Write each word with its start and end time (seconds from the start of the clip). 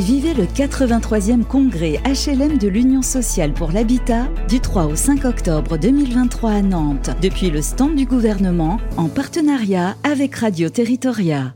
Vivez 0.00 0.34
le 0.34 0.44
83e 0.44 1.44
congrès 1.44 2.00
HLM 2.04 2.58
de 2.58 2.66
l'Union 2.66 3.00
sociale 3.00 3.52
pour 3.52 3.70
l'habitat 3.70 4.26
du 4.48 4.58
3 4.58 4.86
au 4.86 4.96
5 4.96 5.24
octobre 5.24 5.78
2023 5.78 6.50
à 6.50 6.62
Nantes, 6.62 7.10
depuis 7.22 7.50
le 7.50 7.62
stand 7.62 7.94
du 7.94 8.04
gouvernement 8.04 8.80
en 8.96 9.08
partenariat 9.08 9.94
avec 10.02 10.34
Radio 10.34 10.68
Territoria. 10.68 11.54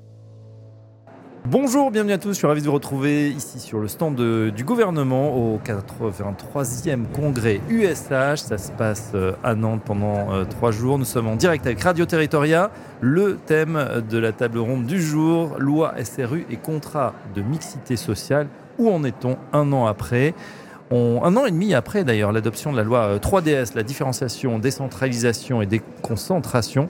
Bonjour, 1.51 1.91
bienvenue 1.91 2.13
à 2.13 2.19
tous. 2.19 2.33
Je 2.33 2.35
suis 2.35 2.47
ravi 2.47 2.61
de 2.61 2.67
vous 2.67 2.75
retrouver 2.75 3.31
ici 3.31 3.59
sur 3.59 3.79
le 3.79 3.89
stand 3.89 4.21
du 4.51 4.65
gouvernement 4.65 5.35
au 5.35 5.59
83e 5.59 7.07
congrès 7.11 7.63
USH. 7.71 8.37
Ça 8.37 8.59
se 8.59 8.71
passe 8.73 9.13
euh, 9.15 9.33
à 9.43 9.55
Nantes 9.55 9.81
pendant 9.83 10.31
euh, 10.31 10.45
trois 10.45 10.73
jours. 10.73 10.99
Nous 10.99 11.07
sommes 11.07 11.27
en 11.27 11.37
direct 11.37 11.65
avec 11.65 11.81
Radio 11.81 12.05
Territoria. 12.05 12.71
Le 13.01 13.39
thème 13.47 13.83
de 14.11 14.19
la 14.19 14.33
table 14.33 14.59
ronde 14.59 14.85
du 14.85 15.01
jour, 15.01 15.57
loi 15.59 15.95
SRU 16.05 16.45
et 16.51 16.57
contrat 16.57 17.15
de 17.35 17.41
mixité 17.41 17.97
sociale. 17.97 18.49
Où 18.77 18.91
en 18.91 19.03
est-on 19.03 19.39
un 19.55 19.73
an 19.73 19.87
après? 19.87 20.35
Un 20.91 21.37
an 21.37 21.47
et 21.47 21.51
demi 21.51 21.75
après 21.75 22.05
d'ailleurs 22.05 22.33
l'adoption 22.33 22.73
de 22.73 22.77
la 22.77 22.85
loi 22.85 23.19
3DS, 23.19 23.49
euh, 23.49 23.65
la 23.75 23.83
différenciation, 23.83 24.59
décentralisation 24.59 25.61
et 25.61 25.67
déconcentration, 25.67 26.89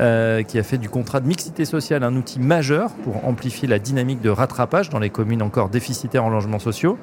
euh, 0.00 0.42
qui 0.42 0.58
a 0.58 0.62
fait 0.62 0.78
du 0.78 0.88
contrat 0.88 1.20
de 1.20 1.26
mixité 1.26 1.64
sociale 1.64 2.02
un 2.02 2.14
outil 2.16 2.40
majeur 2.40 2.90
pour 3.04 3.26
amplifier 3.26 3.68
la 3.68 3.78
dynamique 3.78 4.20
de 4.20 4.30
rattrapage 4.30 4.90
dans 4.90 4.98
les 4.98 5.10
communes 5.10 5.42
encore 5.42 5.68
déficitaires 5.68 6.24
en 6.24 6.30
logements 6.30 6.58
sociaux. 6.58 6.98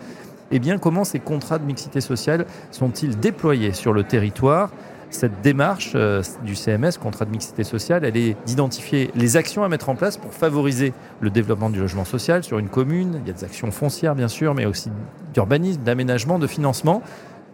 Eh 0.51 0.59
bien, 0.59 0.77
comment 0.77 1.03
ces 1.03 1.19
contrats 1.19 1.57
de 1.57 1.65
mixité 1.65 2.01
sociale 2.01 2.45
sont-ils 2.69 3.19
déployés 3.19 3.73
sur 3.73 3.93
le 3.93 4.03
territoire? 4.03 4.69
Cette 5.09 5.41
démarche 5.41 5.93
euh, 5.95 6.21
du 6.43 6.55
CMS, 6.55 6.97
contrat 7.01 7.25
de 7.25 7.31
mixité 7.31 7.63
sociale, 7.63 8.05
elle 8.05 8.17
est 8.17 8.35
d'identifier 8.45 9.11
les 9.15 9.37
actions 9.37 9.63
à 9.63 9.69
mettre 9.69 9.89
en 9.89 9.95
place 9.95 10.17
pour 10.17 10.33
favoriser 10.33 10.93
le 11.21 11.29
développement 11.29 11.69
du 11.69 11.79
logement 11.79 12.05
social 12.05 12.43
sur 12.43 12.59
une 12.59 12.69
commune. 12.69 13.21
Il 13.21 13.27
y 13.27 13.31
a 13.31 13.33
des 13.33 13.43
actions 13.43 13.71
foncières, 13.71 14.15
bien 14.15 14.27
sûr, 14.27 14.53
mais 14.53 14.65
aussi 14.65 14.89
d'urbanisme, 15.33 15.81
d'aménagement, 15.83 16.39
de 16.39 16.47
financement. 16.47 17.01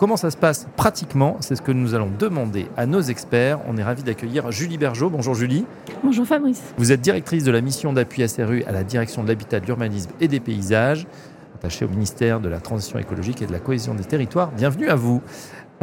Comment 0.01 0.17
ça 0.17 0.31
se 0.31 0.37
passe 0.37 0.67
pratiquement? 0.77 1.37
C'est 1.41 1.55
ce 1.55 1.61
que 1.61 1.71
nous 1.71 1.93
allons 1.93 2.09
demander 2.17 2.65
à 2.75 2.87
nos 2.87 3.01
experts. 3.01 3.59
On 3.67 3.77
est 3.77 3.83
ravi 3.83 4.01
d'accueillir 4.01 4.51
Julie 4.51 4.79
Bergeau. 4.79 5.11
Bonjour 5.11 5.35
Julie. 5.35 5.63
Bonjour 6.03 6.25
Fabrice. 6.25 6.73
Vous 6.77 6.91
êtes 6.91 7.01
directrice 7.01 7.43
de 7.43 7.51
la 7.51 7.61
mission 7.61 7.93
d'appui 7.93 8.27
SRU 8.27 8.63
à 8.63 8.71
la 8.71 8.83
direction 8.83 9.21
de 9.21 9.27
l'habitat, 9.27 9.59
de 9.59 9.67
l'urbanisme 9.67 10.09
et 10.19 10.27
des 10.27 10.39
paysages, 10.39 11.05
attachée 11.53 11.85
au 11.85 11.87
ministère 11.87 12.39
de 12.39 12.49
la 12.49 12.59
Transition 12.59 12.97
écologique 12.97 13.43
et 13.43 13.45
de 13.45 13.51
la 13.51 13.59
cohésion 13.59 13.93
des 13.93 14.03
territoires. 14.03 14.49
Bienvenue 14.53 14.89
à 14.89 14.95
vous. 14.95 15.21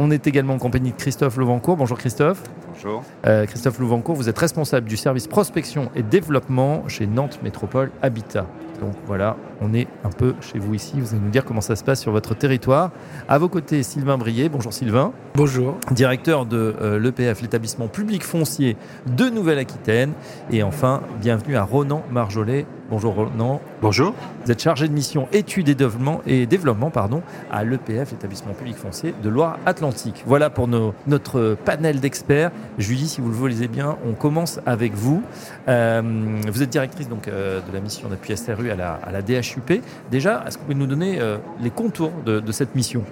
On 0.01 0.11
est 0.11 0.27
également 0.27 0.53
en 0.53 0.59
compagnie 0.59 0.91
de 0.91 0.95
Christophe 0.95 1.35
Louvancourt. 1.35 1.75
Bonjour 1.75 1.97
Christophe. 1.97 2.41
Bonjour. 2.73 3.03
Euh, 3.25 3.45
Christophe 3.45 3.79
Louvancourt, 3.79 4.15
vous 4.15 4.29
êtes 4.29 4.37
responsable 4.37 4.87
du 4.87 4.97
service 4.97 5.27
prospection 5.27 5.89
et 5.95 6.03
développement 6.03 6.87
chez 6.87 7.07
Nantes 7.07 7.39
Métropole 7.43 7.91
Habitat. 8.01 8.45
Donc 8.79 8.93
voilà, 9.05 9.35
on 9.61 9.73
est 9.73 9.87
un 10.03 10.09
peu 10.09 10.35
chez 10.41 10.59
vous 10.59 10.73
ici. 10.73 10.93
Vous 10.99 11.09
allez 11.09 11.23
nous 11.23 11.29
dire 11.29 11.43
comment 11.43 11.61
ça 11.61 11.75
se 11.75 11.83
passe 11.83 12.01
sur 12.01 12.11
votre 12.11 12.33
territoire. 12.33 12.91
À 13.27 13.37
vos 13.37 13.49
côtés, 13.49 13.83
Sylvain 13.83 14.17
Brier. 14.17 14.49
Bonjour 14.49 14.71
Sylvain. 14.71 15.11
Bonjour. 15.35 15.77
Directeur 15.91 16.45
de 16.45 16.75
euh, 16.81 16.99
l'EPF, 16.99 17.41
l'établissement 17.41 17.87
public 17.87 18.23
foncier 18.23 18.77
de 19.07 19.29
Nouvelle-Aquitaine. 19.29 20.13
Et 20.51 20.63
enfin, 20.63 21.01
bienvenue 21.19 21.57
à 21.57 21.63
Ronan 21.63 22.03
Marjolais. 22.11 22.65
Bonjour 22.89 23.13
Ronan. 23.13 23.61
Bonjour. 23.81 24.15
Vous 24.45 24.51
êtes 24.51 24.61
chargé 24.61 24.87
de 24.87 24.93
mission 24.93 25.27
études 25.31 25.69
et 25.69 25.75
développement, 25.75 26.21
et 26.25 26.47
développement 26.47 26.89
pardon, 26.89 27.21
à 27.51 27.63
l'EPF, 27.63 28.11
l'établissement 28.11 28.53
public 28.53 28.77
foncier 28.77 29.13
de 29.21 29.29
Loire-Atlantique. 29.29 30.23
Voilà 30.25 30.49
pour 30.49 30.67
nos, 30.67 30.95
notre 31.05 31.55
panel 31.65 31.99
d'experts. 31.99 32.51
Julie, 32.77 33.07
si 33.07 33.21
vous 33.21 33.29
le 33.29 33.35
voulez 33.35 33.67
bien, 33.67 33.97
on 34.07 34.13
commence 34.13 34.59
avec 34.65 34.93
vous. 34.93 35.21
Euh, 35.67 36.01
vous 36.47 36.63
êtes 36.63 36.69
directrice 36.69 37.09
donc, 37.09 37.27
euh, 37.27 37.59
de 37.59 37.73
la 37.73 37.81
mission 37.81 38.07
d'appui 38.07 38.35
SRU 38.37 38.71
à 38.71 38.75
la, 38.75 39.21
DHUP. 39.21 39.81
Déjà, 40.11 40.43
est-ce 40.47 40.57
que 40.57 40.61
vous 40.61 40.67
pouvez 40.67 40.79
nous 40.79 40.87
donner 40.87 41.19
euh, 41.19 41.37
les 41.61 41.69
contours 41.69 42.11
de, 42.25 42.51
cette 42.51 42.75
mission? 42.75 43.03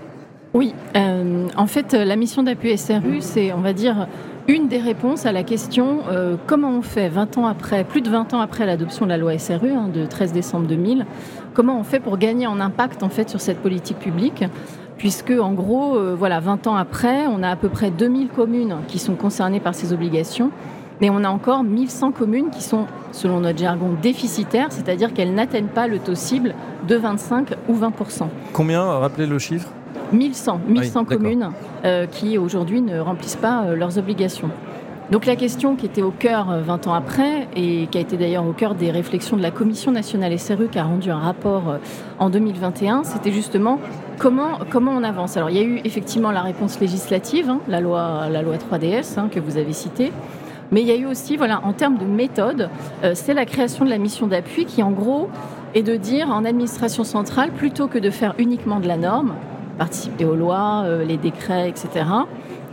Oui, 0.54 0.74
en 0.96 1.68
fait, 1.68 1.94
la 1.94 2.16
mission 2.16 2.44
d'appui 2.44 2.78
SRU, 2.78 3.18
c'est, 3.20 3.52
on 3.54 3.62
va 3.62 3.74
dire, 3.74 4.08
une 4.48 4.68
des 4.68 4.80
réponses 4.80 5.26
à 5.26 5.32
la 5.32 5.44
question 5.44 6.00
comment 6.48 6.72
on 6.72 6.82
fait 6.82 7.10
20 7.10 7.38
ans 7.38 7.46
après, 7.46 7.84
plus 7.84 8.02
de 8.02 8.10
20 8.10 8.34
ans 8.34 8.40
après 8.40 8.66
l'adoption 8.66 9.06
de 9.06 9.12
la 9.12 9.18
loi 9.18 9.38
SRU 9.38 9.70
hein, 9.72 9.90
de 9.94 10.06
13 10.06 10.32
décembre 10.32 10.68
2000, 10.68 11.06
comment 11.54 11.80
on 11.80 11.84
fait 11.84 12.00
pour 12.00 12.18
gagner 12.18 12.48
en 12.48 12.60
impact 12.60 13.04
en 13.04 13.10
fait 13.10 13.30
sur 13.30 13.42
cette 13.42 13.60
politique 13.60 14.00
publique? 14.00 14.46
Puisque 14.98 15.32
en 15.32 15.54
gros, 15.54 15.96
euh, 15.96 16.16
voilà, 16.18 16.40
20 16.40 16.68
ans 16.68 16.76
après, 16.76 17.28
on 17.28 17.44
a 17.44 17.50
à 17.50 17.56
peu 17.56 17.70
près 17.70 17.92
2000 17.92 18.30
communes 18.30 18.78
qui 18.88 19.00
sont 19.00 19.16
concernées 19.16 19.60
par 19.60 19.76
ces 19.76 19.94
obligations, 19.94 20.52
mais 21.02 21.10
on 21.10 21.24
a 21.24 21.30
encore 21.30 21.64
1100 21.64 22.12
communes 22.12 22.50
qui 22.50 22.64
sont, 22.64 22.86
selon 23.12 23.40
notre 23.40 23.60
jargon, 23.60 23.92
déficitaires, 24.02 24.72
c'est-à-dire 24.72 25.14
qu'elles 25.14 25.34
n'atteignent 25.34 25.68
pas 25.68 25.88
le 25.88 26.00
taux 26.00 26.16
cible 26.16 26.56
de 26.88 26.96
25 26.96 27.54
ou 27.68 27.76
20% 27.76 28.28
Combien 28.54 28.84
Rappelez 28.84 29.28
le 29.28 29.40
chiffre? 29.40 29.70
1100, 30.14 30.62
1100 30.68 31.06
communes 31.06 31.50
euh, 31.86 32.06
qui 32.08 32.38
aujourd'hui 32.38 32.82
ne 32.82 33.00
remplissent 33.00 33.36
pas 33.36 33.66
euh, 33.66 33.76
leurs 33.76 33.98
obligations. 33.98 34.50
Donc 35.12 35.26
la 35.26 35.38
question 35.38 35.76
qui 35.76 35.86
était 35.86 36.02
au 36.02 36.12
cœur 36.12 36.48
20 36.48 36.88
euh, 36.88 36.90
ans 36.90 36.94
après 36.94 37.48
et 37.56 37.88
qui 37.88 37.98
a 37.98 38.02
été 38.02 38.18
d'ailleurs 38.18 38.46
au 38.46 38.52
cœur 38.52 38.76
des 38.76 38.92
réflexions 38.92 39.38
de 39.38 39.42
la 39.42 39.52
Commission 39.52 39.92
nationale 39.92 40.38
SRU 40.38 40.68
qui 40.68 40.80
a 40.80 40.84
rendu 40.84 41.10
un 41.12 41.20
rapport 41.20 41.78
en 42.20 42.30
2021, 42.30 43.06
c'était 43.06 43.32
justement 43.32 43.80
comment, 44.18 44.60
comment 44.70 44.92
on 44.92 45.04
avance. 45.04 45.38
Alors 45.38 45.50
il 45.50 45.56
y 45.56 45.60
a 45.60 45.64
eu 45.64 45.80
effectivement 45.86 46.32
la 46.32 46.42
réponse 46.42 46.80
législative, 46.82 47.50
hein, 47.50 47.62
la, 47.70 47.80
loi, 47.80 48.28
la 48.30 48.42
loi 48.42 48.56
3DS 48.58 49.18
hein, 49.18 49.30
que 49.32 49.40
vous 49.40 49.58
avez 49.58 49.72
citée, 49.72 50.12
mais 50.72 50.82
il 50.82 50.88
y 50.88 50.92
a 50.92 50.98
eu 50.98 51.06
aussi, 51.06 51.38
voilà, 51.38 51.62
en 51.64 51.72
termes 51.72 51.98
de 51.98 52.06
méthode, 52.06 52.70
c'est 53.14 53.34
la 53.34 53.46
création 53.46 53.86
de 53.86 53.90
la 53.90 53.98
mission 53.98 54.28
d'appui 54.28 54.66
qui 54.66 54.84
en 54.84 54.92
gros 54.92 55.30
est 55.74 55.84
de 55.84 55.96
dire 55.96 56.30
en 56.30 56.44
administration 56.44 57.06
centrale, 57.06 57.52
plutôt 57.52 57.88
que 57.88 58.00
de 58.00 58.10
faire 58.10 58.36
uniquement 58.38 58.82
de 58.82 58.88
la 58.88 58.98
norme, 58.98 59.34
participer 59.78 60.26
aux 60.26 60.36
lois, 60.36 60.84
euh, 60.86 61.06
les 61.06 61.18
décrets, 61.18 61.70
etc. 61.70 62.06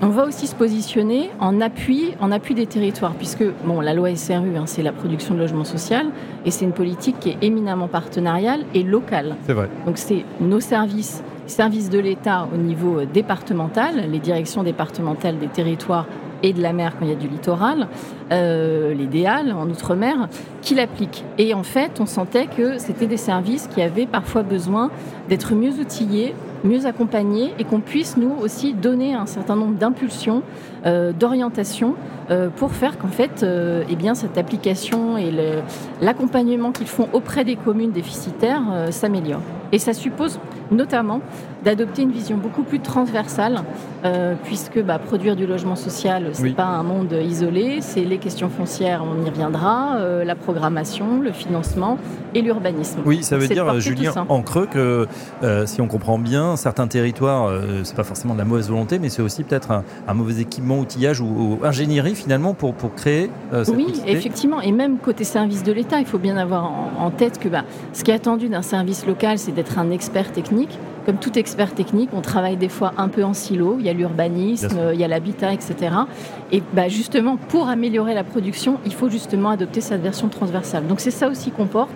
On 0.04 0.10
va 0.10 0.26
aussi 0.26 0.46
se 0.46 0.54
positionner 0.54 1.30
en 1.40 1.62
appui, 1.62 2.12
en 2.20 2.30
appui 2.30 2.54
des 2.54 2.66
territoires, 2.66 3.14
puisque 3.14 3.42
bon, 3.64 3.80
la 3.80 3.94
loi 3.94 4.14
SRU, 4.14 4.54
hein, 4.54 4.64
c'est 4.66 4.82
la 4.82 4.92
production 4.92 5.32
de 5.32 5.38
logement 5.38 5.64
social, 5.64 6.08
et 6.44 6.50
c'est 6.50 6.66
une 6.66 6.74
politique 6.74 7.18
qui 7.20 7.30
est 7.30 7.38
éminemment 7.40 7.88
partenariale 7.88 8.66
et 8.74 8.82
locale. 8.82 9.34
C'est 9.46 9.54
vrai. 9.54 9.70
Donc 9.86 9.96
c'est 9.96 10.26
nos 10.42 10.60
services, 10.60 11.24
services 11.46 11.88
de 11.88 11.98
l'État 11.98 12.46
au 12.52 12.58
niveau 12.58 12.98
euh, 12.98 13.06
départemental, 13.06 14.10
les 14.10 14.18
directions 14.18 14.62
départementales 14.62 15.38
des 15.38 15.48
territoires 15.48 16.04
et 16.42 16.52
de 16.52 16.60
la 16.60 16.74
mer 16.74 16.92
quand 16.98 17.06
il 17.06 17.10
y 17.10 17.14
a 17.14 17.18
du 17.18 17.28
littoral, 17.28 17.88
euh, 18.30 18.92
les 18.92 19.06
DEAL 19.06 19.52
en 19.52 19.70
outre-mer, 19.70 20.28
qui 20.60 20.74
l'appliquent. 20.74 21.24
Et 21.38 21.54
en 21.54 21.62
fait, 21.62 21.98
on 21.98 22.06
sentait 22.06 22.46
que 22.46 22.76
c'était 22.76 23.06
des 23.06 23.16
services 23.16 23.68
qui 23.74 23.80
avaient 23.80 24.04
parfois 24.04 24.42
besoin 24.42 24.90
d'être 25.30 25.54
mieux 25.54 25.72
outillés, 25.80 26.34
mieux 26.64 26.86
accompagnés 26.86 27.52
et 27.58 27.64
qu'on 27.64 27.80
puisse 27.80 28.16
nous 28.16 28.32
aussi 28.40 28.72
donner 28.72 29.14
un 29.14 29.26
certain 29.26 29.54
nombre 29.54 29.78
d'impulsions, 29.78 30.42
euh, 30.86 31.12
d'orientations 31.12 31.94
euh, 32.30 32.50
pour 32.54 32.72
faire 32.72 32.98
qu'en 32.98 33.08
fait, 33.08 33.42
euh, 33.42 33.84
eh 33.88 33.96
bien, 33.96 34.14
cette 34.14 34.36
application 34.36 35.16
et 35.16 35.32
l'accompagnement 36.02 36.72
qu'ils 36.72 36.88
font 36.88 37.08
auprès 37.12 37.44
des 37.44 37.56
communes 37.56 37.92
déficitaires 37.92 38.62
s'améliore. 38.90 39.40
Et 39.72 39.78
ça 39.78 39.92
suppose 39.92 40.38
notamment 40.70 41.20
d'adopter 41.64 42.02
une 42.02 42.12
vision 42.12 42.36
beaucoup 42.36 42.62
plus 42.62 42.80
transversale, 42.80 43.62
euh, 44.04 44.34
puisque 44.44 44.82
bah, 44.82 44.98
produire 44.98 45.34
du 45.34 45.46
logement 45.46 45.76
social, 45.76 46.28
c'est 46.32 46.42
n'est 46.42 46.50
pas 46.50 46.64
un 46.64 46.82
monde 46.82 47.12
isolé, 47.12 47.78
c'est 47.80 48.04
les 48.04 48.18
questions 48.18 48.50
foncières, 48.50 49.02
on 49.02 49.24
y 49.24 49.30
reviendra, 49.30 49.96
euh, 49.96 50.24
la 50.24 50.34
programmation, 50.34 51.20
le 51.20 51.32
financement 51.32 51.98
et 52.34 52.42
l'urbanisme. 52.42 53.00
Oui, 53.06 53.22
ça 53.22 53.38
veut 53.38 53.48
dire, 53.48 53.80
Julien, 53.80 54.12
en 54.28 54.42
creux, 54.42 54.66
que 54.66 55.06
euh, 55.42 55.64
si 55.64 55.80
on 55.80 55.88
comprend 55.88 56.18
bien, 56.18 56.56
certains 56.56 56.86
territoires, 56.86 57.50
c'est 57.82 57.96
pas 57.96 58.04
forcément 58.04 58.34
de 58.34 58.38
la 58.38 58.44
mauvaise 58.44 58.68
volonté, 58.68 58.98
mais 58.98 59.08
c'est 59.08 59.22
aussi 59.22 59.42
peut-être 59.42 59.70
un, 60.06 60.14
mauvais 60.14 60.40
équipement, 60.40 60.73
outillage 60.78 61.20
ou, 61.20 61.58
ingénierie 61.62 62.14
finalement 62.14 62.54
pour, 62.54 62.74
pour 62.74 62.94
créer 62.94 63.30
cette 63.52 63.74
Oui, 63.74 63.86
effectivement, 64.06 64.60
et 64.60 64.72
même 64.72 64.98
côté 64.98 65.24
service 65.24 65.62
de 65.62 65.72
l'État, 65.72 66.00
il 66.00 66.06
faut 66.06 66.18
bien 66.18 66.36
avoir 66.36 66.70
en, 66.98 67.10
tête 67.10 67.38
que 67.38 67.48
bah, 67.48 67.64
ce 67.92 68.02
qui 68.02 68.10
est 68.10 68.14
attendu 68.14 68.48
d'un 68.48 68.62
service 68.62 69.06
local, 69.06 69.38
c'est 69.38 69.52
d'être 69.52 69.78
un 69.78 69.90
expert 69.90 70.32
technique 70.32 70.78
comme 71.04 71.18
tout 71.18 71.38
expert 71.38 71.74
technique, 71.74 72.10
on 72.14 72.22
travaille 72.22 72.56
des 72.56 72.70
fois 72.70 72.94
un 72.96 73.08
peu 73.08 73.24
en 73.24 73.34
silo. 73.34 73.76
Il 73.78 73.84
y 73.84 73.90
a 73.90 73.92
l'urbanisme, 73.92 74.78
il 74.94 74.98
y 74.98 75.04
a 75.04 75.08
l'habitat, 75.08 75.52
etc. 75.52 75.94
Et 76.50 76.62
bah, 76.72 76.88
justement, 76.88 77.36
pour 77.36 77.68
améliorer 77.68 78.14
la 78.14 78.24
production, 78.24 78.78
il 78.86 78.94
faut 78.94 79.10
justement 79.10 79.50
adopter 79.50 79.80
cette 79.82 80.00
version 80.00 80.28
transversale. 80.28 80.86
Donc 80.86 81.00
c'est 81.00 81.10
ça 81.10 81.28
aussi 81.28 81.50
qu'on 81.50 81.66
porte. 81.66 81.92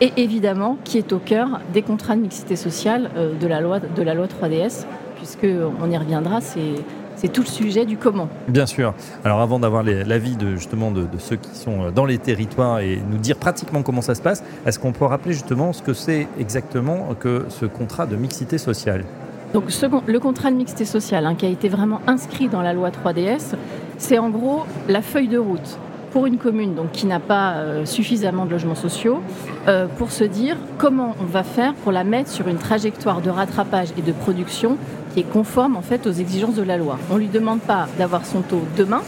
Et 0.00 0.12
évidemment, 0.16 0.76
qui 0.84 0.98
est 0.98 1.12
au 1.12 1.18
cœur 1.18 1.60
des 1.72 1.82
contrats 1.82 2.14
de 2.14 2.20
mixité 2.20 2.54
sociale 2.54 3.10
euh, 3.16 3.34
de, 3.34 3.46
la 3.48 3.60
loi, 3.60 3.80
de 3.80 4.02
la 4.02 4.14
loi 4.14 4.26
3DS, 4.26 4.86
puisqu'on 5.16 5.90
y 5.90 5.96
reviendra, 5.96 6.40
c'est 6.40 6.74
c'est 7.18 7.28
tout 7.28 7.42
le 7.42 7.48
sujet 7.48 7.84
du 7.84 7.96
comment. 7.96 8.28
Bien 8.46 8.66
sûr. 8.66 8.94
Alors 9.24 9.40
avant 9.40 9.58
d'avoir 9.58 9.82
l'avis 9.82 10.36
de 10.36 10.56
justement 10.56 10.90
de, 10.90 11.06
ceux 11.18 11.36
qui 11.36 11.54
sont 11.54 11.82
euh, 11.82 11.90
dans 11.90 12.04
les 12.04 12.18
territoires 12.18 12.80
et 12.80 13.00
nous 13.10 13.18
dire 13.18 13.36
pratiquement 13.36 13.82
comment 13.82 14.02
ça 14.02 14.14
se 14.14 14.22
passe, 14.22 14.44
est-ce 14.64 14.78
qu'on 14.78 14.92
peut 14.92 15.04
rappeler 15.04 15.32
justement 15.32 15.72
ce 15.72 15.82
que 15.82 15.92
c'est 15.92 16.28
exactement 16.38 17.14
que 17.18 17.46
ce 17.48 17.66
contrat 17.66 18.06
de 18.06 18.16
mixité 18.16 18.56
sociale? 18.56 19.04
Donc 19.52 19.64
le 20.06 20.20
contrat 20.20 20.50
de 20.50 20.56
mixité 20.56 20.84
sociale 20.84 21.26
hein, 21.26 21.34
qui 21.34 21.46
a 21.46 21.48
été 21.48 21.68
vraiment 21.68 22.00
inscrit 22.06 22.48
dans 22.48 22.62
la 22.62 22.72
loi 22.72 22.90
3DS, 22.90 23.54
c'est 23.96 24.18
en 24.18 24.28
gros 24.28 24.64
la 24.88 25.02
feuille 25.02 25.28
de 25.28 25.38
route 25.38 25.78
pour 26.10 26.26
une 26.26 26.38
commune 26.38 26.74
donc, 26.74 26.92
qui 26.92 27.06
n'a 27.06 27.20
pas 27.20 27.56
euh, 27.56 27.84
suffisamment 27.84 28.46
de 28.46 28.50
logements 28.50 28.74
sociaux 28.74 29.20
euh, 29.66 29.86
pour 29.86 30.10
se 30.10 30.24
dire 30.24 30.56
comment 30.78 31.14
on 31.20 31.24
va 31.24 31.42
faire 31.42 31.74
pour 31.74 31.92
la 31.92 32.04
mettre 32.04 32.30
sur 32.30 32.48
une 32.48 32.56
trajectoire 32.56 33.20
de 33.20 33.30
rattrapage 33.30 33.88
et 33.98 34.02
de 34.02 34.12
production 34.12 34.78
qui 35.18 35.22
est 35.22 35.32
conforme 35.32 35.76
en 35.76 35.82
fait 35.82 36.06
aux 36.06 36.12
exigences 36.12 36.54
de 36.54 36.62
la 36.62 36.76
loi. 36.76 36.96
On 37.10 37.14
ne 37.14 37.20
lui 37.20 37.26
demande 37.26 37.58
pas 37.58 37.88
d'avoir 37.98 38.24
son 38.24 38.40
taux 38.40 38.62
demain, 38.76 39.02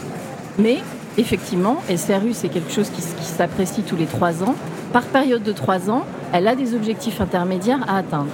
mais 0.59 0.79
effectivement, 1.17 1.77
SRU 1.95 2.33
c'est 2.33 2.49
quelque 2.49 2.71
chose 2.71 2.89
qui, 2.89 3.01
s'apprécie 3.01 3.83
tous 3.83 3.95
les 3.95 4.07
trois 4.07 4.43
ans. 4.43 4.55
Par 4.91 5.03
période 5.03 5.41
de 5.41 5.53
trois 5.53 5.89
ans, 5.89 6.03
elle 6.33 6.49
a 6.49 6.55
des 6.55 6.75
objectifs 6.75 7.21
intermédiaires 7.21 7.85
à 7.87 7.97
atteindre. 7.97 8.31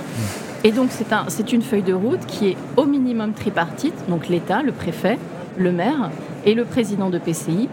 Et 0.64 0.72
donc 0.72 0.88
c'est 0.90 1.14
un, 1.14 1.28
une 1.52 1.62
feuille 1.62 1.84
de 1.84 1.94
route 1.94 2.26
qui 2.26 2.48
est 2.48 2.58
au 2.78 2.86
minimum 2.86 3.34
tripartite, 3.34 4.10
donc 4.10 4.28
l'État, 4.28 4.64
le 4.64 4.72
préfet, 4.72 5.20
le 5.56 5.72
maire 5.72 6.10
et 6.46 6.56
le 6.56 6.66
président 6.66 7.12
de 7.12 7.20
PCI, 7.20 7.70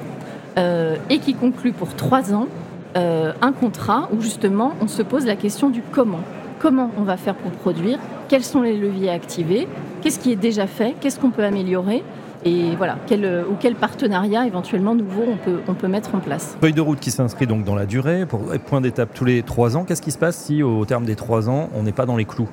euh, 0.59 0.97
et 1.09 1.19
qui 1.19 1.33
conclut 1.33 1.73
pour 1.73 1.95
trois 1.95 2.35
ans 2.35 2.49
euh, 2.99 3.33
un 3.41 3.53
contrat 3.53 4.11
où 4.13 4.21
justement 4.21 4.75
on 4.83 4.87
se 4.87 5.01
pose 5.01 5.25
la 5.25 5.37
question 5.37 5.71
du 5.71 5.81
comment. 5.81 6.21
Comment 6.59 6.91
on 6.99 7.03
va 7.03 7.17
faire 7.17 7.35
pour 7.35 7.53
produire? 7.53 7.99
Quels 8.29 8.45
sont 8.45 8.63
les 8.63 8.77
leviers 8.77 9.11
activés 9.11 9.69
Qu'est-ce 10.05 10.19
qui 10.19 10.31
est 10.33 10.37
déjà 10.37 10.67
fait? 10.67 10.95
Qu'est-ce 11.01 11.19
qu'on 11.19 11.31
peut 11.31 11.45
améliorer? 11.45 12.05
Et 12.45 12.77
voilà, 12.77 12.99
quel, 13.07 13.25
euh, 13.25 13.45
ou 13.51 13.55
quel 13.59 13.75
partenariat 13.75 14.47
éventuellement 14.47 14.95
nouveau 14.95 15.23
on 15.27 15.39
peut, 15.39 15.61
on 15.67 15.73
peut 15.73 15.89
mettre 15.89 16.15
en 16.15 16.19
place? 16.19 16.59
Feuille 16.61 16.75
de 16.75 16.83
route 16.83 17.01
qui 17.01 17.11
s'inscrit 17.11 17.47
donc 17.47 17.65
dans 17.65 17.75
la 17.75 17.87
durée, 17.87 18.27
pour 18.27 18.43
point 18.67 18.83
d'étape 18.83 19.15
tous 19.15 19.25
les 19.25 19.43
trois 19.43 19.79
ans. 19.79 19.85
Qu'est-ce 19.85 20.03
qui 20.03 20.11
se 20.11 20.19
passe 20.19 20.37
si 20.37 20.63
au 20.63 20.85
terme 20.85 21.07
des 21.07 21.17
trois 21.17 21.49
ans, 21.49 21.71
on 21.75 21.85
n'est 21.85 21.93
pas 21.93 22.05
dans 22.05 22.19
les 22.19 22.27
clous? 22.27 22.51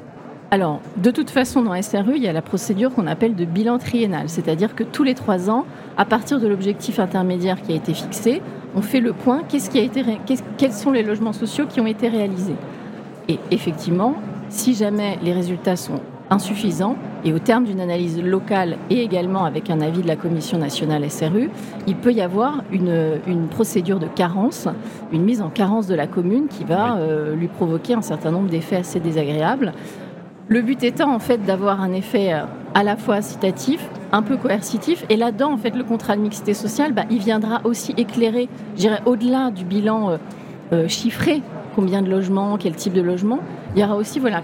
Alors, 0.49 0.79
de 0.95 1.11
toute 1.11 1.29
façon, 1.29 1.61
dans 1.61 1.81
SRU, 1.81 2.13
il 2.15 2.23
y 2.23 2.27
a 2.29 2.31
la 2.31 2.41
procédure 2.41 2.93
qu'on 2.93 3.05
appelle 3.05 3.35
de 3.35 3.43
bilan 3.43 3.79
triennal, 3.79 4.29
c'est-à-dire 4.29 4.73
que 4.73 4.85
tous 4.85 5.03
les 5.03 5.13
trois 5.13 5.49
ans, 5.49 5.65
à 5.97 6.05
partir 6.05 6.39
de 6.39 6.47
l'objectif 6.47 6.99
intermédiaire 6.99 7.61
qui 7.61 7.73
a 7.73 7.75
été 7.75 7.93
fixé, 7.93 8.41
on 8.77 8.81
fait 8.81 9.01
le 9.01 9.11
point, 9.11 9.41
qu'est-ce 9.49 9.69
qui 9.69 9.77
a 9.77 9.81
été 9.81 10.05
quels 10.57 10.71
sont 10.71 10.93
les 10.93 11.03
logements 11.03 11.33
sociaux 11.33 11.65
qui 11.67 11.81
ont 11.81 11.87
été 11.87 12.07
réalisés? 12.07 12.55
Et 13.27 13.39
effectivement, 13.51 14.15
si 14.47 14.73
jamais 14.73 15.19
les 15.21 15.33
résultats 15.33 15.75
sont 15.75 15.99
insuffisants, 16.31 16.95
et 17.23 17.33
au 17.33 17.39
terme 17.39 17.65
d'une 17.65 17.79
analyse 17.79 18.19
locale 18.19 18.77
et 18.89 19.03
également 19.03 19.45
avec 19.45 19.69
un 19.69 19.79
avis 19.81 20.01
de 20.01 20.07
la 20.07 20.15
Commission 20.15 20.57
nationale 20.57 21.07
SRU, 21.11 21.51
il 21.85 21.95
peut 21.95 22.13
y 22.13 22.21
avoir 22.21 22.63
une, 22.71 23.47
procédure 23.51 23.99
de 23.99 24.07
carence, 24.07 24.67
une 25.11 25.23
mise 25.23 25.41
en 25.41 25.49
carence 25.49 25.85
de 25.85 25.93
la 25.93 26.07
commune 26.07 26.47
qui 26.47 26.63
va 26.63 26.95
euh, 26.95 27.35
lui 27.35 27.47
provoquer 27.47 27.93
un 27.93 28.01
certain 28.01 28.31
nombre 28.31 28.49
d'effets 28.49 28.77
assez 28.77 28.99
désagréables. 28.99 29.73
Le 30.51 30.61
but 30.61 30.83
étant 30.83 31.13
en 31.13 31.19
fait 31.19 31.37
d'avoir 31.45 31.79
un 31.79 31.93
effet 31.93 32.33
euh, 32.33 32.43
à 32.73 32.83
la 32.83 32.97
fois 32.97 33.15
incitatif, 33.15 33.87
un 34.11 34.21
peu 34.21 34.35
coercitif, 34.35 35.05
et 35.09 35.15
là-dedans 35.15 35.53
en 35.53 35.57
fait 35.57 35.73
le 35.75 35.83
contrat 35.85 36.17
de 36.17 36.21
mixité 36.21 36.53
sociale, 36.53 36.91
bah, 36.91 37.03
il 37.09 37.19
viendra 37.19 37.61
aussi 37.63 37.93
éclairer, 37.95 38.49
j'irai 38.75 38.97
au-delà 39.05 39.51
du 39.51 39.63
bilan 39.63 40.09
euh, 40.09 40.17
euh, 40.73 40.87
chiffré, 40.89 41.41
combien 41.73 42.01
de 42.01 42.09
logements, 42.09 42.57
quel 42.57 42.75
type 42.75 42.91
de 42.91 43.01
logement, 43.01 43.39
il 43.75 43.81
y 43.81 43.83
aura 43.85 43.95
aussi 43.95 44.19
voilà 44.19 44.41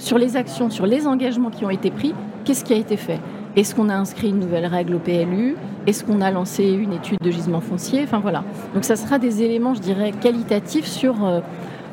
sur 0.00 0.18
les 0.18 0.36
actions, 0.36 0.70
sur 0.70 0.86
les 0.86 1.06
engagements 1.06 1.50
qui 1.50 1.64
ont 1.64 1.70
été 1.70 1.90
pris, 1.90 2.14
qu'est-ce 2.44 2.64
qui 2.64 2.72
a 2.72 2.76
été 2.76 2.96
fait? 2.96 3.20
Est-ce 3.56 3.74
qu'on 3.74 3.88
a 3.88 3.94
inscrit 3.94 4.30
une 4.30 4.38
nouvelle 4.38 4.66
règle 4.66 4.94
au 4.94 4.98
PLU 4.98 5.56
Est-ce 5.86 6.04
qu'on 6.04 6.20
a 6.20 6.30
lancé 6.30 6.64
une 6.64 6.92
étude 6.92 7.18
de 7.22 7.30
gisement 7.30 7.60
foncier? 7.60 8.02
Enfin 8.04 8.20
voilà. 8.20 8.44
Donc 8.74 8.84
ça 8.84 8.96
sera 8.96 9.18
des 9.18 9.42
éléments, 9.42 9.74
je 9.74 9.80
dirais, 9.80 10.12
qualitatifs 10.12 10.86
sur 10.86 11.16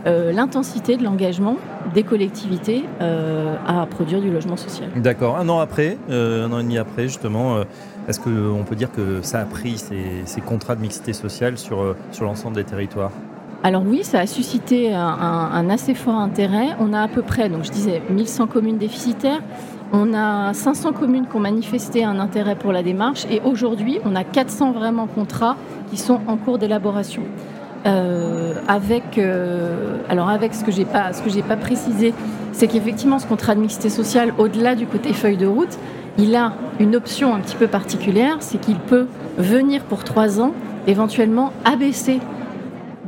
euh, 0.06 0.31
l'intensité 0.31 0.95
de 0.95 1.04
l'engagement 1.04 1.57
des 1.94 2.04
collectivités 2.04 2.86
euh, 3.01 3.56
à 3.65 3.86
produire 3.88 4.21
du 4.21 4.31
logement 4.31 4.56
social. 4.56 4.89
D'accord. 4.95 5.38
Un 5.38 5.50
an 5.50 5.60
après, 5.60 5.98
euh, 6.10 6.48
un 6.48 6.51
an 6.53 6.60
et 6.60 6.63
demi 6.63 6.77
après, 6.77 7.03
justement, 7.03 7.57
est-ce 8.07 8.19
qu'on 8.19 8.63
peut 8.63 8.75
dire 8.75 8.92
que 8.92 9.21
ça 9.21 9.39
a 9.39 9.45
pris 9.45 9.77
ces, 9.77 10.42
contrats 10.42 10.75
de 10.75 10.81
mixité 10.81 11.12
sociale 11.12 11.57
sur 11.57 11.95
l'ensemble 12.21 12.56
des 12.56 12.63
territoires? 12.63 13.12
Alors 13.63 13.83
oui, 13.86 14.04
ça 14.04 14.19
a 14.19 14.27
suscité 14.27 14.94
un, 14.94 15.69
assez 15.69 15.94
fort 15.94 16.15
intérêt. 16.15 16.75
On 16.80 16.94
a 16.94 17.01
à 17.01 17.07
peu 17.07 17.21
près, 17.21 17.50
donc 17.50 17.63
je 17.63 17.71
disais, 17.71 18.01
1100 18.09 18.48
communes 18.48 18.77
déficitaires. 18.77 19.42
On 19.92 20.13
a 20.13 20.54
500 20.54 20.94
communes 20.94 21.27
qui 21.27 21.36
ont 21.36 21.39
manifesté 21.39 22.04
un 22.04 22.19
intérêt 22.19 22.56
pour 22.56 22.71
la 22.71 22.83
démarche 22.83 23.25
et 23.31 23.42
aujourd'hui, 23.44 24.00
on 24.06 24.15
a 24.15 24.24
400 24.24 24.74
vraiment 24.74 25.07
contrats 25.07 25.56
qui 25.89 25.98
sont 25.98 26.19
en 26.27 26.38
cours 26.38 26.57
d'élaboration. 26.57 27.24
Euh, 27.86 28.54
avec, 28.68 29.18
euh, 29.18 29.98
alors 30.10 30.30
avec 30.30 30.53
ce 30.53 30.63
que 30.63 30.71
j'ai 30.71 30.83
pas, 30.83 31.12
pas 31.48 31.56
précisé, 31.56 32.13
c'est 32.51 32.68
qu'effectivement 32.68 33.18
ce 33.18 33.27
contrat 33.27 33.56
de 33.56 33.62
mixité 33.62 33.89
sociale, 33.89 34.33
au-delà 34.38 34.75
du 34.75 34.88
côté 34.88 35.13
feuille 35.13 35.38
de 35.38 35.48
route, 35.48 35.77
il 36.18 36.36
a 36.36 36.53
une 36.80 36.95
option 36.95 37.33
un 37.33 37.39
petit 37.39 37.56
peu 37.56 37.68
particulière, 37.68 38.38
c'est 38.39 38.60
qu'il 38.60 38.80
peut 38.80 39.07
venir 39.38 39.83
pour 39.83 40.03
trois 40.03 40.42
ans, 40.42 40.51
éventuellement 40.88 41.53
abaisser, 41.63 42.19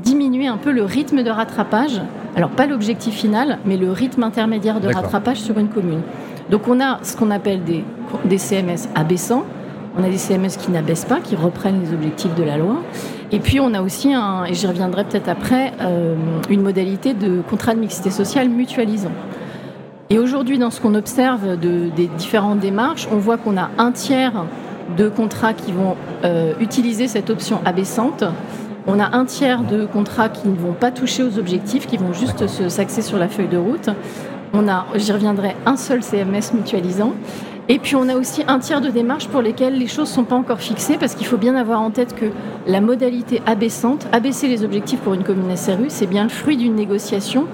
diminuer 0.04 0.48
un 0.48 0.58
peu 0.58 0.72
le 0.72 0.84
rythme 0.84 1.24
de 1.24 1.30
rattrapage. 1.30 2.02
Alors 2.36 2.50
pas 2.50 2.68
l'objectif 2.68 3.16
final, 3.16 3.60
mais 3.66 3.78
le 3.78 3.92
rythme 3.92 4.24
intermédiaire 4.24 4.80
de 4.80 4.88
rattrapage 4.88 5.38
sur 5.38 5.58
une 5.58 5.70
commune. 5.70 6.02
Donc 6.50 6.68
on 6.68 6.80
a 6.80 7.00
ce 7.04 7.16
qu'on 7.16 7.32
appelle 7.32 7.64
des, 7.64 7.84
des 8.26 8.38
CMS 8.38 8.90
abaissants, 8.96 9.44
on 9.98 10.04
a 10.04 10.10
des 10.10 10.18
CMS 10.18 10.58
qui 10.58 10.72
n'abaissent 10.72 11.06
pas, 11.06 11.20
qui 11.20 11.36
reprennent 11.36 11.82
les 11.82 11.94
objectifs 11.94 12.34
de 12.36 12.44
la 12.44 12.58
loi. 12.58 12.78
Et 13.32 13.40
puis 13.40 13.60
on 13.60 13.74
a 13.74 13.82
aussi, 13.82 14.14
un, 14.14 14.46
et 14.46 14.54
j'y 14.54 14.68
reviendrai 14.68 15.04
peut-être 15.04 15.30
après, 15.30 15.74
euh, 15.82 16.16
une 16.50 16.62
modalité 16.62 17.14
de 17.14 17.42
contrat 17.48 17.76
de 17.76 17.80
mixité 17.80 18.10
sociale 18.10 18.50
mutualisant. 18.50 19.12
Et 20.10 20.18
aujourd'hui, 20.18 20.58
dans 20.58 20.72
ce 20.72 20.82
qu'on 20.82 20.96
observe 20.96 21.60
de, 21.60 21.90
des 21.96 22.08
différentes 22.08 22.60
démarches, 22.60 23.08
on 23.12 23.18
voit 23.18 23.38
qu'on 23.38 23.58
a 23.58 23.70
un 23.78 23.92
tiers 23.92 24.46
de 24.98 25.08
contrats 25.08 25.54
qui 25.54 25.72
vont 25.72 25.96
euh, 26.24 26.54
utiliser 26.60 27.08
cette 27.08 27.30
option 27.30 27.62
abaissante. 27.64 28.24
On 28.88 29.00
a 29.00 29.16
un 29.16 29.26
tiers 29.26 29.64
de 29.64 29.86
contrats 29.86 30.30
qui 30.30 30.48
ne 30.48 30.56
vont 30.56 30.74
pas 30.74 30.92
toucher 30.92 31.24
aux 31.24 31.38
objectifs, 31.38 31.86
qui 31.86 31.98
vont 31.98 32.14
juste 32.14 32.48
s'axer 32.70 33.02
sur 33.02 33.18
la 33.18 33.28
feuille 33.28 33.48
de 33.48 33.58
route. 33.58 33.90
On 34.54 34.68
a, 34.68 34.86
j'y 34.96 35.12
reviendrai, 35.12 35.56
un 35.66 35.76
seul 35.76 36.02
CMS 36.02 36.54
mutualisant. 36.54 37.14
Et 37.68 37.78
puis 37.78 37.96
on 37.96 38.10
a 38.10 38.16
aussi 38.16 38.44
un 38.48 38.58
tiers 38.58 38.82
de 38.82 38.90
démarches 38.90 39.28
pour 39.28 39.44
lesquelles 39.44 39.78
les 39.78 39.86
choses 39.86 40.10
ne 40.10 40.16
sont 40.16 40.24
pas 40.24 40.36
encore 40.36 40.60
fixées, 40.60 40.98
parce 40.98 41.14
qu'il 41.14 41.28
faut 41.28 41.38
bien 41.38 41.56
avoir 41.56 41.82
en 41.82 41.92
tête 41.92 42.16
que 42.16 42.26
la 42.66 42.82
modalité 42.82 43.44
abaissante, 43.46 44.08
abaisser 44.12 44.48
les 44.48 44.64
objectifs 44.64 45.00
pour 45.02 45.14
une 45.14 45.24
commune 45.24 45.56
SRU, 45.56 45.86
c'est 45.90 46.08
bien 46.08 46.24
le 46.24 46.30
fruit 46.30 46.58
d'une 46.58 46.74
négociation. 46.74 47.46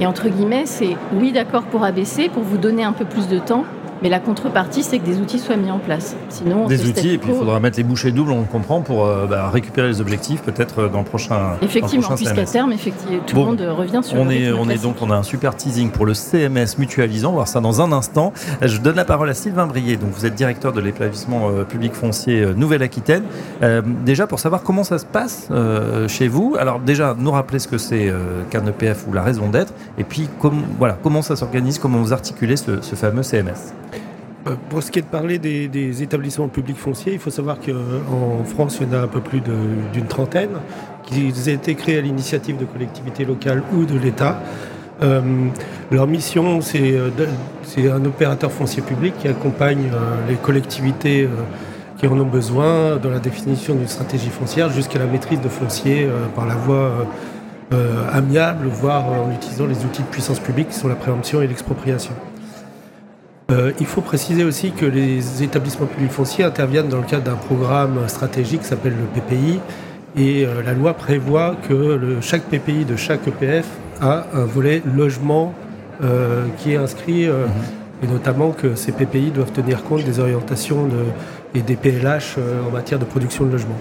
Et 0.00 0.06
entre 0.06 0.28
guillemets, 0.28 0.64
c'est 0.64 0.96
oui 1.14 1.30
d'accord 1.30 1.64
pour 1.64 1.84
abaisser, 1.84 2.28
pour 2.30 2.42
vous 2.42 2.56
donner 2.56 2.82
un 2.82 2.92
peu 2.92 3.04
plus 3.04 3.28
de 3.28 3.38
temps, 3.38 3.64
mais 4.02 4.08
la 4.08 4.20
contrepartie, 4.20 4.82
c'est 4.82 4.98
que 4.98 5.04
des 5.04 5.18
outils 5.18 5.38
soient 5.38 5.56
mis 5.56 5.70
en 5.70 5.78
place. 5.78 6.16
Sinon, 6.28 6.66
des 6.66 6.88
outils, 6.88 7.10
et 7.10 7.18
puis 7.18 7.30
il 7.30 7.36
faudra 7.36 7.60
mettre 7.60 7.76
les 7.76 7.82
bouchées 7.82 8.12
doubles, 8.12 8.32
on 8.32 8.40
le 8.40 8.46
comprend, 8.46 8.80
pour 8.80 9.04
euh, 9.04 9.26
bah, 9.26 9.50
récupérer 9.50 9.88
les 9.88 10.00
objectifs 10.00 10.42
peut-être 10.42 10.82
euh, 10.82 10.88
dans 10.88 11.00
le 11.00 11.04
prochain. 11.04 11.56
Effectivement, 11.62 12.08
puisqu'à 12.16 12.44
terme, 12.44 12.72
effectivement, 12.72 13.18
tout 13.26 13.36
le 13.36 13.42
monde 13.42 13.60
revient 13.60 14.00
sur. 14.02 14.18
On 14.18 14.24
le 14.24 14.32
est, 14.32 14.52
on 14.52 14.68
est 14.68 14.82
donc, 14.82 14.96
on 15.00 15.10
a 15.10 15.16
un 15.16 15.22
super 15.22 15.54
teasing 15.56 15.90
pour 15.90 16.06
le 16.06 16.14
CMS 16.14 16.78
mutualisant. 16.78 17.28
On 17.28 17.32
va 17.32 17.36
voir 17.36 17.48
ça 17.48 17.60
dans 17.60 17.80
un 17.80 17.92
instant. 17.92 18.32
Je 18.62 18.78
donne 18.78 18.96
la 18.96 19.04
parole 19.04 19.28
à 19.28 19.34
Sylvain 19.34 19.66
Brier. 19.66 19.96
Donc, 19.96 20.10
vous 20.10 20.26
êtes 20.26 20.34
directeur 20.34 20.72
de 20.72 20.80
l'établissement 20.80 21.50
euh, 21.50 21.64
public 21.64 21.94
foncier 21.94 22.54
Nouvelle-Aquitaine. 22.56 23.24
déjà, 24.04 24.26
pour 24.26 24.38
savoir 24.38 24.62
comment 24.62 24.84
ça 24.84 24.98
se 24.98 25.04
passe 25.04 25.48
chez 26.08 26.28
vous. 26.28 26.56
Alors, 26.58 26.78
déjà, 26.80 27.14
nous 27.18 27.30
rappeler 27.30 27.58
ce 27.58 27.68
que 27.68 27.78
c'est 27.78 28.12
qu'un 28.50 28.66
EPF 28.66 29.06
ou 29.08 29.12
la 29.12 29.22
raison 29.22 29.48
d'être, 29.48 29.72
et 29.98 30.04
puis, 30.04 30.28
voilà, 30.78 30.96
comment 31.02 31.22
ça 31.22 31.36
s'organise, 31.36 31.78
comment 31.78 31.98
vous 31.98 32.12
articulez 32.12 32.56
ce, 32.56 32.80
ce 32.80 32.94
fameux 32.94 33.22
CMS. 33.22 33.72
Euh, 34.46 34.54
pour 34.70 34.82
ce 34.82 34.90
qui 34.90 34.98
est 34.98 35.02
de 35.02 35.06
parler 35.06 35.38
des, 35.38 36.02
établissements 36.02 36.48
publics 36.48 36.78
fonciers, 36.78 37.12
il 37.12 37.18
faut 37.18 37.30
savoir 37.30 37.58
qu'en 37.60 38.44
France, 38.44 38.78
il 38.80 38.88
y 38.88 38.90
en 38.90 38.98
a 38.98 39.02
un 39.02 39.08
peu 39.08 39.20
plus 39.20 39.40
d'une 39.92 40.06
trentaine 40.06 40.50
qui 41.04 41.32
ont 41.34 41.52
été 41.52 41.74
créés 41.74 41.98
à 41.98 42.00
l'initiative 42.00 42.56
de 42.56 42.64
collectivités 42.64 43.24
locales 43.24 43.62
ou 43.74 43.84
de 43.84 43.98
l'État. 43.98 44.40
Euh, 45.02 45.20
leur 45.90 46.06
mission, 46.06 46.60
euh, 46.74 47.10
c'est 47.64 47.90
un 47.90 48.04
opérateur 48.04 48.50
foncier 48.52 48.82
public 48.82 49.14
qui 49.18 49.28
accompagne 49.28 49.90
les 50.28 50.36
collectivités 50.36 51.28
qui 51.98 52.06
en 52.06 52.18
ont 52.18 52.26
besoin 52.26 52.96
dans 52.96 53.10
la 53.10 53.18
définition 53.18 53.74
d'une 53.74 53.88
stratégie 53.88 54.30
foncière 54.30 54.70
jusqu'à 54.70 54.98
la 54.98 55.06
maîtrise 55.06 55.40
de 55.40 55.48
foncier 55.48 56.08
par 56.34 56.46
la 56.46 56.54
voie 56.54 57.06
amiable, 58.12 58.68
voire 58.68 59.06
en 59.06 59.30
utilisant 59.32 59.66
les 59.66 59.84
outils 59.84 60.02
de 60.02 60.08
puissance 60.08 60.40
publique 60.40 60.68
qui 60.68 60.74
sont 60.74 60.88
la 60.88 60.94
préemption 60.94 61.42
et 61.42 61.46
l'expropriation. 61.46 62.14
Euh, 63.50 63.72
il 63.80 63.86
faut 63.86 64.00
préciser 64.00 64.44
aussi 64.44 64.70
que 64.70 64.86
les 64.86 65.42
établissements 65.42 65.86
publics 65.86 66.12
fonciers 66.12 66.44
interviennent 66.44 66.88
dans 66.88 66.98
le 66.98 67.06
cadre 67.06 67.24
d'un 67.24 67.34
programme 67.34 68.08
stratégique 68.08 68.60
qui 68.60 68.68
s'appelle 68.68 68.94
le 68.94 69.20
PPI. 69.20 69.60
Et 70.16 70.44
euh, 70.44 70.62
la 70.64 70.72
loi 70.72 70.94
prévoit 70.94 71.56
que 71.68 72.18
chaque 72.20 72.42
PPI 72.42 72.84
de 72.84 72.96
chaque 72.96 73.26
EPF 73.26 73.66
a 74.00 74.26
un 74.34 74.44
volet 74.44 74.82
logement 74.84 75.52
euh, 76.02 76.46
qui 76.58 76.72
est 76.72 76.76
inscrit, 76.76 77.26
mhm. 77.26 78.04
et 78.04 78.06
notamment 78.06 78.52
que 78.52 78.74
ces 78.76 78.92
PPI 78.92 79.30
doivent 79.30 79.52
tenir 79.52 79.82
compte 79.82 80.04
des 80.04 80.20
orientations 80.20 80.88
et 81.54 81.62
des 81.62 81.76
PLH 81.76 82.38
en 82.66 82.70
matière 82.70 82.98
de 82.98 83.04
production 83.04 83.44
de 83.44 83.52
logement. 83.52 83.78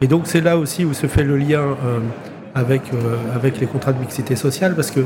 Et 0.00 0.06
donc 0.06 0.26
c'est 0.26 0.40
là 0.40 0.56
aussi 0.56 0.84
où 0.84 0.94
se 0.94 1.06
fait 1.06 1.24
le 1.24 1.36
lien 1.36 1.76
avec, 2.54 2.82
avec 3.34 3.60
les 3.60 3.66
contrats 3.66 3.92
de 3.92 4.00
mixité 4.00 4.34
sociale, 4.36 4.74
parce 4.74 4.90
que 4.90 5.00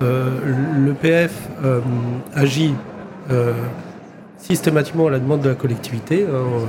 l'EPF 0.00 1.32
agit 2.34 2.74
systématiquement 4.38 5.06
à 5.06 5.10
la 5.10 5.18
demande 5.18 5.42
de 5.42 5.48
la 5.48 5.54
collectivité. 5.54 6.24
Hein, 6.24 6.34
euh, 6.34 6.64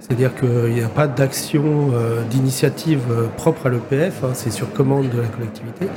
C'est-à-dire 0.00 0.34
qu'il 0.34 0.74
n'y 0.74 0.82
a 0.82 0.88
pas 0.88 1.06
d'action, 1.08 1.90
d'initiative 2.30 3.02
propre 3.36 3.66
à 3.66 3.70
l'EPF, 3.70 4.22
hein, 4.22 4.30
c'est 4.34 4.50
sur 4.50 4.72
commande 4.72 5.08
de 5.10 5.20
la 5.20 5.26
collectivité, 5.26 5.88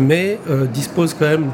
mais 0.00 0.38
dispose 0.72 1.12
quand 1.14 1.26
même 1.26 1.50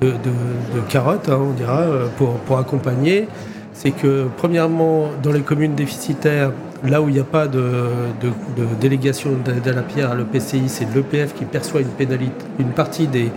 de, 0.00 0.08
de, 0.08 0.80
carottes, 0.88 1.28
hein, 1.28 1.38
on 1.40 1.52
dira, 1.52 1.84
pour, 2.16 2.34
pour 2.40 2.58
accompagner 2.58 3.28
c'est 3.74 3.90
que 3.90 4.28
premièrement, 4.36 5.08
dans 5.22 5.32
les 5.32 5.42
communes 5.42 5.74
déficitaires, 5.74 6.52
là 6.84 7.02
où 7.02 7.08
il 7.08 7.14
n'y 7.14 7.20
a 7.20 7.24
pas 7.24 7.48
de, 7.48 7.88
délégation 8.80 9.30
à 9.46 9.72
la 9.72 9.82
pierre 9.82 10.12
à 10.12 10.14
l'EPCI, 10.14 10.68
c'est 10.68 10.86
l'EPF 10.94 11.34
qui 11.34 11.44
perçoit 11.44 11.80
une, 11.80 11.88
pénalité, 11.88 12.32
une 12.60 12.70
partie 12.70 13.08
des, 13.08 13.30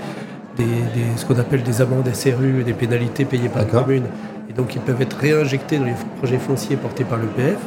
ce 1.16 1.26
qu'on 1.26 1.40
appelle 1.40 1.64
des 1.64 1.82
amendes 1.82 2.10
SRU, 2.14 2.64
des 2.64 2.74
pénalités 2.74 3.26
payées 3.26 3.50
par 3.50 3.64
la 3.64 3.68
commune. 3.68 4.06
Et 4.50 4.54
donc 4.54 4.76
ils 4.76 4.82
peuvent 4.82 5.02
être 5.02 5.18
réinjectés 5.18 5.78
dans 5.78 5.86
les 5.86 5.96
projets 6.18 6.38
fonciers 6.38 6.78
portés 6.78 7.04
par 7.04 7.18
l'EPF. 7.18 7.60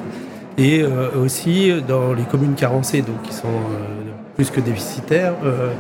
Et 0.59 0.83
euh, 0.83 1.11
aussi 1.23 1.73
dans 1.87 2.13
les 2.13 2.25
communes 2.25 2.55
carencées, 2.55 3.03
donc 3.03 3.23
qui 3.23 3.33
sont 3.33 3.49
euh, 3.49 4.11
plus 4.35 4.51
que 4.51 4.61
déficitaires, 4.61 5.35
euh, 5.45 5.71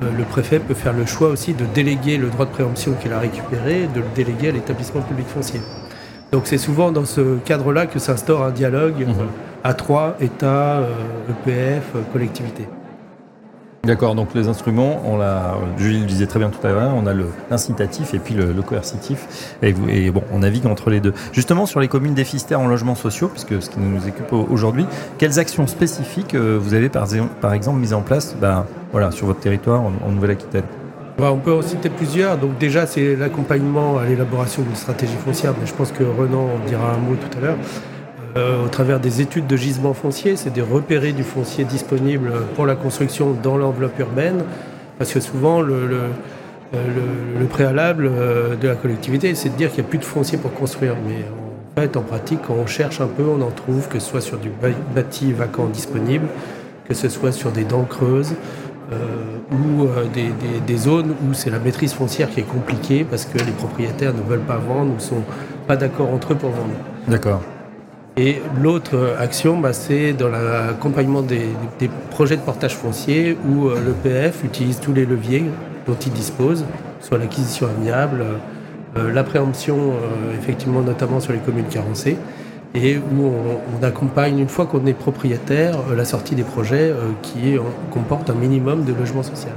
le 0.00 0.24
préfet 0.24 0.58
peut 0.58 0.74
faire 0.74 0.92
le 0.92 1.06
choix 1.06 1.28
aussi 1.28 1.54
de 1.54 1.64
déléguer 1.64 2.16
le 2.16 2.28
droit 2.28 2.46
de 2.46 2.50
préemption 2.50 2.92
qu'il 2.94 3.12
a 3.12 3.18
récupéré, 3.18 3.88
de 3.94 4.00
le 4.00 4.06
déléguer 4.14 4.48
à 4.48 4.52
l'établissement 4.52 5.00
public 5.02 5.26
foncier. 5.28 5.60
Donc 6.32 6.42
c'est 6.46 6.58
souvent 6.58 6.92
dans 6.92 7.04
ce 7.04 7.36
cadre-là 7.44 7.86
que 7.86 7.98
s'instaure 7.98 8.42
un 8.42 8.50
dialogue 8.50 9.02
euh, 9.02 9.24
à 9.64 9.74
trois, 9.74 10.16
État, 10.20 10.80
EPF, 11.28 11.94
e 11.94 12.12
collectivité. 12.12 12.66
D'accord, 13.84 14.14
donc 14.14 14.32
les 14.34 14.46
instruments, 14.46 15.02
on 15.04 15.16
l'a, 15.16 15.56
Julie 15.76 16.00
le 16.00 16.06
disait 16.06 16.28
très 16.28 16.38
bien 16.38 16.50
tout 16.50 16.64
à 16.64 16.70
l'heure, 16.70 16.92
on 16.94 17.04
a 17.06 17.14
l'incitatif 17.50 18.14
et 18.14 18.20
puis 18.20 18.34
le, 18.34 18.52
coercitif, 18.62 19.56
et, 19.60 19.72
bon, 20.10 20.22
on 20.32 20.38
navigue 20.38 20.66
entre 20.66 20.88
les 20.88 21.00
deux. 21.00 21.12
Justement, 21.32 21.66
sur 21.66 21.80
les 21.80 21.88
communes 21.88 22.14
déficitaires 22.14 22.60
en 22.60 22.68
logements 22.68 22.94
sociaux, 22.94 23.26
puisque 23.28 23.60
ce 23.60 23.70
qui 23.70 23.80
nous 23.80 24.06
occupe 24.06 24.32
aujourd'hui, 24.32 24.86
quelles 25.18 25.40
actions 25.40 25.66
spécifiques 25.66 26.36
vous 26.36 26.74
avez 26.74 26.88
par, 26.90 27.52
exemple 27.54 27.80
mises 27.80 27.94
en 27.94 28.02
place 28.02 28.36
ben, 28.40 28.66
voilà, 28.92 29.10
sur 29.10 29.26
votre 29.26 29.40
territoire 29.40 29.82
en 29.82 30.10
Nouvelle-Aquitaine? 30.12 30.64
Bah, 31.18 31.30
on 31.30 31.38
peut 31.38 31.52
en 31.52 31.62
citer 31.62 31.90
plusieurs. 31.90 32.38
Donc 32.38 32.58
déjà, 32.58 32.86
c'est 32.86 33.16
l'accompagnement 33.16 33.98
à 33.98 34.06
l'élaboration 34.06 34.62
d'une 34.62 34.74
stratégie 34.74 35.16
foncière, 35.24 35.54
mais 35.60 35.66
je 35.66 35.74
pense 35.74 35.92
que 35.92 36.02
Renan 36.02 36.48
en 36.54 36.66
dira 36.66 36.92
un 36.92 36.98
mot 36.98 37.16
tout 37.16 37.38
à 37.38 37.40
l'heure. 37.40 37.56
Euh, 38.36 38.64
au 38.64 38.68
travers 38.68 38.98
des 38.98 39.20
études 39.20 39.46
de 39.46 39.56
gisement 39.56 39.92
foncier, 39.92 40.36
c'est 40.36 40.52
de 40.52 40.62
repérer 40.62 41.12
du 41.12 41.22
foncier 41.22 41.64
disponible 41.64 42.32
pour 42.54 42.66
la 42.66 42.76
construction 42.76 43.36
dans 43.42 43.56
l'enveloppe 43.56 43.98
urbaine, 43.98 44.44
parce 44.98 45.12
que 45.12 45.20
souvent 45.20 45.60
le, 45.60 45.74
euh, 46.74 47.46
préalable 47.50 48.10
euh, 48.10 48.56
de 48.56 48.68
la 48.68 48.74
collectivité, 48.74 49.34
c'est 49.34 49.50
de 49.50 49.56
dire 49.56 49.70
qu'il 49.70 49.82
n'y 49.82 49.86
a 49.86 49.90
plus 49.90 49.98
de 49.98 50.04
foncier 50.04 50.38
pour 50.38 50.54
construire. 50.54 50.94
Mais 51.06 51.24
en 51.76 51.80
fait, 51.80 51.96
en 51.96 52.02
pratique, 52.02 52.40
quand 52.46 52.54
on 52.54 52.66
cherche 52.66 53.00
un 53.00 53.06
peu, 53.06 53.24
on 53.24 53.42
en 53.42 53.50
trouve, 53.50 53.88
que 53.88 53.98
ce 53.98 54.08
soit 54.08 54.22
sur 54.22 54.38
du 54.38 54.50
bâti 54.94 55.32
vacant 55.32 55.66
disponible, 55.66 56.26
que 56.88 56.94
ce 56.94 57.08
soit 57.08 57.32
sur 57.32 57.50
des 57.50 57.64
dents 57.64 57.84
creuses, 57.84 58.34
ou 59.52 59.84
euh, 59.84 60.06
des, 60.66 60.76
zones 60.76 61.14
où 61.22 61.34
c'est 61.34 61.50
la 61.50 61.58
maîtrise 61.58 61.92
foncière 61.92 62.30
qui 62.30 62.40
est 62.40 62.44
compliquée 62.44 63.04
parce 63.04 63.24
que 63.24 63.38
les 63.38 63.52
propriétaires 63.52 64.14
ne 64.14 64.22
veulent 64.22 64.40
pas 64.40 64.56
vendre 64.56 64.94
ou 64.96 65.00
sont 65.00 65.22
pas 65.66 65.76
d'accord 65.76 66.10
entre 66.12 66.32
eux 66.32 66.36
pour 66.36 66.50
vendre. 66.50 66.74
D'accord. 67.08 67.42
Et 68.16 68.42
l'autre 68.60 69.16
action, 69.18 69.58
bah, 69.58 69.72
c'est 69.72 70.12
dans 70.12 70.28
l'accompagnement 70.28 71.22
des, 71.22 71.48
projets 72.10 72.36
de 72.36 72.42
portage 72.42 72.74
foncier 72.76 73.36
où 73.48 73.68
euh, 73.68 73.78
l'EPF 73.80 74.44
utilise 74.44 74.80
tous 74.80 74.92
les 74.92 75.06
leviers 75.06 75.44
dont 75.86 75.96
il 76.06 76.12
dispose, 76.12 76.64
soit 77.00 77.18
l'acquisition 77.18 77.66
amiable, 77.66 78.24
la 78.94 79.24
préemption, 79.24 79.94
effectivement, 80.38 80.82
notamment 80.82 81.18
sur 81.18 81.32
les 81.32 81.40
communes 81.40 81.66
carencées, 81.66 82.18
et 82.74 82.96
où 82.96 83.32
on, 83.80 83.84
accompagne, 83.84 84.38
une 84.38 84.48
fois 84.48 84.66
qu'on 84.66 84.86
est 84.86 84.94
propriétaire, 84.94 85.74
euh, 85.90 85.96
la 85.96 86.04
sortie 86.04 86.34
des 86.34 86.42
projets 86.42 86.90
euh, 86.90 87.10
qui 87.20 87.56
comportent 87.90 88.30
un 88.30 88.34
minimum 88.34 88.84
de 88.84 88.92
logement 88.92 89.22
social. 89.22 89.52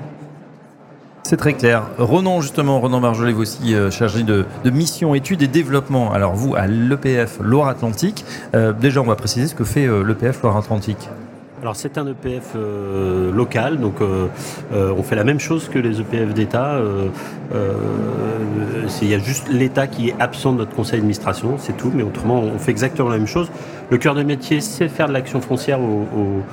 C'est 1.28 1.38
très 1.38 1.54
clair. 1.54 1.88
Renan, 1.98 2.40
justement, 2.40 2.80
Renan 2.80 3.00
Marjolais, 3.00 3.32
vous 3.32 3.42
aussi 3.42 3.74
euh, 3.74 3.90
chargé 3.90 4.22
de, 4.22 4.46
mission, 4.66 5.16
études 5.16 5.42
et 5.42 5.48
développement. 5.48 6.14
Alors 6.14 6.36
vous, 6.36 6.54
à 6.54 6.68
l'EPF 6.68 7.40
Loire-Atlantique, 7.42 8.24
déjà 8.80 9.02
on 9.02 9.06
va 9.06 9.16
préciser 9.16 9.48
ce 9.48 9.56
que 9.56 9.64
fait 9.64 9.88
l'EPF 9.88 10.44
Loire-Atlantique. 10.44 11.10
Alors 11.66 11.76
c'est 11.76 11.98
un 11.98 12.06
EPF 12.06 12.52
euh, 12.56 13.32
local, 13.32 13.80
donc 13.80 14.00
euh, 14.00 14.28
euh, 14.72 14.94
on 14.96 15.02
fait 15.02 15.16
la 15.16 15.24
même 15.24 15.40
chose 15.40 15.68
que 15.68 15.80
les 15.80 16.00
EPF 16.00 16.32
d'État. 16.32 16.80
Il 19.02 19.08
y 19.08 19.16
a 19.16 19.18
juste 19.18 19.48
l'État 19.50 19.88
qui 19.88 20.10
est 20.10 20.16
absent 20.20 20.54
de 20.54 20.60
notre 20.60 20.76
conseil 20.76 21.00
d'administration, 21.00 21.56
c'est 21.58 21.76
tout, 21.76 21.92
mais 21.92 22.04
autrement 22.04 22.40
on 22.40 22.60
fait 22.60 22.70
exactement 22.70 23.10
la 23.10 23.18
même 23.18 23.26
chose. 23.26 23.50
Le 23.90 23.98
cœur 23.98 24.14
de 24.14 24.22
métier, 24.22 24.62
c'est 24.62 24.88
faire 24.88 25.08
de 25.08 25.14
l'action 25.14 25.42
foncière 25.42 25.80
au, 25.80 26.44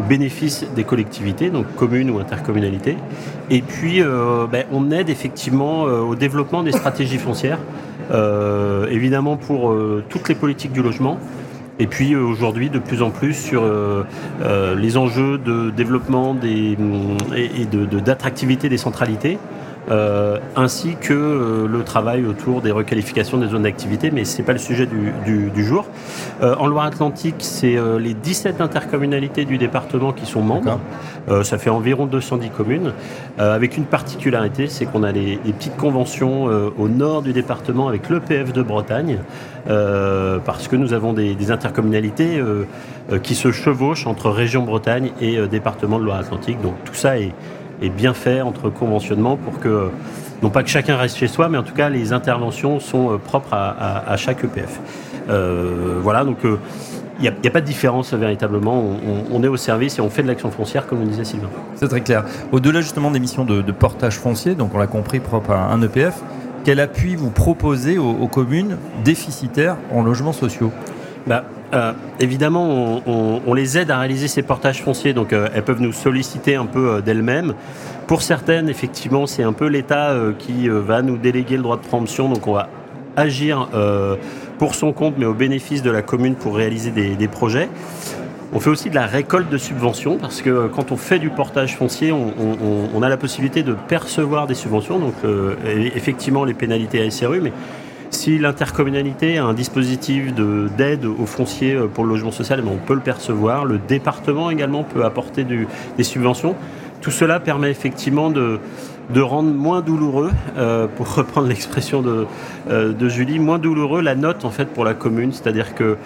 bénéfice 0.00 0.64
des 0.74 0.84
collectivités, 0.84 1.50
donc 1.50 1.66
communes 1.76 2.10
ou 2.10 2.18
intercommunalités. 2.18 2.96
Et 3.50 3.60
puis 3.60 4.00
ben, 4.00 4.64
on 4.72 4.90
aide 4.90 5.10
effectivement 5.10 5.82
au 5.82 6.14
développement 6.14 6.62
des 6.62 6.72
stratégies 6.72 7.18
foncières, 7.18 7.58
évidemment 8.90 9.36
pour 9.36 9.76
toutes 10.08 10.28
les 10.30 10.34
politiques 10.34 10.72
du 10.72 10.82
logement. 10.82 11.18
Et 11.78 11.86
puis 11.86 12.14
euh, 12.14 12.20
aujourd'hui, 12.20 12.70
de 12.70 12.78
plus 12.78 13.02
en 13.02 13.10
plus 13.10 13.34
sur 13.34 13.62
euh, 13.62 14.04
euh, 14.42 14.76
les 14.76 14.96
enjeux 14.96 15.38
de 15.38 15.70
développement 15.70 16.36
et 16.44 16.76
d'attractivité 18.04 18.68
des 18.68 18.76
centralités. 18.76 19.38
Euh, 19.90 20.38
ainsi 20.54 20.94
que 21.00 21.12
euh, 21.12 21.66
le 21.66 21.82
travail 21.82 22.24
autour 22.24 22.60
des 22.60 22.70
requalifications 22.70 23.38
des 23.38 23.48
zones 23.48 23.64
d'activité, 23.64 24.12
mais 24.12 24.24
ce 24.24 24.38
n'est 24.38 24.44
pas 24.44 24.52
le 24.52 24.60
sujet 24.60 24.86
du, 24.86 25.50
du, 25.50 25.64
jour. 25.64 25.86
Euh, 26.40 26.54
en 26.56 26.68
Loire-Atlantique, 26.68 27.34
c'est 27.40 27.76
les 27.98 28.14
17 28.14 28.60
intercommunalités 28.60 29.44
du 29.44 29.58
département 29.58 30.12
qui 30.12 30.26
sont 30.26 30.42
membres. 30.42 30.78
ça 31.42 31.58
fait 31.58 31.70
environ 31.70 32.06
210 32.06 32.50
communes, 32.50 32.92
avec 33.38 33.76
une 33.76 33.84
particularité, 33.84 34.66
c'est 34.68 34.86
qu'on 34.86 35.02
a 35.02 35.12
les, 35.12 35.36
petites 35.36 35.76
conventions 35.76 36.44
au 36.44 36.88
nord 36.88 37.22
du 37.22 37.32
département 37.32 37.88
avec 37.88 38.08
l'EPF 38.08 38.52
de 38.52 38.62
Bretagne, 38.62 39.18
parce 39.66 40.68
que 40.68 40.76
nous 40.76 40.92
avons 40.92 41.12
des, 41.12 41.34
des 41.34 41.50
intercommunalités 41.50 42.42
qui 43.22 43.34
se 43.34 43.52
chevauchent 43.52 44.06
entre 44.06 44.30
région 44.30 44.64
Bretagne 44.64 45.12
et 45.20 45.46
département 45.46 45.98
de 45.98 46.04
Loire-Atlantique. 46.04 46.60
Donc 46.60 46.74
tout 46.84 46.94
ça 46.94 47.18
est 47.18 47.32
et 47.82 47.90
bien 47.90 48.14
fait 48.14 48.40
entre 48.40 48.70
conventionnement 48.70 49.36
pour 49.36 49.58
que, 49.58 49.90
non 50.42 50.50
pas 50.50 50.62
que 50.62 50.70
chacun 50.70 50.96
reste 50.96 51.16
chez 51.16 51.28
soi, 51.28 51.48
mais 51.48 51.58
en 51.58 51.62
tout 51.62 51.74
cas 51.74 51.88
les 51.88 52.12
interventions 52.12 52.80
sont 52.80 53.12
euh, 53.12 53.18
propres 53.18 53.52
à, 53.52 54.16
chaque 54.16 54.44
EPF. 54.44 54.80
Euh, 55.28 55.98
voilà, 56.00 56.24
donc 56.24 56.38
il 56.42 56.50
euh, 56.50 56.56
n'y 57.20 57.28
a, 57.28 57.50
pas 57.50 57.60
de 57.60 57.66
différence 57.66 58.14
véritablement. 58.14 58.82
On, 59.30 59.42
est 59.42 59.48
au 59.48 59.56
service 59.56 59.98
et 59.98 60.00
on 60.00 60.10
fait 60.10 60.22
de 60.22 60.28
l'action 60.28 60.50
foncière, 60.50 60.86
comme 60.86 61.02
on 61.02 61.06
disait 61.06 61.24
Sylvain. 61.24 61.50
C'est 61.74 61.88
très 61.88 62.00
clair. 62.00 62.24
Au-delà 62.52 62.80
justement 62.80 63.10
des 63.10 63.20
missions 63.20 63.44
de, 63.44 63.72
portage 63.72 64.18
foncier, 64.18 64.54
donc 64.54 64.74
on 64.74 64.78
l'a 64.78 64.86
compris, 64.86 65.20
propre 65.20 65.50
à 65.50 65.72
un 65.72 65.82
EPF, 65.82 66.20
quel 66.64 66.78
appui 66.78 67.16
vous 67.16 67.30
proposez 67.30 67.98
aux, 67.98 68.28
communes 68.28 68.76
déficitaires 69.04 69.76
en 69.92 70.02
logements 70.02 70.32
sociaux? 70.32 70.70
Bah, 71.26 71.44
euh, 71.72 71.92
évidemment, 72.20 73.00
on, 73.06 73.54
les 73.54 73.78
aide 73.78 73.90
à 73.90 73.98
réaliser 73.98 74.28
ces 74.28 74.42
portages 74.42 74.82
fonciers, 74.82 75.14
donc 75.14 75.32
euh, 75.32 75.48
elles 75.54 75.62
peuvent 75.62 75.80
nous 75.80 75.92
solliciter 75.92 76.56
un 76.56 76.66
peu 76.66 76.88
euh, 76.88 77.00
d'elles-mêmes. 77.00 77.54
Pour 78.06 78.22
certaines, 78.22 78.68
effectivement, 78.68 79.26
c'est 79.26 79.42
un 79.42 79.52
peu 79.52 79.66
l'État 79.68 80.14
qui 80.38 80.68
va 80.68 81.00
nous 81.00 81.16
déléguer 81.16 81.56
le 81.56 81.62
droit 81.62 81.76
de 81.76 81.82
préemption, 81.82 82.28
donc 82.28 82.46
on 82.46 82.52
va 82.52 82.68
agir 83.16 83.68
pour 84.58 84.74
son 84.74 84.92
compte, 84.92 85.14
mais 85.16 85.24
au 85.24 85.32
bénéfice 85.32 85.82
de 85.82 85.90
la 85.90 86.02
commune 86.02 86.34
pour 86.34 86.56
réaliser 86.56 86.90
des, 86.90 87.28
projets. 87.28 87.70
On 88.52 88.60
fait 88.60 88.68
aussi 88.68 88.90
de 88.90 88.96
la 88.96 89.06
récolte 89.06 89.48
de 89.48 89.56
subventions 89.56 90.18
parce 90.18 90.42
que 90.42 90.66
quand 90.66 90.92
on 90.92 90.96
fait 90.96 91.20
du 91.20 91.30
portage 91.30 91.76
foncier, 91.76 92.12
on, 92.12 93.02
a 93.02 93.08
la 93.08 93.16
possibilité 93.16 93.62
de 93.62 93.72
percevoir 93.72 94.46
des 94.46 94.54
subventions, 94.54 94.98
donc 94.98 95.14
effectivement 95.94 96.44
les 96.44 96.54
pénalités 96.54 97.00
à 97.00 97.10
SRU, 97.10 97.40
mais 97.40 97.52
si 98.12 98.38
l'intercommunalité 98.38 99.38
a 99.38 99.46
un 99.46 99.54
dispositif 99.54 100.34
d'aide 100.34 101.06
aux 101.06 101.26
fonciers 101.26 101.74
euh, 101.74 101.86
pour 101.88 102.04
le 102.04 102.10
logement 102.10 102.30
social, 102.30 102.60
eh 102.62 102.64
ben, 102.64 102.72
on 102.72 102.86
peut 102.86 102.94
le 102.94 103.00
percevoir. 103.00 103.64
Le 103.64 103.78
département 103.78 104.50
également 104.50 104.84
peut 104.84 105.04
apporter 105.04 105.44
des 105.44 106.04
subventions. 106.04 106.54
Tout 107.00 107.10
cela 107.10 107.40
permet 107.40 107.70
effectivement 107.70 108.30
de, 108.30 108.60
rendre 109.16 109.52
moins 109.52 109.80
douloureux, 109.80 110.30
euh, 110.56 110.86
pour 110.86 111.12
reprendre 111.14 111.48
l'expression 111.48 112.04
euh, 112.70 112.92
de, 112.92 113.08
Julie, 113.08 113.38
moins 113.38 113.58
douloureux 113.58 114.02
la 114.02 114.14
note 114.14 114.44
en 114.44 114.50
fait 114.50 114.66
pour 114.66 114.84
la 114.84 114.94
commune. 114.94 115.32
C'est-à-dire 115.32 115.74
que 115.74 115.96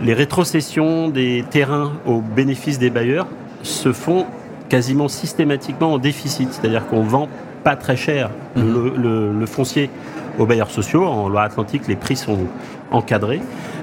les 0.00 0.14
rétrocessions 0.14 1.08
des 1.08 1.44
terrains 1.50 1.92
au 2.06 2.20
bénéfice 2.20 2.78
des 2.78 2.90
bailleurs 2.90 3.26
se 3.62 3.92
font 3.92 4.24
quasiment 4.70 5.08
systématiquement 5.08 5.94
en 5.94 5.98
déficit. 5.98 6.52
C'est-à-dire 6.52 6.86
qu'on 6.86 7.02
vend 7.02 7.28
pas 7.64 7.76
très 7.76 7.96
cher 7.96 8.30
le, 8.56 8.94
le 9.38 9.46
foncier 9.46 9.90
aux 10.40 10.46
bailleurs 10.46 10.70
sociaux. 10.70 11.04
En 11.04 11.28
Loire-Atlantique, 11.28 11.86
les 11.86 11.96
prix 11.96 12.16
sont 12.16 12.38
encadrés. 12.90 13.40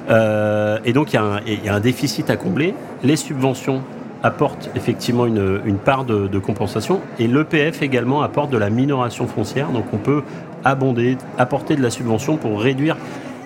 Euh, 0.10 0.80
et 0.84 0.92
donc, 0.92 1.14
il 1.14 1.64
y, 1.64 1.70
a 1.70 1.74
un 1.74 1.80
déficit 1.80 2.30
à 2.30 2.36
combler. 2.36 2.74
Les 3.04 3.16
subventions 3.16 3.82
apportent 4.24 4.70
effectivement 4.76 5.26
une, 5.26 5.78
part 5.78 6.04
de, 6.04 6.40
compensation. 6.40 7.00
Et 7.20 7.28
l'EPF 7.28 7.82
également 7.82 8.22
apporte 8.22 8.50
de 8.50 8.58
la 8.58 8.70
minoration 8.70 9.28
foncière. 9.28 9.70
Donc, 9.70 9.86
on 9.94 9.98
peut 9.98 10.24
abonder, 10.66 11.18
apporter 11.38 11.76
de 11.76 11.82
la 11.82 11.90
subvention 11.90 12.36
pour 12.36 12.60
réduire 12.60 12.98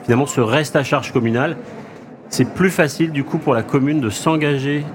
finalement 0.03 0.25
ce 0.25 0.41
reste 0.41 0.75
à 0.75 0.83
charge 0.83 1.11
communal 1.11 1.55
c'est 2.31 2.45
plus 2.45 2.71
facile 2.71 3.11
du 3.11 3.23
coup 3.23 3.37
pour 3.37 3.53
la 3.53 3.61
commune 3.61 3.99
de 3.99 4.09
s'engager 4.09 4.85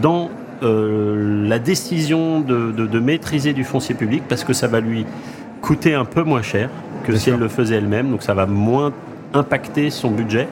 dans 0.00 0.30
euh, 0.62 1.46
la 1.46 1.58
décision 1.58 2.40
de, 2.40 2.98
maîtriser 2.98 3.52
du 3.52 3.64
foncier 3.64 3.94
public 3.94 4.22
parce 4.26 4.44
que 4.44 4.54
ça 4.54 4.66
va 4.66 4.80
lui 4.80 5.04
coûter 5.60 5.94
un 5.94 6.06
peu 6.06 6.22
moins 6.22 6.40
cher 6.40 6.70
que 7.06 7.16
si 7.16 7.30
elle 7.30 7.38
le 7.38 7.48
faisait 7.48 7.76
elle-même, 7.76 8.10
donc 8.10 8.22
ça 8.22 8.34
va 8.34 8.46
moins 8.46 8.92
impacter 9.34 9.90
son 9.90 10.10
budget. 10.10 10.48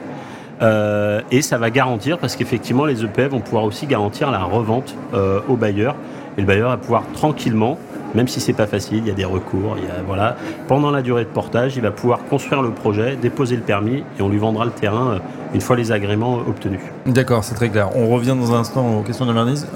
Euh, 0.61 1.19
et 1.31 1.41
ça 1.41 1.57
va 1.57 1.69
garantir, 1.69 2.17
parce 2.17 2.35
qu'effectivement 2.37 2.85
les 2.85 3.03
EPF 3.03 3.31
vont 3.31 3.41
pouvoir 3.41 3.65
aussi 3.65 3.87
garantir 3.87 4.31
la 4.31 4.43
revente 4.43 4.95
euh, 5.13 5.41
au 5.49 5.57
bailleur. 5.57 5.95
Et 6.37 6.41
le 6.41 6.47
bailleur 6.47 6.69
va 6.69 6.77
pouvoir 6.77 7.03
tranquillement 7.13 7.77
même 8.13 8.29
si 8.29 8.39
c'est 8.39 8.53
pas 8.53 8.65
facile, 8.65 8.99
il 8.99 9.07
y 9.07 9.11
a 9.11 9.13
des 9.13 9.25
recours, 9.25 9.75
il 9.77 9.83
y 9.83 9.87
a, 9.87 10.01
voilà. 10.07 10.37
Pendant 10.69 10.89
la 10.89 11.01
durée 11.01 11.25
de 11.25 11.29
portage, 11.29 11.75
il 11.75 11.81
va 11.81 11.91
pouvoir 11.91 12.23
construire 12.29 12.61
le 12.61 12.71
projet, 12.71 13.17
déposer 13.17 13.57
le 13.57 13.61
permis 13.61 14.05
et 14.17 14.21
on 14.21 14.29
lui 14.29 14.37
vendra 14.37 14.63
le 14.63 14.71
terrain 14.71 15.15
euh, 15.15 15.19
une 15.53 15.59
fois 15.59 15.75
les 15.75 15.91
agréments 15.91 16.35
obtenus. 16.35 16.79
D'accord, 17.05 17.43
c'est 17.43 17.55
très 17.55 17.67
clair. 17.67 17.89
On 17.93 18.07
revient 18.07 18.35
dans 18.39 18.53
un 18.53 18.59
instant 18.59 18.99
aux 18.99 19.01
questions 19.01 19.25
de 19.25 19.33
Marnise. 19.33 19.67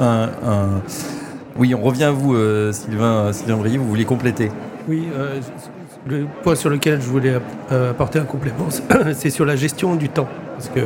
Oui, 1.59 1.75
on 1.75 1.81
revient 1.81 2.05
à 2.05 2.11
vous, 2.11 2.35
euh, 2.35 2.71
Sylvain, 2.71 3.33
Sylvain 3.33 3.57
Brier, 3.57 3.77
vous 3.77 3.89
voulez 3.89 4.05
compléter? 4.05 4.49
Oui, 4.87 5.09
euh, 5.13 5.41
le 6.09 6.25
point 6.43 6.55
sur 6.55 6.69
lequel 6.69 7.01
je 7.01 7.07
voulais 7.07 7.35
apporter 7.71 8.19
un 8.19 8.25
complément, 8.25 8.67
c'est 9.13 9.29
sur 9.29 9.45
la 9.45 9.55
gestion 9.55 9.95
du 9.95 10.09
temps. 10.09 10.27
Parce 10.55 10.69
que 10.69 10.81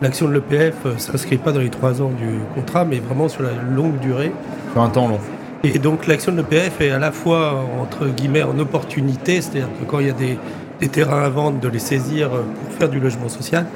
l'action 0.00 0.28
de 0.28 0.34
l'EPF 0.34 0.84
ne 0.84 0.98
s'inscrit 0.98 1.38
pas 1.38 1.52
dans 1.52 1.60
les 1.60 1.70
trois 1.70 2.00
ans 2.00 2.10
du 2.10 2.38
contrat, 2.54 2.84
mais 2.84 2.98
vraiment 2.98 3.28
sur 3.28 3.42
la 3.42 3.50
longue 3.74 3.98
durée. 3.98 4.32
Sur 4.72 4.82
un 4.82 4.88
temps 4.88 5.08
long. 5.08 5.20
Et 5.64 5.78
donc 5.78 6.06
l'action 6.06 6.32
de 6.32 6.38
l'EPF 6.38 6.80
est 6.80 6.90
à 6.90 6.98
la 6.98 7.10
fois 7.10 7.64
entre 7.80 8.06
guillemets 8.06 8.44
en 8.44 8.58
opportunité, 8.58 9.40
c'est-à-dire 9.40 9.68
que 9.80 9.84
quand 9.84 9.98
il 9.98 10.06
y 10.06 10.10
a 10.10 10.14
des, 10.14 10.88
terrains 10.88 11.24
à 11.24 11.28
vendre, 11.28 11.58
de 11.58 11.68
les 11.68 11.80
saisir 11.80 12.30
pour 12.30 12.72
faire 12.78 12.88
du 12.88 13.00
logement 13.00 13.28
social, 13.28 13.66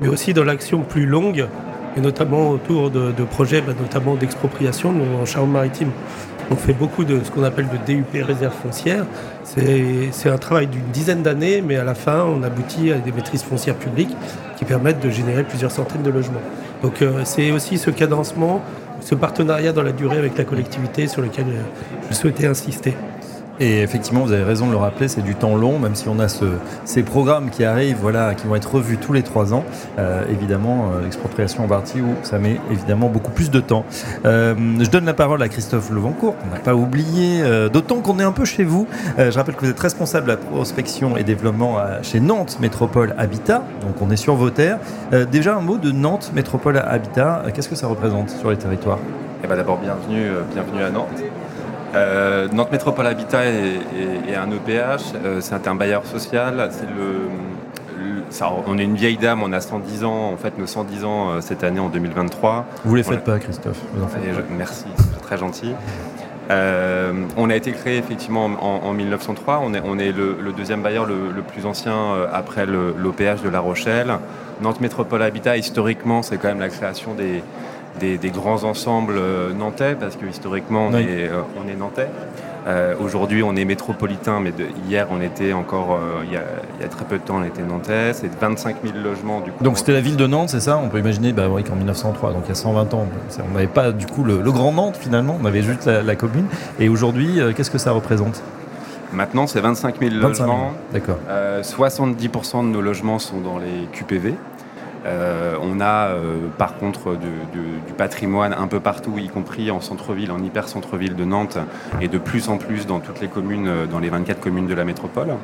mais 0.00 0.08
aussi 0.08 0.34
dans 0.34 0.44
l'action 0.44 0.82
plus 0.82 1.06
longue, 1.06 1.46
et 1.96 2.00
notamment 2.00 2.50
autour 2.50 2.90
de, 2.90 3.12
projets, 3.24 3.62
bah, 3.62 3.72
notamment 3.78 4.14
d'expropriation. 4.14 4.94
En 5.20 5.24
Charente-Maritime, 5.24 5.90
on 6.50 6.56
fait 6.56 6.72
beaucoup 6.72 7.04
de 7.04 7.20
ce 7.24 7.30
qu'on 7.30 7.44
appelle 7.44 7.68
de 7.68 7.92
DUP 7.92 8.24
réserve 8.24 8.54
foncière. 8.54 9.06
C'est 9.44 10.28
un 10.28 10.38
travail 10.38 10.66
d'une 10.66 10.90
dizaine 10.92 11.22
d'années, 11.22 11.62
mais 11.62 11.76
à 11.76 11.84
la 11.84 11.94
fin, 11.94 12.24
on 12.24 12.42
aboutit 12.42 12.92
à 12.92 12.98
des 12.98 13.12
maîtrises 13.12 13.42
foncières 13.42 13.76
publiques 13.76 14.14
qui 14.56 14.64
permettent 14.64 15.00
de 15.00 15.10
générer 15.10 15.44
plusieurs 15.44 15.70
centaines 15.70 16.02
de 16.02 16.10
logements. 16.10 16.42
Donc 16.82 17.02
euh, 17.02 17.22
c'est 17.24 17.52
aussi 17.52 17.78
ce 17.78 17.90
cadencement 17.90 18.62
ce 19.00 19.14
partenariat 19.14 19.72
dans 19.72 19.82
la 19.82 19.92
durée 19.92 20.18
avec 20.18 20.36
la 20.36 20.44
collectivité 20.44 21.06
sur 21.06 21.22
lequel 21.22 21.46
euh, 21.48 21.62
je 22.10 22.14
souhaitais 22.14 22.46
insister. 22.46 22.94
Et 23.60 23.82
effectivement, 23.82 24.22
vous 24.22 24.32
avez 24.32 24.42
raison 24.42 24.66
de 24.66 24.72
le 24.72 24.78
rappeler, 24.78 25.06
c'est 25.06 25.20
du 25.20 25.34
temps 25.34 25.54
long, 25.54 25.78
même 25.78 25.94
si 25.94 26.08
on 26.08 26.18
a 26.18 26.28
ces 26.84 27.02
programmes 27.02 27.50
qui 27.50 27.62
arrivent, 27.62 27.98
voilà, 28.00 28.34
qui 28.34 28.46
vont 28.46 28.56
être 28.56 28.74
revus 28.74 28.96
tous 28.96 29.12
les 29.12 29.22
trois 29.22 29.52
ans. 29.52 29.64
Euh, 29.98 30.24
évidemment, 30.30 30.92
euh, 30.94 31.02
l'expropriation 31.02 31.64
en 31.64 31.68
partie 31.68 32.00
où 32.00 32.14
ça 32.22 32.38
met 32.38 32.58
évidemment 32.70 33.10
beaucoup 33.10 33.30
plus 33.30 33.50
de 33.50 33.60
temps. 33.60 33.84
je 34.24 34.90
donne 34.90 35.04
la 35.04 35.12
parole 35.12 35.42
à 35.42 35.48
Christophe 35.48 35.90
Levancourt, 35.90 36.36
on 36.46 36.54
n'a 36.54 36.60
pas 36.60 36.74
oublié, 36.74 37.42
d'autant 37.70 38.00
qu'on 38.00 38.18
est 38.18 38.24
un 38.24 38.32
peu 38.32 38.46
chez 38.46 38.64
vous. 38.64 38.86
je 39.18 39.36
rappelle 39.36 39.54
que 39.54 39.60
vous 39.60 39.70
êtes 39.70 39.80
responsable 39.80 40.26
de 40.26 40.30
la 40.30 40.36
prospection 40.38 41.18
et 41.18 41.22
développement 41.22 41.76
chez 42.02 42.20
Nantes 42.20 42.58
Métropole 42.60 43.14
Habitat, 43.18 43.62
donc 43.82 44.00
on 44.00 44.10
est 44.10 44.16
sur 44.16 44.36
vos 44.36 44.48
terres. 44.48 44.78
déjà 45.30 45.56
un 45.56 45.60
mot 45.60 45.76
de 45.76 45.90
Nantes 45.90 46.32
Métropole 46.34 46.78
Habitat, 46.78 47.44
qu'est-ce 47.52 47.68
que 47.68 47.76
ça 47.76 47.88
représente 47.88 48.30
sur 48.30 48.50
les 48.50 48.56
territoires? 48.56 48.98
Eh 49.44 49.46
ben 49.46 49.56
D'abord, 49.56 49.78
bienvenue, 49.78 50.30
bienvenue 50.54 50.82
à 50.82 50.90
Nantes. 50.90 51.22
Euh, 51.94 52.48
Nantes 52.52 52.72
Métropole 52.72 53.06
Habitat 53.06 53.44
est, 53.46 54.34
un 54.34 54.50
EPH, 54.50 55.14
euh, 55.24 55.40
c'est 55.40 55.66
un 55.66 55.74
bailleur 55.74 56.04
social. 56.06 56.70
on 58.66 58.78
est 58.78 58.84
une 58.84 58.94
vieille 58.94 59.16
dame, 59.16 59.42
on 59.42 59.52
a 59.52 59.60
110 59.60 60.04
ans, 60.04 60.30
en 60.32 60.36
fait 60.36 60.56
nos 60.58 60.66
110 60.66 61.04
ans 61.04 61.30
euh, 61.30 61.40
cette 61.40 61.64
année 61.64 61.80
en 61.80 61.88
2023. 61.88 62.66
Vous 62.84 62.94
les 62.94 63.02
faites 63.02 63.24
pas, 63.24 63.38
Christophe 63.38 63.80
Merci, 64.56 64.86
c'est 64.96 65.22
très 65.22 65.36
gentil. 65.36 65.74
on 66.48 67.50
a 67.50 67.56
été 67.56 67.72
créé 67.72 67.98
effectivement 67.98 68.44
en, 68.44 68.92
1903. 68.92 69.60
On 69.64 69.74
est, 69.74 69.82
on 69.84 69.98
est 69.98 70.12
le, 70.12 70.52
deuxième 70.56 70.82
bailleur 70.82 71.06
le, 71.06 71.42
plus 71.42 71.66
ancien 71.66 72.14
après 72.32 72.66
l'OPH 72.66 73.42
de 73.42 73.48
La 73.48 73.60
Rochelle. 73.60 74.18
Nantes 74.62 74.80
Métropole 74.80 75.22
Habitat, 75.22 75.56
historiquement, 75.56 76.22
c'est 76.22 76.36
quand 76.36 76.48
même 76.48 76.60
la 76.60 76.68
création 76.68 77.14
des, 77.14 77.42
des, 78.00 78.30
grands 78.30 78.64
ensembles 78.64 79.16
euh, 79.16 79.52
nantais, 79.52 79.94
parce 79.94 80.16
que 80.16 80.26
historiquement, 80.26 80.88
on, 80.90 80.96
est, 80.96 81.28
euh, 81.28 81.42
on 81.62 81.68
est 81.68 81.76
nantais. 81.76 82.08
Euh, 82.66 82.94
aujourd'hui, 83.00 83.42
on 83.42 83.56
est 83.56 83.64
métropolitain, 83.64 84.40
mais 84.40 84.52
hier, 84.88 85.06
on 85.10 85.20
était 85.20 85.52
encore, 85.52 85.98
il, 86.24 86.32
y 86.32 86.36
a, 86.36 86.88
très 86.88 87.04
peu 87.04 87.18
de 87.18 87.22
temps, 87.22 87.36
on 87.40 87.44
était 87.44 87.62
nantais. 87.62 88.12
C'est 88.12 88.30
25 88.38 88.76
000 88.84 88.98
logements 89.02 89.40
du 89.40 89.50
coup. 89.50 89.64
Donc 89.64 89.78
c'était 89.78 89.92
la 89.92 90.00
ville 90.00 90.16
de 90.16 90.26
Nantes, 90.26 90.50
c'est 90.50 90.60
ça? 90.60 90.76
On 90.76 90.88
peut 90.88 90.98
imaginer 90.98 91.32
bah, 91.32 91.48
oui, 91.50 91.64
qu'en 91.64 91.76
1903, 91.76 92.32
donc 92.32 92.42
il 92.44 92.48
y 92.48 92.52
a 92.52 92.54
120 92.54 92.92
ans, 92.94 93.06
on 93.48 93.54
n'avait 93.54 93.66
pas 93.66 93.92
du 93.92 94.06
coup 94.06 94.24
le, 94.24 94.38
Grand 94.50 94.72
Nantes 94.72 94.98
finalement, 95.00 95.38
on 95.40 95.46
avait 95.46 95.62
juste 95.62 95.86
la, 95.86 96.16
commune. 96.16 96.46
Et 96.78 96.88
aujourd'hui, 96.88 97.40
qu'est-ce 97.56 97.70
que 97.70 97.78
ça 97.78 97.92
représente? 97.92 98.42
Maintenant, 99.12 99.46
c'est 99.46 99.60
25 99.60 99.98
000 99.98 100.14
logements. 100.16 100.72
D'accord. 100.92 101.18
70% 101.62 102.62
de 102.62 102.68
nos 102.68 102.82
logements 102.82 103.18
sont 103.18 103.40
dans 103.40 103.58
les 103.58 103.88
QPV. 103.92 104.34
Euh, 105.06 105.56
on 105.62 105.80
a 105.80 106.08
euh, 106.08 106.48
par 106.58 106.76
contre 106.76 107.16
du 107.16 107.92
patrimoine 107.96 108.52
un 108.52 108.66
peu 108.66 108.80
partout, 108.80 109.18
y 109.18 109.28
compris 109.28 109.70
en 109.70 109.80
centre-ville, 109.80 110.30
en 110.30 110.42
hyper-centre-ville 110.42 111.16
de 111.16 111.24
Nantes, 111.24 111.58
et 112.00 112.08
de 112.08 112.18
plus 112.18 112.48
en 112.48 112.56
plus 112.56 112.86
dans 112.86 113.00
toutes 113.00 113.20
les 113.20 113.28
communes, 113.28 113.68
euh, 113.68 113.86
dans 113.86 113.98
les 113.98 114.08
24 114.08 114.40
communes 114.40 114.66
de 114.66 114.74
la 114.74 114.84
métropole. 114.84 115.34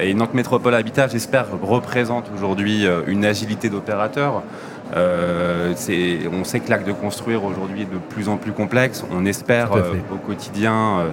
Et 0.00 0.12
Nantes 0.14 0.34
Métropole 0.34 0.74
Habitat, 0.74 1.06
j'espère, 1.06 1.46
représente 1.62 2.28
aujourd'hui 2.36 2.84
une 3.06 3.24
agilité 3.24 3.68
d'opérateur. 3.68 4.42
on 4.92 6.44
sait 6.44 6.60
que 6.60 6.68
l'acte 6.68 6.84
de 6.84 6.92
construire 6.92 7.44
aujourd'hui 7.44 7.82
est 7.82 7.92
de 7.92 7.98
plus 8.08 8.28
en 8.28 8.36
plus 8.36 8.50
complexe. 8.50 9.04
On 9.12 9.24
espère 9.24 9.70
au 10.12 10.16
quotidien 10.16 11.04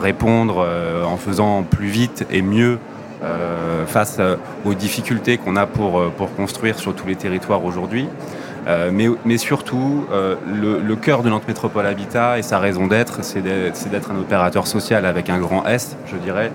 répondre 0.00 0.64
en 1.04 1.16
faisant 1.16 1.64
plus 1.64 1.88
vite 1.88 2.24
et 2.30 2.42
mieux 2.42 2.78
euh, 3.22 3.86
face 3.86 4.18
euh, 4.20 4.36
aux 4.66 4.74
difficultés 4.74 5.38
qu'on 5.38 5.56
a 5.56 5.64
pour, 5.64 5.98
euh, 5.98 6.12
pour 6.14 6.34
construire 6.34 6.78
sur 6.78 6.94
tous 6.94 7.06
les 7.06 7.16
territoires 7.16 7.64
aujourd'hui. 7.64 8.08
mais, 8.92 9.06
mais, 9.24 9.38
surtout, 9.38 10.06
le, 10.12 10.96
cœur 10.96 11.22
de 11.22 11.30
notre 11.30 11.46
métropole 11.46 11.86
Habitat 11.86 12.38
et 12.38 12.42
sa 12.42 12.58
raison 12.58 12.88
d'être, 12.88 13.22
c'est 13.22 13.40
d'être 13.40 14.10
un 14.10 14.18
opérateur 14.18 14.66
social 14.66 15.06
avec 15.06 15.30
un 15.30 15.38
grand 15.38 15.64
S, 15.66 15.96
je 16.08 16.16
dirais. 16.16 16.50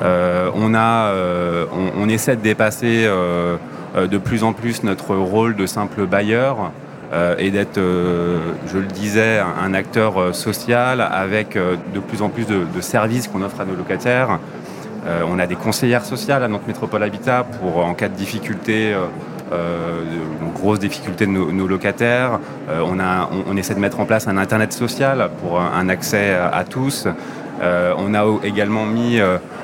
on, 0.00 0.72
a, 0.72 1.12
on, 1.98 2.08
essaie 2.08 2.36
de 2.36 2.42
dépasser 2.42 3.08
de 3.96 4.18
plus 4.18 4.44
en 4.44 4.52
plus 4.52 4.84
notre 4.84 5.16
rôle 5.16 5.56
de 5.56 5.66
simple 5.66 6.06
bailleur 6.06 6.70
et 7.38 7.50
d'être, 7.50 7.80
je 7.80 8.78
le 8.78 8.86
disais, 8.86 9.40
un, 9.40 9.74
acteur 9.74 10.32
social 10.32 11.00
avec 11.00 11.58
de 11.58 11.98
plus 11.98 12.22
en 12.22 12.28
plus 12.28 12.46
de, 12.46 12.60
de 12.72 12.80
services 12.80 13.26
qu'on 13.26 13.42
offre 13.42 13.60
à 13.60 13.64
nos 13.64 13.74
locataires, 13.74 14.38
euh, 15.06 15.22
on 15.28 15.38
a 15.38 15.46
des 15.46 15.56
conseillères 15.56 16.04
sociales 16.04 16.44
à 16.44 16.48
notre 16.48 16.66
métropole 16.66 17.02
Habitat 17.02 17.44
pour, 17.60 17.78
en 17.78 17.94
cas 17.94 18.08
de 18.08 18.14
difficulté, 18.14 18.92
euh, 18.92 19.06
euh, 19.52 20.02
de 20.04 20.54
grosses 20.54 20.78
difficultés 20.78 21.26
de 21.26 21.32
nos, 21.32 21.66
locataires. 21.66 22.38
on, 22.68 23.56
essaie 23.56 23.74
de 23.74 23.80
mettre 23.80 24.00
en 24.00 24.06
place 24.06 24.28
un 24.28 24.36
Internet 24.36 24.72
social 24.72 25.30
pour 25.40 25.60
un, 25.60 25.88
accès 25.88 26.34
à, 26.34 26.64
tous. 26.64 27.08
on 27.60 28.14
a 28.14 28.24
également 28.44 28.86
mis 28.86 29.18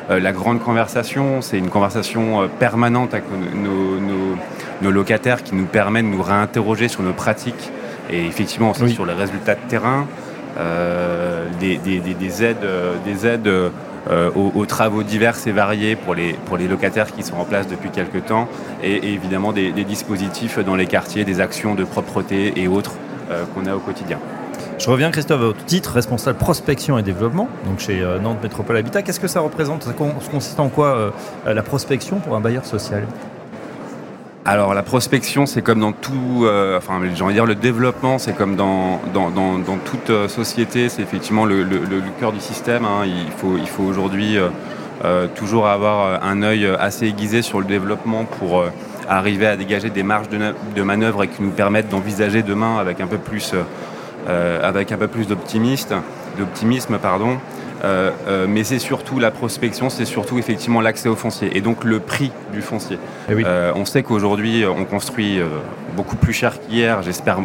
la 0.08 0.32
grande 0.32 0.60
conversation. 0.60 1.40
C'est 1.40 1.58
une 1.58 1.70
conversation 1.70 2.48
permanente 2.58 3.14
avec 3.14 3.24
nos, 4.82 4.90
locataires 4.90 5.42
qui 5.42 5.54
nous 5.54 5.66
permet 5.66 6.02
de 6.02 6.08
nous 6.08 6.22
réinterroger 6.22 6.88
sur 6.88 7.02
nos 7.02 7.12
pratiques 7.12 7.70
et 8.10 8.26
effectivement 8.26 8.70
aussi 8.70 8.90
sur 8.90 9.06
les 9.06 9.14
résultats 9.14 9.54
de 9.54 9.68
terrain. 9.68 10.06
des, 11.60 12.44
aides, 12.44 12.66
des 13.06 13.26
aides 13.26 13.70
euh, 14.10 14.30
aux, 14.34 14.64
travaux 14.64 15.02
divers 15.02 15.36
et 15.46 15.52
variés 15.52 15.94
pour 15.94 16.14
les, 16.14 16.32
pour 16.32 16.56
les 16.56 16.66
locataires 16.66 17.12
qui 17.12 17.22
sont 17.22 17.36
en 17.36 17.44
place 17.44 17.68
depuis 17.68 17.90
quelques 17.90 18.24
temps, 18.24 18.48
et, 18.82 19.12
évidemment 19.12 19.52
des, 19.52 19.70
dispositifs 19.84 20.58
dans 20.58 20.76
les 20.76 20.86
quartiers, 20.86 21.24
des 21.24 21.40
actions 21.40 21.74
de 21.74 21.84
propreté 21.84 22.54
et 22.56 22.68
autres 22.68 22.94
euh, 23.30 23.44
qu'on 23.54 23.66
a 23.66 23.74
au 23.74 23.80
quotidien. 23.80 24.18
Je 24.78 24.88
reviens, 24.88 25.10
Christophe, 25.10 25.40
à 25.40 25.44
votre 25.44 25.64
titre, 25.64 25.92
responsable 25.92 26.38
prospection 26.38 26.98
et 26.98 27.02
développement, 27.02 27.48
donc 27.66 27.80
chez 27.80 28.00
euh, 28.00 28.18
Nantes 28.18 28.42
Métropole 28.42 28.76
Habitat. 28.76 29.02
Qu'est-ce 29.02 29.20
que 29.20 29.28
ça 29.28 29.40
représente? 29.40 29.82
Ça 29.82 29.92
consiste 29.92 30.58
en 30.60 30.68
quoi 30.68 31.12
la 31.44 31.62
prospection 31.62 32.18
pour 32.18 32.34
un 32.34 32.40
bailleur 32.40 32.64
social? 32.64 33.04
Alors 34.48 34.72
la 34.72 34.82
prospection, 34.82 35.44
c'est 35.44 35.60
comme 35.60 35.80
dans 35.80 35.92
tout, 35.92 36.44
euh, 36.44 36.78
enfin 36.78 36.98
j'ai 37.14 37.22
envie 37.22 37.34
de 37.34 37.38
dire 37.38 37.44
le 37.44 37.54
développement, 37.54 38.16
c'est 38.16 38.34
comme 38.34 38.56
dans, 38.56 38.98
dans, 39.12 39.60
toute 39.84 40.08
euh, 40.08 40.26
société, 40.26 40.88
c'est 40.88 41.02
effectivement 41.02 41.44
le, 41.44 41.66
cœur 42.18 42.32
du 42.32 42.40
système. 42.40 42.86
Hein. 42.86 43.04
Il 43.04 43.30
faut, 43.30 43.58
il 43.58 43.68
faut 43.68 43.82
aujourd'hui 43.82 44.38
euh, 45.04 45.26
toujours 45.34 45.68
avoir 45.68 46.24
un 46.24 46.42
œil 46.42 46.66
assez 46.78 47.08
aiguisé 47.08 47.42
sur 47.42 47.60
le 47.60 47.66
développement 47.66 48.24
pour 48.24 48.64
arriver 49.06 49.46
à 49.46 49.56
dégager 49.56 49.90
des 49.90 50.02
marges 50.02 50.30
de, 50.30 50.38
de 50.74 50.82
manœuvre 50.82 51.24
et 51.24 51.28
qui 51.28 51.42
nous 51.42 51.50
permettent 51.50 51.90
d'envisager 51.90 52.42
demain 52.42 52.78
avec 52.78 53.02
un 53.02 53.06
peu 53.06 53.18
plus, 53.18 53.52
avec 54.26 54.92
un 54.92 54.96
peu 54.96 55.08
plus 55.08 55.26
d'optimisme, 55.28 56.98
pardon. 57.02 57.36
Euh, 57.84 58.10
euh, 58.26 58.46
mais 58.48 58.64
c'est 58.64 58.78
surtout 58.78 59.18
la 59.18 59.30
prospection, 59.30 59.88
c'est 59.88 60.04
surtout 60.04 60.38
effectivement 60.38 60.80
l'accès 60.80 61.08
au 61.08 61.14
foncier 61.14 61.56
et 61.56 61.60
donc 61.60 61.84
le 61.84 62.00
prix 62.00 62.32
du 62.52 62.60
foncier. 62.60 62.98
Eh 63.30 63.34
euh, 63.44 63.72
on 63.76 63.84
sait 63.84 64.02
qu'aujourd'hui 64.02 64.64
on 64.66 64.84
construit 64.84 65.40
beaucoup 65.96 66.16
plus 66.16 66.32
cher 66.32 66.60
qu'hier, 66.60 67.02
j'espère 67.02 67.38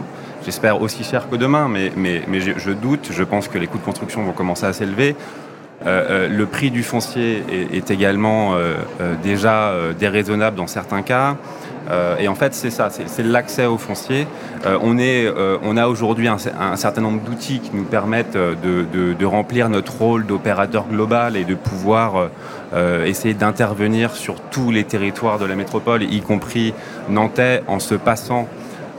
j'espère 0.44 0.82
aussi 0.82 1.04
cher 1.04 1.30
que 1.30 1.36
demain, 1.36 1.68
mais, 1.68 1.92
mais, 1.96 2.24
mais 2.28 2.40
je, 2.42 2.72
doute, 2.72 3.10
je 3.12 3.24
pense 3.24 3.48
que 3.48 3.58
les 3.58 3.68
coûts 3.68 3.78
de 3.78 3.84
construction 3.84 4.24
vont 4.24 4.34
commencer 4.34 4.66
à 4.66 4.74
s'élever. 4.74 5.16
Euh, 5.86 6.06
euh, 6.10 6.30
le 6.30 6.46
prix 6.46 6.72
du 6.72 6.84
foncier 6.84 7.44
est, 7.74 7.92
également 7.92 8.56
euh, 8.56 8.76
déjà 9.22 9.74
déraisonnable 9.98 10.58
dans 10.58 10.68
certains 10.68 11.02
cas. 11.02 11.36
Et 12.20 12.28
en 12.28 12.36
fait, 12.36 12.54
c'est 12.54 12.70
ça, 12.70 12.90
c'est 12.90 13.24
l'accès 13.24 13.66
au 13.66 13.78
foncier. 13.78 14.28
on, 14.66 14.98
est, 14.98 15.28
on 15.64 15.76
a 15.76 15.88
aujourd'hui 15.88 16.28
un, 16.28 16.38
certain 16.38 17.02
nombre 17.02 17.22
d'outils 17.22 17.60
qui 17.60 17.72
nous 17.76 17.84
permettent 17.84 18.38
de, 18.38 19.26
remplir 19.26 19.70
notre 19.70 19.98
rôle 19.98 20.26
d'opérateur 20.26 20.86
global 20.88 21.36
et 21.36 21.44
de 21.44 21.56
pouvoir 21.56 22.30
essayer 23.06 23.34
d'intervenir 23.34 24.16
sur 24.16 24.40
tous 24.40 24.72
les 24.72 24.86
territoires 24.86 25.40
de 25.40 25.46
la 25.46 25.56
métropole, 25.56 26.04
y 26.04 26.22
compris 26.22 26.74
nantais, 27.10 27.64
en 27.68 27.80
se 27.80 27.96
passant 27.96 28.48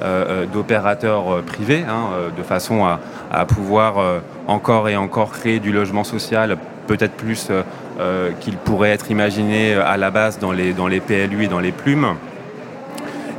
euh, 0.03 0.43
euh, 0.43 0.47
d'opérateurs 0.47 1.33
euh, 1.33 1.43
privés, 1.43 1.85
hein, 1.89 2.09
de 2.37 2.43
façon 2.43 2.85
à, 2.85 2.99
pouvoir 3.47 3.95
encore 4.47 4.89
et 4.89 4.97
encore 4.97 5.31
créer 5.31 5.61
du 5.61 5.73
logement 5.73 6.05
social, 6.05 6.57
peut-être 6.87 7.15
plus 7.15 7.51
qu'il 8.41 8.57
pourrait 8.59 8.91
être 8.91 9.11
imaginé 9.11 9.75
à 9.75 9.97
la 9.97 10.11
base 10.11 10.39
dans 10.39 10.53
les, 10.53 10.73
dans 10.73 10.87
les 10.87 11.01
PLU 11.01 11.45
et 11.45 11.49
dans 11.49 11.59
les 11.59 11.73
plumes. 11.73 12.15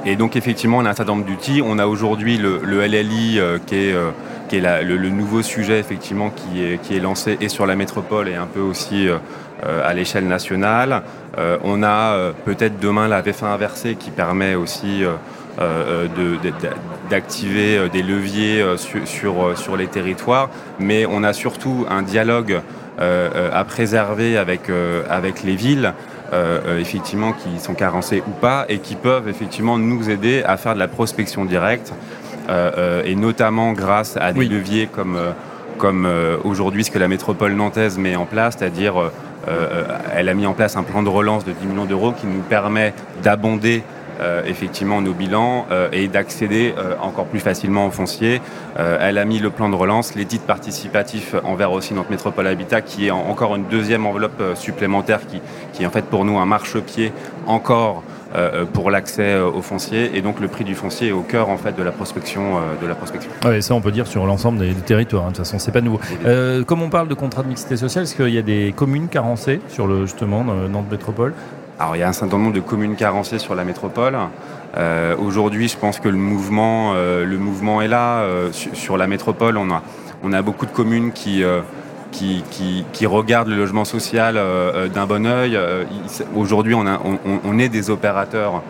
Et 0.05 0.15
donc 0.15 0.35
effectivement, 0.35 0.77
on 0.77 0.85
a 0.85 0.91
un 0.91 0.93
certain 0.93 1.13
nombre 1.13 1.25
d'outils. 1.25 1.61
On 1.65 1.79
a 1.79 1.87
aujourd'hui 1.87 2.37
le, 2.37 2.59
LLI 2.85 3.39
qui 3.65 3.75
est, 3.75 3.95
qui 4.49 4.57
est 4.57 4.83
le, 4.83 5.09
nouveau 5.09 5.41
sujet 5.41 5.79
effectivement 5.79 6.29
qui 6.29 6.61
est, 6.61 6.99
lancé 6.99 7.37
et 7.41 7.49
sur 7.49 7.65
la 7.65 7.75
métropole 7.75 8.29
et 8.29 8.35
un 8.35 8.45
peu 8.45 8.59
aussi 8.59 9.07
à 9.63 9.93
l'échelle 9.93 10.27
nationale. 10.27 11.01
on 11.63 11.81
a 11.81 12.33
peut-être 12.45 12.79
demain 12.79 13.07
la 13.07 13.23
VF1 13.23 13.45
inversée 13.45 13.95
qui 13.95 14.11
permet 14.11 14.53
aussi 14.53 15.03
euh, 15.61 16.07
d'activer 17.09 17.77
euh, 17.77 17.87
des 17.87 18.03
leviers 18.03 18.61
euh, 18.61 18.75
sur, 18.75 19.77
les 19.77 19.87
territoires, 19.87 20.49
mais 20.79 21.05
on 21.05 21.23
a 21.23 21.31
surtout 21.31 21.85
un 21.89 22.01
dialogue 22.01 22.61
à 22.97 23.63
préserver 23.65 24.37
avec 24.37 24.69
les 25.43 25.55
villes. 25.55 25.93
Effectivement 26.79 27.33
qui 27.33 27.59
sont 27.59 27.73
carencées 27.73 28.23
ou 28.27 28.31
pas 28.31 28.65
et 28.67 28.79
qui 28.79 28.95
peuvent 28.95 29.27
effectivement 29.27 29.77
nous 29.77 30.09
aider 30.09 30.43
à 30.43 30.57
faire 30.57 30.73
de 30.73 30.79
la 30.79 30.87
prospection 30.87 31.45
directe 31.45 31.93
et 32.49 33.15
notamment 33.15 33.73
grâce 33.73 34.17
à 34.17 34.33
des 34.33 34.45
leviers 34.45 34.87
comme, 34.87 35.17
comme 35.77 36.07
aujourd'hui 36.43 36.83
ce 36.83 36.91
que 36.91 36.99
la 36.99 37.07
métropole 37.07 37.53
nantaise 37.53 37.97
met 37.97 38.15
en 38.15 38.25
place, 38.25 38.55
c'est-à-dire 38.57 39.11
elle 40.13 40.29
a 40.29 40.33
mis 40.33 40.45
en 40.45 40.53
place 40.53 40.75
un 40.75 40.83
plan 40.83 41.03
de 41.03 41.09
relance 41.09 41.45
de 41.45 41.51
10 41.51 41.67
millions 41.67 41.85
d'euros 41.85 42.11
qui 42.11 42.27
nous 42.27 42.41
permet 42.41 42.93
d'abonder 43.23 43.83
euh, 43.83 43.94
effectivement 44.45 45.01
nos 45.01 45.13
bilans 45.13 45.65
euh, 45.71 45.89
et 45.91 46.07
d'accéder 46.07 46.73
euh, 46.77 46.95
encore 47.01 47.25
plus 47.25 47.39
facilement 47.39 47.87
au 47.87 47.91
foncier. 47.91 48.41
elle 48.77 49.17
a 49.17 49.25
mis 49.25 49.39
le 49.39 49.49
plan 49.49 49.69
de 49.69 49.75
relance, 49.75 50.15
les 50.15 50.25
titres 50.25 50.45
participatifs 50.45 51.35
envers 51.43 51.71
aussi 51.71 51.93
notre 51.93 52.09
métropole 52.09 52.47
habitat, 52.47 52.81
qui 52.81 53.07
est 53.07 53.11
encore 53.11 53.55
une 53.55 53.65
deuxième 53.65 54.05
enveloppe 54.05 54.41
supplémentaire 54.55 55.25
qui, 55.27 55.41
qui 55.73 55.83
est 55.83 55.85
en 55.85 55.91
fait 55.91 56.05
pour 56.05 56.25
nous 56.25 56.37
un 56.37 56.45
marchepied 56.45 57.11
encore 57.47 58.03
pour 58.73 58.91
l'accès 58.91 59.39
au 59.39 59.61
foncier 59.61 60.11
et 60.13 60.21
donc 60.21 60.41
le 60.41 60.49
prix 60.49 60.65
du 60.65 60.75
foncier 60.75 61.07
est 61.07 61.13
au 61.13 61.21
cœur 61.21 61.47
en 61.47 61.55
fait 61.57 61.73
de 61.77 61.83
la 61.83 61.93
prospection 61.93 62.59
de 62.81 62.85
la 62.85 62.95
prospection. 62.95 63.31
Oui, 63.45 63.63
ça 63.63 63.73
on 63.75 63.81
peut 63.81 63.93
dire 63.93 64.07
sur 64.07 64.25
l'ensemble 64.25 64.59
des, 64.59 64.73
territoires. 64.73 65.23
Hein. 65.23 65.31
De 65.31 65.35
toute 65.35 65.45
façon, 65.45 65.57
c'est 65.57 65.71
pas 65.71 65.81
nouveau. 65.81 66.01
comme 66.67 66.81
on 66.81 66.89
parle 66.89 67.07
de 67.07 67.13
contrat 67.13 67.43
de 67.43 67.47
mixité 67.47 67.77
sociale, 67.77 68.03
est-ce 68.03 68.15
qu'il 68.15 68.33
y 68.33 68.37
a 68.37 68.41
des 68.41 68.73
communes 68.75 69.07
carencées 69.07 69.61
sur 69.69 69.87
le 69.87 70.05
justement 70.05 70.43
Nantes 70.43 70.91
Métropole? 70.91 71.33
Alors 71.79 71.95
il 71.95 71.99
y 71.99 72.03
a 72.03 72.07
un 72.07 72.13
certain 72.13 72.37
nombre 72.37 72.53
de 72.53 72.61
communes 72.61 72.95
carencées 72.95 73.39
sur 73.39 73.55
la 73.55 73.65
métropole. 73.65 74.17
Euh, 74.77 75.15
aujourd'hui, 75.17 75.67
je 75.67 75.77
pense 75.77 75.99
que 75.99 76.09
le 76.09 76.17
mouvement, 76.17 76.93
euh, 76.95 77.25
le 77.25 77.37
mouvement 77.37 77.81
est 77.81 77.87
là. 77.87 78.19
Euh, 78.19 78.49
sur, 78.51 78.97
la 78.97 79.07
métropole, 79.07 79.57
on 79.57 79.69
a, 79.71 79.81
on 80.23 80.33
a 80.33 80.41
beaucoup 80.41 80.65
de 80.65 80.71
communes 80.71 81.11
qui, 81.11 81.43
qui, 82.11 82.43
qui, 82.93 83.05
regardent 83.05 83.49
le 83.49 83.57
logement 83.57 83.83
social 83.83 84.39
d'un 84.93 85.05
bon 85.05 85.25
oeil. 85.25 85.59
Aujourd'hui, 86.33 86.73
on, 86.73 86.85
on, 86.85 87.19
on, 87.43 87.59
est 87.59 87.69
des 87.69 87.89
opérateurs 87.89 88.63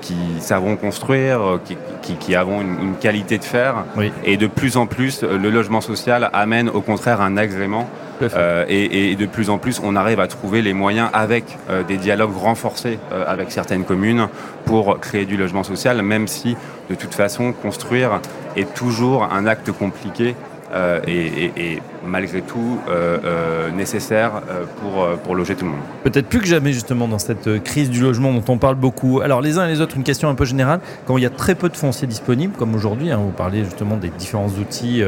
qui 0.00 0.16
savront 0.40 0.76
construire, 0.76 1.60
qui, 2.02 2.16
qui 2.16 2.34
avons 2.34 2.60
une, 2.60 2.96
qualité 3.00 3.38
de 3.38 3.44
faire. 3.44 3.84
Et 4.24 4.36
de 4.36 4.48
plus 4.48 4.76
en 4.76 4.86
plus, 4.86 5.22
le 5.22 5.50
logement 5.50 5.80
social 5.80 6.30
amène 6.32 6.68
au 6.68 6.80
contraire 6.80 7.20
un 7.20 7.36
agrément. 7.36 7.88
Euh, 8.22 8.64
et, 8.68 9.16
de 9.16 9.26
plus 9.26 9.50
en 9.50 9.58
plus, 9.58 9.80
on 9.82 9.96
arrive 9.96 10.20
à 10.20 10.26
trouver 10.26 10.62
les 10.62 10.72
moyens 10.72 11.08
avec 11.12 11.56
euh, 11.70 11.82
des 11.82 11.96
dialogues 11.96 12.36
renforcés 12.36 12.98
euh, 13.12 13.24
avec 13.26 13.50
certaines 13.50 13.84
communes 13.84 14.28
pour 14.64 14.98
créer 15.00 15.24
du 15.24 15.36
logement 15.36 15.62
social, 15.62 16.02
même 16.02 16.28
si 16.28 16.56
de 16.90 16.94
toute 16.94 17.14
façon, 17.14 17.52
construire 17.52 18.20
est 18.56 18.72
toujours 18.74 19.24
un 19.24 19.46
acte 19.46 19.72
compliqué 19.72 20.34
euh, 20.72 21.00
et, 21.06 21.80
malgré 22.06 22.42
tout 22.42 22.78
euh, 22.88 23.18
euh, 23.24 23.70
nécessaire 23.70 24.42
pour, 24.80 25.06
pour 25.24 25.34
loger 25.34 25.54
tout 25.54 25.64
le 25.64 25.72
monde. 25.72 25.80
Peut-être 26.04 26.26
plus 26.26 26.40
que 26.40 26.46
jamais 26.46 26.72
justement 26.72 27.08
dans 27.08 27.18
cette 27.18 27.62
crise 27.62 27.90
du 27.90 28.00
logement 28.00 28.32
dont 28.32 28.44
on 28.48 28.58
parle 28.58 28.76
beaucoup. 28.76 29.20
Alors 29.20 29.40
les 29.40 29.58
uns 29.58 29.66
et 29.66 29.70
les 29.70 29.80
autres, 29.80 29.96
une 29.96 30.04
question 30.04 30.28
un 30.28 30.34
peu 30.34 30.44
générale. 30.44 30.80
Quand 31.06 31.16
il 31.16 31.22
y 31.22 31.26
a 31.26 31.30
très 31.30 31.54
peu 31.54 31.68
de 31.68 31.76
fonciers 31.76 32.06
disponibles, 32.06 32.54
comme 32.56 32.74
aujourd'hui, 32.74 33.10
hein, 33.10 33.18
vous 33.18 33.30
parlez 33.30 33.64
justement 33.64 33.96
des 33.96 34.08
différents 34.08 34.48
outils, 34.48 35.02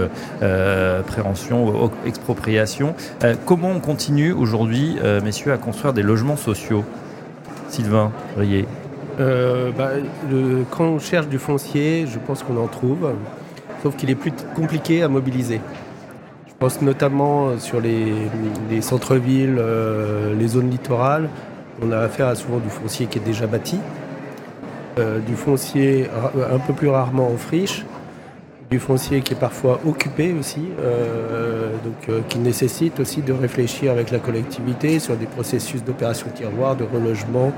prévention, 1.07 1.91
expropriation, 2.07 2.95
comment 3.47 3.71
on 3.71 3.81
continue 3.81 4.33
aujourd'hui, 4.33 4.97
messieurs, 5.23 5.53
à 5.53 5.59
construire 5.59 5.93
des 5.93 6.03
logements 6.03 6.37
sociaux? 6.37 6.85
Sylvain 7.69 8.13
Rier 8.37 8.67
bah, 9.19 9.91
quand 10.71 10.85
on 10.85 10.99
cherche 10.99 11.29
du 11.29 11.39
foncier, 11.39 12.07
je 12.07 12.19
pense 12.19 12.43
qu'on 12.43 12.57
en 12.57 12.67
trouve 12.67 13.13
sauf 13.83 13.97
qu'il 13.97 14.11
est 14.11 14.15
plus 14.15 14.33
compliqué 14.55 15.03
à 15.03 15.09
mobiliser. 15.09 15.61
Je 16.47 16.53
pense 16.67 16.83
notamment 16.83 17.49
euh, 17.49 17.59
sur 17.59 17.81
les, 17.81 18.83
centres-villes, 18.83 19.57
euh, 19.59 20.35
les 20.35 20.49
zones 20.49 20.71
littorales. 20.71 21.29
On 21.83 21.91
a 21.91 21.99
affaire 21.99 22.27
à 22.27 22.35
souvent 22.35 22.59
du 22.59 22.69
foncier 22.69 23.07
qui 23.07 23.19
est 23.19 23.25
déjà 23.25 23.47
bâti, 23.47 23.79
euh, 24.99 25.21
du 25.21 25.35
foncier 25.35 26.11
un 26.53 26.59
peu 26.59 26.75
plus 26.75 26.89
rarement 26.89 27.29
en 27.29 27.39
friche, 27.39 27.87
du 28.71 28.79
foncier 28.79 29.23
qui 29.23 29.33
est 29.33 29.41
parfois 29.41 29.81
occupé 29.87 30.35
aussi, 30.39 30.69
donc 31.83 32.27
qui 32.29 32.39
nécessite 32.39 33.01
aussi 33.01 33.21
de 33.21 33.33
réfléchir 33.33 33.91
avec 33.91 34.13
la 34.13 34.19
collectivité 34.19 35.01
sur 35.01 35.17
des 35.17 35.27
processus 35.27 35.83
d'opération 35.83 36.29
tiroir, 36.33 36.77
de 36.77 36.85
relogement, 36.85 37.53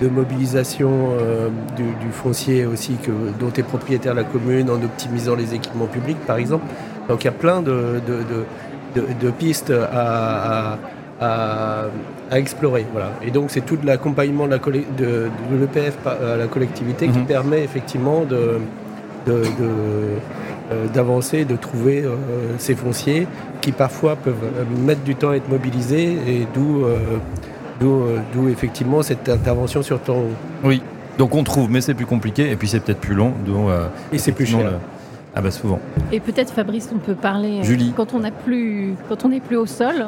de 0.00 0.08
mobilisation 0.08 0.90
euh, 1.18 1.48
du, 1.76 2.10
foncier 2.12 2.66
aussi 2.66 2.94
que, 2.94 3.10
dont 3.38 3.52
est 3.56 3.62
propriétaire 3.62 4.14
la 4.14 4.24
commune 4.24 4.70
en 4.70 4.82
optimisant 4.82 5.34
les 5.34 5.54
équipements 5.54 5.86
publics 5.86 6.18
par 6.26 6.36
exemple. 6.36 6.66
Donc 7.08 7.22
il 7.22 7.26
y 7.26 7.28
a 7.28 7.32
plein 7.32 7.60
de, 7.60 8.00
de, 8.94 9.30
pistes 9.30 9.72
à, 9.92 10.78
à, 11.20 11.88
explorer. 12.32 12.86
Voilà. 12.92 13.12
Et 13.22 13.30
donc 13.30 13.50
c'est 13.50 13.62
tout 13.62 13.78
l'accompagnement 13.84 14.46
de 14.46 15.28
l'EPF 15.60 15.96
à 16.06 16.36
la 16.36 16.46
collectivité 16.46 17.08
qui 17.08 17.18
mhm. 17.18 17.26
permet 17.26 17.64
effectivement 17.64 18.24
de, 18.24 18.60
euh, 20.72 20.86
d'avancer, 20.86 21.44
de 21.44 21.56
trouver 21.56 22.04
euh, 22.04 22.14
ces 22.58 22.76
fonciers 22.76 23.26
qui 23.60 23.72
parfois 23.72 24.14
peuvent 24.14 24.36
mettre 24.86 25.00
du 25.00 25.16
temps 25.16 25.30
à 25.30 25.34
être 25.34 25.48
mobilisés 25.48 26.12
et 26.28 26.46
d'où 26.54 26.84
euh, 26.84 26.96
d'où 27.80 28.48
effectivement 28.48 29.02
cette 29.02 29.28
intervention 29.28 29.82
sur 29.82 30.00
ton. 30.00 30.24
Oui, 30.62 30.82
donc 31.18 31.34
on 31.34 31.42
trouve, 31.42 31.70
mais 31.70 31.80
c'est 31.80 31.94
plus 31.94 32.06
compliqué 32.06 32.50
et 32.50 32.56
puis 32.56 32.68
c'est 32.68 32.80
peut-être 32.80 33.00
plus 33.00 33.14
long. 33.14 33.34
Euh, 33.48 33.88
et 34.12 34.18
c'est 34.18 34.32
plus 34.32 34.46
cher. 34.46 34.72
Ah 35.34 35.40
bah 35.40 35.50
souvent. 35.50 35.78
Et 36.10 36.18
peut-être 36.18 36.52
Fabrice, 36.52 36.90
on 36.94 36.98
peut 36.98 37.14
parler. 37.14 37.60
Euh, 37.60 37.62
Julie. 37.62 37.92
Quand 37.96 38.14
on 38.14 38.22
plus, 38.44 38.94
quand 39.08 39.24
on 39.24 39.28
n'est 39.28 39.40
plus 39.40 39.56
au 39.56 39.66
sol, 39.66 40.06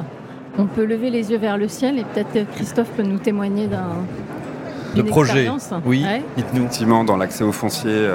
on 0.59 0.67
peut 0.67 0.85
lever 0.85 1.11
les 1.11 1.31
yeux 1.31 1.39
vers 1.39 1.57
le 1.57 1.69
ciel 1.69 1.99
et 1.99 2.05
peut-être 2.05 2.51
Christophe 2.53 2.91
peut 2.97 3.05
nous 3.05 3.19
témoigner 3.19 3.69
d'un 3.69 3.91
de 4.97 5.03
projet. 5.03 5.49
Oui, 5.87 6.05
dites-nous. 6.37 6.63
Effectivement, 6.63 7.05
dans 7.05 7.17
l'accès 7.17 7.45
au 7.45 7.53
foncier, 7.53 8.09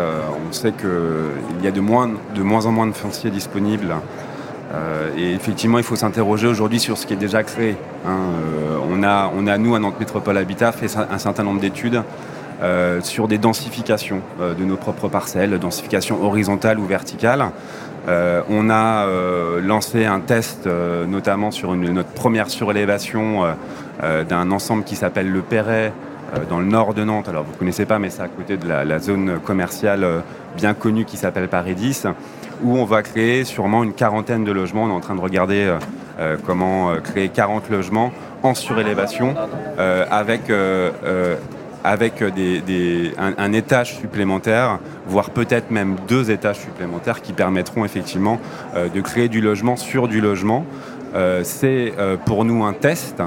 on 0.48 0.52
sait 0.52 0.74
qu'il 0.74 1.64
y 1.64 1.68
a 1.68 1.72
de 1.72 1.80
moins, 1.80 2.12
de 2.36 2.42
moins 2.44 2.66
en 2.66 2.72
moins 2.72 2.88
de 2.88 2.92
fonciers 2.92 3.32
disponibles 3.32 3.96
euh, 4.78 5.10
et 5.18 5.34
effectivement, 5.34 5.78
il 5.78 5.84
faut 5.84 5.96
s'interroger 5.96 6.48
aujourd'hui 6.48 6.80
sur 6.80 6.98
ce 6.98 7.06
qui 7.06 7.14
est 7.14 7.18
déjà 7.18 7.44
créé. 7.44 7.76
Hein. 8.06 8.18
Euh, 8.36 8.78
on, 8.90 9.04
a, 9.04 9.32
on 9.36 9.48
a, 9.48 9.58
nous, 9.58 9.76
à 9.76 9.80
Nantes 9.80 10.00
Métropole 10.00 10.38
Habitat, 10.38 10.72
fait 10.72 10.96
un 10.98 11.18
certain 11.18 11.44
nombre 11.44 11.60
d'études 11.60 12.04
euh, 12.62 13.02
sur 13.02 13.28
des 13.28 13.38
densifications 13.38 14.22
de 14.40 14.64
nos 14.64 14.78
propres 14.78 15.08
parcelles, 15.10 15.58
densification 15.60 16.24
horizontale 16.24 16.80
ou 16.80 16.86
verticale. 16.86 17.52
on 18.08 18.70
a 18.70 19.06
lancé 19.62 20.06
un 20.06 20.20
test, 20.20 20.68
notamment 21.08 21.52
sur 21.52 21.76
notre 21.76 22.10
première 22.10 22.50
surélévation 22.50 23.44
d'un 24.02 24.52
ensemble 24.52 24.84
qui 24.84 24.96
s'appelle 24.96 25.30
le 25.30 25.42
Perret, 25.42 25.92
dans 26.50 26.60
le 26.60 26.66
nord 26.66 26.94
de 26.94 27.04
Nantes. 27.04 27.30
Alors 27.30 27.44
vous 27.44 27.52
ne 27.52 27.58
connaissez 27.58 27.86
pas, 27.86 28.00
mais 28.00 28.10
c'est 28.10 28.22
à 28.22 28.28
côté 28.28 28.58
de 28.58 28.68
la, 28.68 28.86
la 28.86 29.00
zone 29.00 29.40
commerciale 29.44 30.06
bien 30.56 30.74
connue 30.74 31.06
qui 31.06 31.18
s'appelle 31.18 31.48
Paris 31.48 31.76
10 31.76 32.08
où 32.64 32.78
on 32.78 32.86
va 32.86 33.04
créer 33.04 33.44
sûrement 33.44 33.84
une 33.84 33.94
quarantaine 33.94 34.44
de 34.44 34.52
logements. 34.52 34.84
On 34.84 34.90
est 34.90 34.94
en 34.94 35.00
train 35.00 35.16
de 35.16 35.22
regarder 35.22 35.66
euh, 35.66 35.78
euh, 36.20 36.38
comment 36.46 36.92
euh, 36.92 37.00
créer 37.00 37.30
40 37.30 37.70
logements 37.70 38.12
en 38.44 38.54
surélévation 38.54 39.36
avec 39.78 40.52
un, 41.84 43.54
étage 43.54 43.98
supplémentaire, 43.98 44.80
voire 45.08 45.32
peut-être 45.32 45.72
même 45.72 45.96
deux 46.08 46.30
étages 46.30 46.60
supplémentaires 46.60 47.24
qui 47.24 47.34
permettront 47.34 47.84
effectivement 47.84 48.40
de 48.76 49.02
créer 49.02 49.28
du 49.28 49.42
logement 49.42 49.76
sur 49.76 50.08
du 50.08 50.22
logement. 50.22 50.66
C'est 51.42 51.94
pour 52.26 52.46
nous 52.46 52.64
un 52.64 52.74
test. 52.74 53.24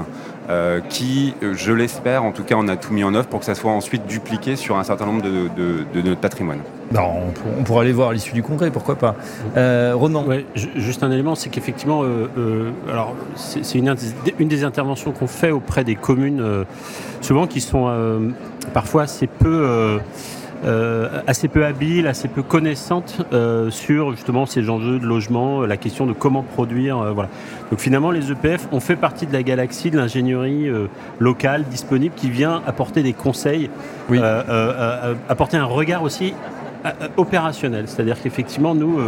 qui, 0.87 1.35
je 1.41 1.73
l'espère, 1.73 2.23
en 2.23 2.31
tout 2.31 2.43
cas, 2.43 2.55
on 2.57 2.69
a 2.69 2.77
tout 2.77 2.93
mis 2.93 3.03
en 3.03 3.13
œuvre 3.13 3.27
pour 3.27 3.41
que 3.41 3.45
ça 3.45 3.55
soit 3.55 3.71
ensuite 3.71 4.07
dupliqué 4.07 4.55
sur 4.55 4.77
un 4.77 4.85
certain 4.85 5.07
nombre 5.07 5.23
de, 5.23 5.49
de 5.93 6.01
notre 6.01 6.21
patrimoine. 6.21 6.61
Non, 6.93 7.13
on, 7.57 7.63
pourra 7.63 7.81
aller 7.81 7.93
voir 7.93 8.09
à 8.09 8.13
l'issue 8.13 8.33
du 8.33 8.43
congrès, 8.43 8.69
pourquoi 8.69 8.95
pas. 8.95 9.15
Euh, 9.55 9.93
Ronan 9.95 10.25
Juste 10.55 11.03
un 11.03 11.11
élément, 11.11 11.35
c'est 11.35 11.49
qu'effectivement, 11.49 12.03
euh, 12.03 12.27
euh, 12.37 12.71
alors 12.89 13.15
c'est 13.35 13.77
une, 13.77 13.95
une, 14.39 14.47
des 14.47 14.63
interventions 14.63 15.11
qu'on 15.11 15.27
fait 15.27 15.51
auprès 15.51 15.83
des 15.83 15.95
communes, 15.95 16.65
souvent 17.21 17.47
qui 17.47 17.61
sont 17.61 17.89
parfois 18.73 19.03
assez 19.03 19.27
peu. 19.27 19.99
assez 21.27 21.47
peu 21.47 21.65
habiles, 21.65 22.07
assez 22.07 22.27
peu 22.27 22.43
connaissantes 22.43 23.25
sur 23.69 24.11
justement 24.11 24.45
ces 24.45 24.69
enjeux 24.69 24.99
de 24.99 25.05
logement, 25.05 25.61
la 25.61 25.77
question 25.77 26.05
de 26.05 26.13
comment 26.13 26.43
produire. 26.43 27.13
voilà. 27.13 27.29
Donc 27.71 27.79
finalement, 27.79 28.11
les 28.11 28.31
EPF 28.31 28.67
ont 28.73 28.81
fait 28.81 28.97
partie 28.97 29.25
de 29.25 29.33
la 29.33 29.43
galaxie 29.43 29.91
de 29.91 29.97
l'ingénierie 29.97 30.69
locale 31.19 31.63
disponible 31.63 32.15
qui 32.15 32.29
vient 32.29 32.61
apporter 32.67 33.01
des 33.01 33.13
conseils, 33.13 33.69
apporter 35.29 35.57
un 35.57 35.65
regard 35.65 36.03
aussi 36.03 36.33
euh, 36.33 36.33
euh, 36.43 36.53
opérationnel. 37.17 37.85
C'est-à-dire 37.87 38.21
qu'effectivement, 38.21 38.75
nous, 38.75 38.99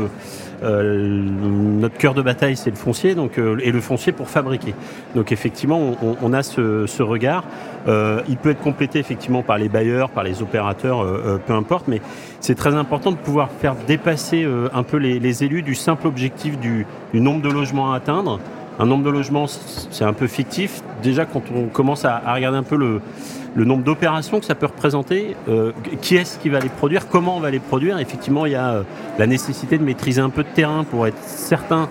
euh, 0.63 0.87
notre 0.91 1.97
cœur 1.97 2.13
de 2.13 2.21
bataille, 2.21 2.55
c'est 2.55 2.69
le 2.69 2.75
foncier, 2.75 3.15
donc, 3.15 3.37
et 3.37 3.71
le 3.71 3.81
foncier 3.81 4.11
pour 4.11 4.29
fabriquer. 4.29 4.73
Donc 5.15 5.31
effectivement, 5.31 5.95
on, 6.21 6.33
a 6.33 6.43
ce, 6.43 7.01
regard. 7.01 7.43
il 7.87 8.37
peut 8.37 8.51
être 8.51 8.61
complété 8.61 8.99
effectivement 8.99 9.43
par 9.43 9.57
les 9.57 9.69
bailleurs, 9.69 10.09
par 10.09 10.23
les 10.23 10.41
opérateurs, 10.41 11.05
peu 11.45 11.53
importe, 11.53 11.87
mais 11.87 12.01
c'est 12.39 12.55
très 12.55 12.75
important 12.75 13.11
de 13.11 13.17
pouvoir 13.17 13.49
faire 13.51 13.75
dépasser 13.87 14.47
un 14.73 14.83
peu 14.83 14.97
les, 14.97 15.43
élus 15.43 15.63
du 15.63 15.75
simple 15.75 16.07
objectif 16.07 16.57
du, 16.59 16.85
nombre 17.13 17.41
de 17.41 17.49
logements 17.49 17.93
à 17.93 17.97
atteindre. 17.97 18.39
Un 18.79 18.85
nombre 18.85 19.03
de 19.03 19.09
logements, 19.09 19.45
c'est 19.47 20.03
un 20.03 20.13
peu 20.13 20.27
fictif. 20.27 20.81
Déjà, 21.01 21.25
quand 21.25 21.43
on 21.55 21.67
commence 21.67 22.05
à 22.05 22.21
regarder 22.33 22.57
un 22.57 22.63
peu 22.63 22.75
le, 22.75 23.01
le 23.55 23.65
nombre 23.65 23.83
d'opérations 23.83 24.39
que 24.39 24.45
ça 24.45 24.55
peut 24.55 24.65
représenter, 24.65 25.35
euh, 25.47 25.71
qui 26.01 26.15
est-ce 26.15 26.39
qui 26.39 26.49
va 26.49 26.59
les 26.59 26.69
produire, 26.69 27.07
comment 27.07 27.37
on 27.37 27.39
va 27.39 27.51
les 27.51 27.59
produire. 27.59 27.99
Effectivement, 27.99 28.45
il 28.45 28.53
y 28.53 28.55
a 28.55 28.71
euh, 28.71 28.83
la 29.19 29.27
nécessité 29.27 29.77
de 29.77 29.83
maîtriser 29.83 30.21
un 30.21 30.29
peu 30.29 30.43
de 30.43 30.49
terrain 30.49 30.83
pour 30.83 31.07
être 31.07 31.21
certain 31.23 31.89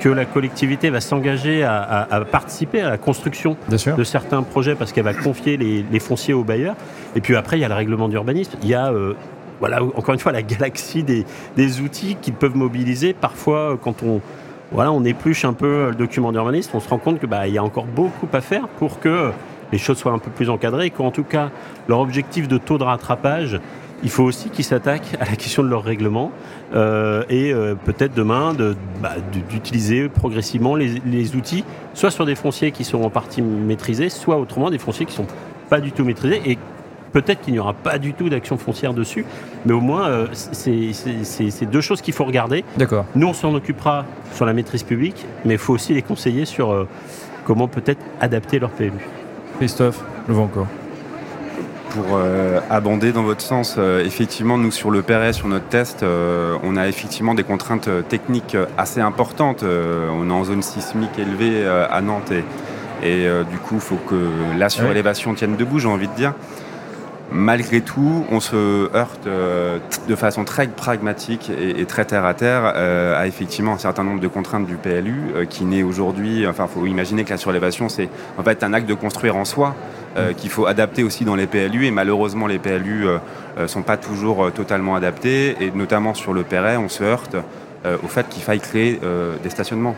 que 0.00 0.08
la 0.08 0.24
collectivité 0.24 0.90
va 0.90 1.00
s'engager 1.00 1.62
à, 1.62 2.26
participer 2.30 2.80
à 2.80 2.90
la 2.90 2.98
construction 2.98 3.56
de 3.68 4.04
certains 4.04 4.42
projets 4.42 4.74
parce 4.74 4.92
qu'elle 4.92 5.04
va 5.04 5.14
confier 5.14 5.56
les, 5.56 6.00
fonciers 6.00 6.34
aux 6.34 6.42
bailleurs. 6.42 6.74
Et 7.14 7.20
puis 7.20 7.36
après, 7.36 7.58
il 7.58 7.60
y 7.60 7.64
a 7.64 7.68
le 7.68 7.74
règlement 7.74 8.08
d'urbanisme. 8.08 8.58
Il 8.62 8.68
y 8.68 8.74
a 8.74 8.92
euh, 8.92 9.14
voilà, 9.60 9.82
encore 9.82 10.12
une 10.12 10.20
fois, 10.20 10.32
la 10.32 10.42
galaxie 10.42 11.04
des, 11.04 11.24
des 11.56 11.80
outils 11.80 12.16
qu'ils 12.20 12.34
peuvent 12.34 12.56
mobiliser. 12.56 13.14
Parfois, 13.14 13.78
quand 13.80 14.02
on, 14.02 14.20
voilà, 14.72 14.92
on 14.92 15.04
épluche 15.04 15.44
un 15.44 15.52
peu 15.52 15.88
le 15.90 15.94
document 15.94 16.32
d'urbanisme, 16.32 16.70
on 16.74 16.80
se 16.80 16.88
rend 16.88 16.98
compte 16.98 17.20
qu'il 17.20 17.28
bah, 17.28 17.46
y 17.46 17.58
a 17.58 17.64
encore 17.64 17.86
beaucoup 17.86 18.28
à 18.32 18.40
faire 18.40 18.68
pour 18.68 19.00
que 19.00 19.30
les 19.72 19.78
choses 19.78 19.98
soient 19.98 20.12
un 20.12 20.18
peu 20.18 20.30
plus 20.30 20.50
encadrées 20.50 20.86
et 20.86 20.90
qu'en 20.90 21.10
tout 21.10 21.24
cas, 21.24 21.50
leur 21.88 22.00
objectif 22.00 22.48
de 22.48 22.58
taux 22.58 22.78
de 22.78 22.84
rattrapage, 22.84 23.60
il 24.02 24.10
faut 24.10 24.22
aussi 24.22 24.50
qu'ils 24.50 24.64
s'attaquent 24.64 25.16
à 25.20 25.24
la 25.24 25.36
question 25.36 25.62
de 25.62 25.68
leur 25.68 25.82
règlement 25.82 26.30
euh, 26.74 27.24
et 27.28 27.52
euh, 27.52 27.74
peut-être 27.74 28.14
demain 28.14 28.54
bah, 29.00 29.14
d'utiliser 29.50 30.08
progressivement 30.08 30.74
les, 30.76 31.36
outils, 31.36 31.64
soit 31.94 32.10
sur 32.10 32.26
des 32.26 32.34
fonciers 32.34 32.70
qui 32.70 32.84
sont 32.84 33.02
en 33.02 33.10
partie 33.10 33.42
maîtrisés, 33.42 34.10
soit 34.10 34.38
autrement 34.38 34.70
des 34.70 34.78
fonciers 34.78 35.06
qui 35.06 35.14
sont 35.14 35.26
pas 35.70 35.80
du 35.80 35.92
tout 35.92 36.04
maîtrisés 36.04 36.42
et 36.44 36.58
peut-être 37.14 37.40
qu'il 37.40 37.54
n'y 37.54 37.58
aura 37.58 37.72
pas 37.72 37.98
du 37.98 38.12
tout 38.12 38.28
d'action 38.28 38.58
foncière 38.58 38.92
dessus, 38.92 39.24
mais 39.64 39.72
au 39.72 39.80
moins 39.80 40.06
euh, 40.08 40.26
c'est 40.32 41.66
deux 41.70 41.80
choses 41.80 42.02
qu'il 42.02 42.12
faut 42.12 42.24
regarder. 42.24 42.62
D'accord. 42.76 43.06
Nous 43.14 43.26
on 43.26 43.32
s'en 43.32 43.54
occupera 43.54 44.04
sur 44.34 44.44
la 44.44 44.52
maîtrise 44.52 44.82
publique, 44.82 45.24
mais 45.46 45.54
il 45.54 45.58
faut 45.58 45.72
aussi 45.72 45.94
les 45.94 46.02
conseiller 46.02 46.44
sur 46.44 46.86
comment 47.44 47.68
peut-être 47.68 48.00
adapter 48.20 48.58
leur 48.58 48.70
PMU. 48.70 49.06
Christophe, 49.58 50.02
le 50.28 50.34
vent 50.34 50.44
encore. 50.44 50.66
Pour 51.90 52.16
euh, 52.16 52.58
abonder 52.70 53.12
dans 53.12 53.22
votre 53.22 53.40
sens, 53.40 53.76
euh, 53.78 54.04
effectivement, 54.04 54.58
nous 54.58 54.72
sur 54.72 54.90
le 54.90 55.02
Perret, 55.02 55.32
sur 55.32 55.46
notre 55.46 55.68
test, 55.68 56.02
euh, 56.02 56.56
on 56.64 56.76
a 56.76 56.88
effectivement 56.88 57.34
des 57.34 57.44
contraintes 57.44 57.88
techniques 58.08 58.56
assez 58.76 59.00
importantes. 59.00 59.62
on 59.62 60.28
est 60.28 60.32
en 60.32 60.44
zone 60.44 60.62
sismique 60.62 61.16
élevée 61.18 61.64
à 61.66 62.00
Nantes 62.00 62.32
et, 63.02 63.26
du 63.50 63.58
coup, 63.58 63.74
il 63.74 63.80
faut 63.80 63.98
que 64.08 64.28
la 64.58 64.68
surélévation 64.68 65.34
tienne 65.34 65.56
debout, 65.56 65.78
j'ai 65.78 65.88
envie 65.88 66.08
de 66.08 66.14
dire. 66.14 66.32
Malgré 67.32 67.80
tout, 67.80 68.24
on 68.30 68.38
se 68.38 68.94
heurte 68.94 69.26
de 69.26 70.14
façon 70.14 70.44
très 70.44 70.68
pragmatique 70.68 71.50
et, 71.50 71.84
très 71.86 72.04
terre 72.04 72.24
à 72.24 72.34
terre 72.34 72.64
à 72.64 73.26
effectivement 73.26 73.72
un 73.72 73.78
certain 73.78 74.04
nombre 74.04 74.20
de 74.20 74.28
contraintes 74.28 74.66
du 74.66 74.76
PLU 74.76 75.32
qui 75.48 75.64
n'est 75.64 75.82
aujourd'hui, 75.82 76.46
enfin, 76.46 76.66
il 76.68 76.80
faut 76.80 76.86
imaginer 76.86 77.24
que 77.24 77.30
la 77.30 77.36
surélévation, 77.36 77.88
c'est 77.88 78.08
en 78.38 78.42
fait 78.42 78.62
un 78.62 78.72
acte 78.72 78.88
de 78.88 78.94
construire 78.94 79.36
en 79.36 79.44
soi. 79.44 79.74
Euh, 80.16 80.32
qu'il 80.32 80.48
faut 80.48 80.66
adapter 80.66 81.02
aussi 81.02 81.24
dans 81.24 81.34
les 81.34 81.48
PLU 81.48 81.86
et 81.86 81.90
malheureusement 81.90 82.46
les 82.46 82.60
PLU 82.60 83.00
ne 83.00 83.08
euh, 83.08 83.18
euh, 83.58 83.66
sont 83.66 83.82
pas 83.82 83.96
toujours 83.96 84.52
totalement 84.52 84.94
adaptés 84.94 85.56
et 85.60 85.72
notamment 85.72 86.14
sur 86.14 86.32
le 86.32 86.44
Perret 86.44 86.76
on 86.76 86.88
se 86.88 87.02
heurte 87.02 87.36
au 88.02 88.06
fait 88.06 88.26
qu'il 88.30 88.42
faille 88.42 88.60
créer 88.60 88.98
des 89.42 89.50
stationnements. 89.50 89.94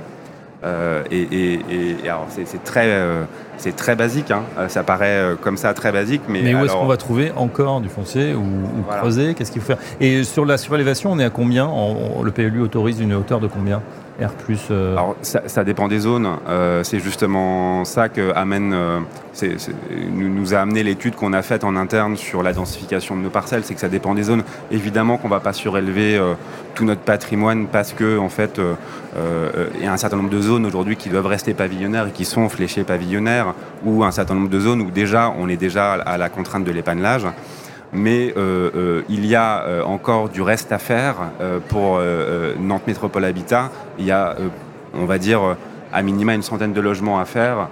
Et, 0.64 1.96
alors 2.04 2.26
c'est 2.30 2.64
très, 2.64 2.90
c'est 3.56 3.76
très 3.76 3.94
basique, 3.94 4.30
hein. 4.30 4.42
ça 4.68 4.82
paraît 4.82 5.34
comme 5.40 5.56
ça 5.56 5.74
très 5.74 5.92
basique. 5.92 6.22
Mais, 6.28 6.42
mais 6.42 6.54
où 6.54 6.64
est-ce 6.64 6.72
qu'on 6.72 6.86
va 6.86 6.96
trouver 6.96 7.32
encore 7.36 7.80
du 7.80 7.88
foncier 7.88 8.34
ou, 8.34 8.44
creuser 8.88 9.34
Qu'est-ce 9.34 9.52
qu'il 9.52 9.60
faut 9.60 9.68
faire? 9.68 9.78
Et 10.00 10.24
sur 10.24 10.44
la 10.44 10.58
surélévation, 10.58 11.12
on 11.12 11.18
est 11.18 11.24
à 11.24 11.30
combien? 11.30 11.70
Le 12.22 12.30
PLU 12.30 12.60
autorise 12.60 13.00
une 13.00 13.14
hauteur 13.14 13.40
de 13.40 13.46
combien? 13.46 13.82
R 14.20 14.30
euh, 14.70 14.92
Alors, 14.92 15.16
ça, 15.22 15.64
dépend 15.64 15.88
des 15.88 15.98
zones. 15.98 16.28
Euh, 16.48 16.82
c'est 16.84 17.00
justement 17.00 17.84
ça 17.84 18.08
que 18.08 18.32
amène, 18.34 18.72
euh, 18.72 19.00
nous, 20.10 20.54
a 20.54 20.58
amené 20.58 20.82
l'étude 20.82 21.14
qu'on 21.14 21.34
a 21.34 21.42
faite 21.42 21.64
en 21.64 21.76
interne 21.76 22.16
sur 22.16 22.42
la 22.42 22.54
densification 22.54 23.16
de 23.16 23.20
nos 23.20 23.30
parcelles. 23.30 23.62
C'est 23.64 23.74
que 23.74 23.80
ça 23.80 23.90
dépend 23.90 24.14
des 24.14 24.22
zones. 24.22 24.42
Évidemment 24.70 25.18
qu'on 25.18 25.28
ne 25.28 25.34
va 25.34 25.40
pas 25.40 25.52
surélever 25.52 26.18
tout 26.74 26.84
notre 26.84 27.02
patrimoine 27.02 27.66
parce 27.66 27.92
que 27.92 28.18
en 28.18 28.28
fait, 28.30 28.60
il 29.74 29.84
y 29.84 29.86
a 29.86 29.92
un 29.92 29.96
certain 29.96 30.16
nombre 30.16 30.30
de 30.30 30.40
zones 30.40 30.64
aujourd'hui 30.64 30.96
qui 30.96 31.10
doivent 31.10 31.26
rester 31.26 31.52
pavillonnaires 31.52 32.06
et 32.06 32.12
qui 32.12 32.24
sont 32.24 32.48
fléchées 32.48 32.84
pavillonnaires, 32.84 33.54
ou 33.84 34.02
un 34.04 34.10
certain 34.12 34.34
nombre 34.34 34.48
de 34.48 34.60
zones 34.60 34.80
où 34.80 34.90
déjà 34.90 35.32
on 35.38 35.48
est 35.48 35.56
déjà 35.56 35.92
à 35.92 36.16
la 36.16 36.28
contrainte 36.28 36.64
de 36.64 36.72
l'épanelage 36.72 37.26
mais 37.96 38.32
euh, 38.36 38.70
euh, 38.76 39.02
il 39.08 39.26
y 39.26 39.34
a 39.34 39.62
euh, 39.62 39.82
encore 39.82 40.28
du 40.28 40.42
reste 40.42 40.70
à 40.70 40.78
faire 40.78 41.16
pour 41.68 42.00
Nantes 42.60 42.86
Métropole 42.86 43.24
Habitat. 43.24 43.70
Il 43.98 44.04
y 44.04 44.10
a, 44.12 44.36
on 44.94 45.06
va 45.06 45.18
dire, 45.18 45.56
à 45.92 46.02
minima 46.02 46.34
une 46.34 46.42
centaine 46.42 46.72
de 46.72 46.80
logements 46.80 47.18
à 47.18 47.24
faire 47.24 47.68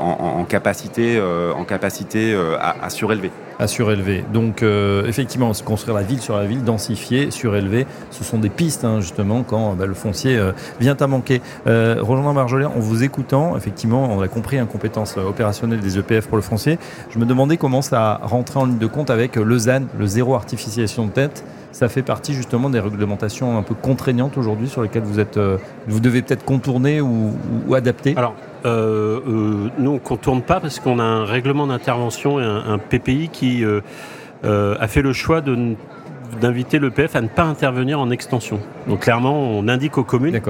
en, 0.00 0.44
capacité, 0.44 1.20
en 1.56 1.64
capacité 1.64 2.36
à 2.60 2.90
surélever 2.90 3.30
à 3.60 3.66
surélever. 3.66 4.24
Donc 4.32 4.62
euh, 4.62 5.06
effectivement, 5.06 5.52
construire 5.64 5.94
la 5.94 6.02
ville 6.02 6.20
sur 6.20 6.36
la 6.36 6.46
ville, 6.46 6.64
densifier, 6.64 7.30
surélever, 7.30 7.86
ce 8.10 8.24
sont 8.24 8.38
des 8.38 8.48
pistes 8.48 8.84
hein, 8.84 9.00
justement 9.00 9.42
quand 9.42 9.74
bah, 9.74 9.84
le 9.86 9.94
foncier 9.94 10.36
euh, 10.36 10.52
vient 10.80 10.96
à 10.98 11.06
manquer. 11.06 11.42
Euh, 11.66 11.96
Roland 12.00 12.34
en 12.34 12.80
vous 12.80 13.04
écoutant, 13.04 13.56
effectivement, 13.56 14.08
on 14.10 14.22
a 14.22 14.28
compris 14.28 14.58
incompétence 14.58 15.16
opérationnelle 15.18 15.80
des 15.80 15.98
EPF 15.98 16.26
pour 16.26 16.36
le 16.36 16.42
foncier. 16.42 16.78
Je 17.10 17.18
me 17.18 17.26
demandais 17.26 17.58
comment 17.58 17.82
ça 17.82 18.20
rentrait 18.22 18.60
en 18.60 18.64
ligne 18.64 18.78
de 18.78 18.86
compte 18.86 19.10
avec 19.10 19.36
le 19.36 19.58
ZAN, 19.58 19.82
le 19.98 20.06
zéro 20.06 20.34
artificialisation 20.34 21.06
de 21.06 21.10
tête. 21.10 21.44
Ça 21.72 21.88
fait 21.88 22.02
partie 22.02 22.34
justement 22.34 22.70
des 22.70 22.80
réglementations 22.80 23.56
un 23.56 23.62
peu 23.62 23.74
contraignantes 23.74 24.36
aujourd'hui 24.36 24.68
sur 24.68 24.82
lesquelles 24.82 25.04
vous 25.04 25.20
êtes, 25.20 25.38
vous 25.86 26.00
devez 26.00 26.22
peut-être 26.22 26.44
contourner 26.44 27.00
ou, 27.00 27.32
ou 27.66 27.74
adapter? 27.74 28.14
Alors 28.16 28.34
euh, 28.66 29.20
euh, 29.26 29.68
nous, 29.78 29.90
on 29.90 29.94
ne 29.94 29.98
contourne 29.98 30.42
pas 30.42 30.60
parce 30.60 30.80
qu'on 30.80 30.98
a 30.98 31.02
un 31.02 31.24
règlement 31.24 31.66
d'intervention 31.66 32.40
et 32.40 32.44
un, 32.44 32.78
PPI 32.78 33.28
qui 33.32 33.64
euh, 33.64 33.80
a 34.78 34.88
fait 34.88 35.02
le 35.02 35.12
choix 35.12 35.42
d'inviter 36.40 36.78
l'EPF 36.78 37.16
à 37.16 37.20
ne 37.20 37.28
pas 37.28 37.44
intervenir 37.44 38.00
en 38.00 38.10
extension. 38.10 38.60
Donc 38.86 39.00
clairement, 39.00 39.38
on 39.38 39.68
indique 39.68 39.98
aux 39.98 40.04
communes 40.04 40.40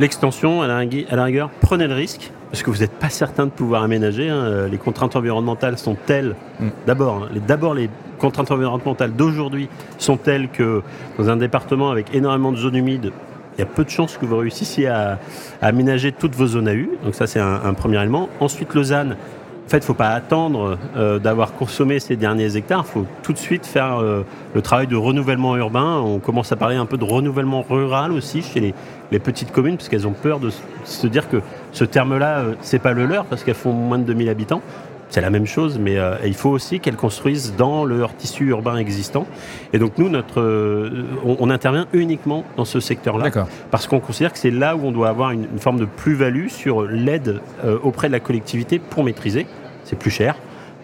l'extension, 0.00 0.62
à, 0.62 0.66
la 0.66 1.24
rigueur, 1.24 1.50
prenez 1.60 1.86
le 1.86 1.94
risque, 1.94 2.32
parce 2.50 2.64
que 2.64 2.70
vous 2.70 2.78
n'êtes 2.78 2.92
pas 2.92 3.08
certain 3.08 3.46
de 3.46 3.52
pouvoir 3.52 3.84
aménager. 3.84 4.28
Hein. 4.28 4.66
Les 4.68 4.78
contraintes 4.78 5.14
environnementales 5.14 5.78
sont 5.78 5.94
telles, 5.94 6.34
mm. 6.58 6.68
d'abord, 6.86 7.22
hein, 7.24 7.28
d'abord 7.46 7.74
les 7.74 7.88
contraintes 8.22 8.52
environnementales 8.52 9.12
d'aujourd'hui 9.12 9.68
sont 9.98 10.16
telles 10.16 10.48
que 10.48 10.82
dans 11.18 11.28
un 11.28 11.36
département 11.36 11.90
avec 11.90 12.14
énormément 12.14 12.52
de 12.52 12.56
zones 12.56 12.76
humides, 12.76 13.12
il 13.56 13.60
y 13.60 13.62
a 13.62 13.66
peu 13.66 13.84
de 13.84 13.90
chances 13.90 14.16
que 14.16 14.24
vous 14.24 14.36
réussissiez 14.36 14.86
à, 14.86 15.18
aménager 15.60 16.12
toutes 16.12 16.34
vos 16.34 16.46
zones 16.46 16.68
à 16.68 16.74
U. 16.74 16.88
Donc 17.04 17.14
ça, 17.14 17.26
c'est 17.26 17.40
un, 17.40 17.74
premier 17.74 18.00
élément. 18.00 18.28
Ensuite, 18.40 18.74
Lausanne. 18.74 19.16
En 19.64 19.68
fait, 19.68 19.78
il 19.78 19.80
ne 19.80 19.86
faut 19.86 19.94
pas 19.94 20.10
attendre 20.10 20.76
euh, 20.96 21.18
d'avoir 21.18 21.54
consommé 21.54 21.98
ces 21.98 22.16
derniers 22.16 22.56
hectares. 22.56 22.84
Il 22.86 22.92
faut 22.92 23.06
tout 23.22 23.32
de 23.32 23.38
suite 23.38 23.64
faire 23.64 23.98
euh, 23.98 24.22
le 24.54 24.60
travail 24.60 24.86
de 24.86 24.96
renouvellement 24.96 25.56
urbain. 25.56 25.98
On 26.04 26.18
commence 26.18 26.52
à 26.52 26.56
parler 26.56 26.76
un 26.76 26.84
peu 26.84 26.98
de 26.98 27.04
renouvellement 27.04 27.62
rural 27.62 28.12
aussi 28.12 28.42
chez 28.42 28.74
les, 29.10 29.18
petites 29.18 29.52
communes, 29.52 29.76
parce 29.76 29.88
qu'elles 29.88 30.06
ont 30.06 30.14
peur 30.14 30.40
de 30.40 30.50
se 30.84 31.06
dire 31.06 31.28
que 31.28 31.40
ce 31.70 31.84
terme-là, 31.84 32.40
ce 32.40 32.46
euh, 32.46 32.54
c'est 32.60 32.78
pas 32.80 32.92
le 32.92 33.06
leur, 33.06 33.24
parce 33.24 33.44
qu'elles 33.44 33.54
font 33.54 33.72
moins 33.72 33.98
de 33.98 34.04
2000 34.04 34.28
habitants 34.28 34.62
c'est 35.12 35.20
la 35.20 35.28
même 35.28 35.46
chose, 35.46 35.78
mais 35.78 35.98
euh, 35.98 36.16
il 36.24 36.32
faut 36.32 36.48
aussi 36.48 36.80
qu'elles 36.80 36.96
construisent 36.96 37.54
dans 37.54 37.84
leur 37.84 38.16
tissu 38.16 38.46
urbain 38.46 38.78
existant. 38.78 39.26
Et 39.74 39.78
donc 39.78 39.98
nous, 39.98 40.08
notre, 40.08 40.40
euh, 40.40 41.04
on, 41.22 41.50
intervient 41.50 41.86
uniquement 41.92 42.44
dans 42.56 42.64
ce 42.64 42.80
secteur-là, 42.80 43.30
parce 43.70 43.86
qu'on 43.86 44.00
considère 44.00 44.32
que 44.32 44.38
c'est 44.38 44.50
là 44.50 44.74
où 44.74 44.86
on 44.86 44.90
doit 44.90 45.10
avoir 45.10 45.32
une, 45.32 45.58
forme 45.58 45.78
de 45.78 45.84
plus-value 45.84 46.48
sur 46.48 46.84
l'aide 46.84 47.40
euh, 47.62 47.78
auprès 47.82 48.06
de 48.06 48.12
la 48.12 48.20
collectivité 48.20 48.78
pour 48.78 49.04
maîtriser. 49.04 49.46
C'est 49.84 49.98
plus 49.98 50.10
cher. 50.10 50.36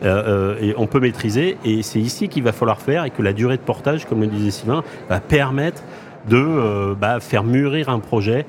et 0.02 0.74
on 0.76 0.86
peut 0.86 1.00
maîtriser, 1.00 1.56
et 1.64 1.82
c'est 1.82 1.98
ici 1.98 2.28
qu'il 2.28 2.42
va 2.42 2.52
falloir 2.52 2.82
faire, 2.82 3.04
et 3.04 3.10
que 3.10 3.22
la 3.22 3.32
durée 3.32 3.56
de 3.56 3.62
portage, 3.62 4.04
comme 4.04 4.20
le 4.20 4.26
disait 4.26 4.50
Sylvain, 4.50 4.84
va 5.08 5.20
permettre 5.20 5.82
de 6.28 6.94
bah, 7.00 7.18
faire 7.20 7.44
mûrir 7.44 7.88
un 7.88 7.98
projet 7.98 8.44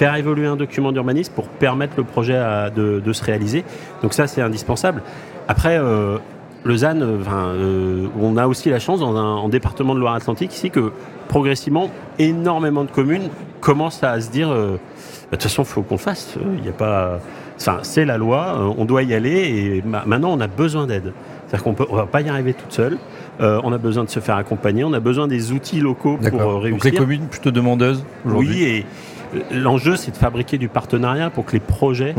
faire 0.00 0.16
évoluer 0.16 0.46
un 0.46 0.56
document 0.56 0.92
d'urbanisme 0.92 1.34
pour 1.34 1.46
permettre 1.46 1.92
le 1.98 2.04
projet 2.04 2.40
de, 2.74 3.12
se 3.12 3.22
réaliser. 3.22 3.64
Donc 4.02 4.14
ça, 4.14 4.26
c'est 4.26 4.40
indispensable. 4.40 5.02
Après, 5.46 5.76
euh, 5.78 6.16
Lausanne, 6.64 7.02
euh, 7.02 7.18
euh, 7.28 8.06
on 8.18 8.38
a 8.38 8.46
aussi 8.46 8.70
la 8.70 8.78
chance 8.78 9.00
dans 9.00 9.14
un 9.14 9.36
en 9.36 9.50
département 9.50 9.94
de 9.94 10.00
Loire-Atlantique 10.00 10.54
ici 10.54 10.70
que 10.70 10.92
progressivement, 11.28 11.90
énormément 12.18 12.84
de 12.84 12.90
communes 12.90 13.28
commencent 13.60 14.02
à 14.02 14.18
se 14.22 14.30
dire, 14.30 14.48
bah, 14.48 14.54
de 14.54 14.78
toute 15.32 15.42
façon, 15.42 15.64
il 15.64 15.68
faut 15.68 15.82
qu'on 15.82 15.98
fasse. 15.98 16.38
Il 16.62 16.66
a 16.66 16.72
pas, 16.72 17.18
enfin, 17.58 17.80
c'est 17.82 18.06
la 18.06 18.16
loi, 18.16 18.74
on 18.78 18.86
doit 18.86 19.02
y 19.02 19.12
aller 19.12 19.36
et 19.36 19.84
maintenant 19.84 20.32
on 20.32 20.40
a 20.40 20.46
besoin 20.46 20.86
d'aide. 20.86 21.12
C'est-à-dire 21.46 21.62
qu'on 21.62 21.94
ne 21.94 21.98
va 21.98 22.06
pas 22.06 22.22
y 22.22 22.28
arriver 22.30 22.54
toute 22.54 22.72
seule. 22.72 22.96
On 23.40 23.72
a 23.72 23.78
besoin 23.78 24.04
de 24.04 24.10
se 24.10 24.20
faire 24.20 24.36
accompagner, 24.36 24.84
on 24.84 24.92
a 24.92 25.00
besoin 25.00 25.26
des 25.26 25.52
outils 25.52 25.80
locaux 25.80 26.18
pour 26.18 26.62
réussir. 26.62 26.70
Donc 26.70 26.84
les 26.84 26.92
communes 26.92 27.26
plutôt 27.26 27.50
demandeuses 27.50 28.04
aujourd'hui. 28.24 28.54
Oui, 28.54 28.62
et 28.62 28.86
L'enjeu, 29.52 29.96
c'est 29.96 30.10
de 30.10 30.16
fabriquer 30.16 30.58
du 30.58 30.68
partenariat 30.68 31.30
pour 31.30 31.44
que 31.44 31.52
les 31.52 31.60
projets 31.60 32.14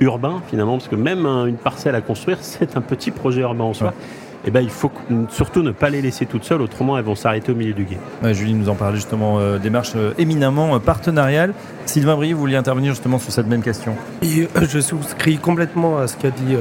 urbains, 0.00 0.42
finalement, 0.48 0.76
parce 0.76 0.88
que 0.88 0.96
même 0.96 1.26
une 1.26 1.56
parcelle 1.56 1.94
à 1.94 2.00
construire, 2.00 2.38
c'est 2.40 2.76
un 2.76 2.80
petit 2.80 3.10
projet 3.10 3.42
urbain 3.42 3.64
en 3.64 3.74
soi. 3.74 3.94
Et 4.42 4.48
eh 4.48 4.50
ben, 4.50 4.62
il 4.62 4.70
faut 4.70 4.90
surtout 5.28 5.62
ne 5.62 5.70
pas 5.70 5.90
les 5.90 6.00
laisser 6.00 6.24
toutes 6.24 6.44
seules, 6.44 6.62
autrement 6.62 6.96
elles 6.96 7.04
vont 7.04 7.14
s'arrêter 7.14 7.52
au 7.52 7.54
milieu 7.54 7.74
du 7.74 7.84
guet. 7.84 7.98
Julie 8.32 8.54
nous 8.54 8.70
en 8.70 8.74
parlait 8.74 8.96
justement, 8.96 9.38
euh, 9.38 9.58
démarche 9.58 9.92
euh, 9.96 10.14
éminemment 10.16 10.74
euh, 10.74 10.78
partenariale. 10.78 11.52
Sylvain 11.84 12.16
Brie, 12.16 12.32
vous 12.32 12.40
vouliez 12.40 12.56
intervenir 12.56 12.92
justement 12.92 13.18
sur 13.18 13.30
cette 13.32 13.48
même 13.48 13.60
question? 13.60 13.96
Je 14.22 14.80
souscris 14.80 15.36
complètement 15.36 15.98
à 15.98 16.06
ce 16.06 16.16
qu'a 16.16 16.30
dit 16.30 16.56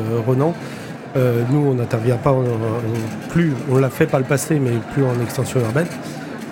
Renan. 1.19 1.47
nous, 1.51 1.71
on 1.71 1.73
n'intervient 1.75 2.17
pas, 2.17 2.35
plus, 3.29 3.53
on 3.69 3.77
l'a 3.77 3.89
fait 3.89 4.05
par 4.05 4.19
le 4.19 4.25
passé, 4.25 4.59
mais 4.59 4.71
plus 4.93 5.03
en 5.03 5.21
extension 5.21 5.59
urbaine. 5.59 5.87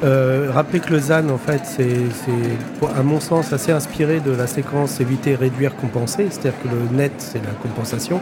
Euh, 0.03 0.51
rappelez 0.53 0.79
que 0.79 0.91
le 0.91 0.99
ZAN, 0.99 1.29
en 1.29 1.37
fait, 1.37 1.61
c'est, 1.65 1.87
à 2.95 3.01
mon 3.01 3.19
sens, 3.19 3.51
assez 3.51 3.71
inspiré 3.71 4.19
de 4.19 4.31
la 4.31 4.45
séquence 4.45 4.99
éviter, 4.99 5.35
réduire, 5.35 5.75
compenser. 5.75 6.27
C'est-à-dire 6.29 6.61
que 6.61 6.67
le 6.67 6.95
net, 6.95 7.13
c'est 7.17 7.43
la 7.43 7.51
compensation. 7.61 8.19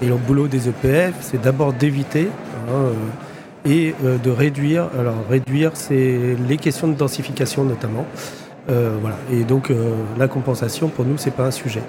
Et 0.00 0.06
le 0.06 0.16
boulot 0.16 0.48
des 0.48 0.68
EPF, 0.68 1.14
c'est 1.20 1.40
d'abord 1.40 1.72
d'éviter 1.72 2.28
hein, 2.68 2.72
euh, 2.72 3.70
et 3.70 3.94
euh, 4.04 4.18
de 4.18 4.30
réduire. 4.30 4.88
Alors, 4.98 5.14
réduire, 5.30 5.72
c'est 5.74 6.36
les 6.48 6.56
questions 6.56 6.88
de 6.88 6.94
densification 6.94 7.64
notamment. 7.64 8.04
voilà. 8.66 9.16
Et 9.30 9.44
donc, 9.44 9.72
la 10.18 10.28
compensation, 10.28 10.88
pour 10.88 11.04
nous, 11.04 11.18
c'est 11.18 11.34
pas 11.34 11.46
un 11.46 11.50
sujet. 11.50 11.82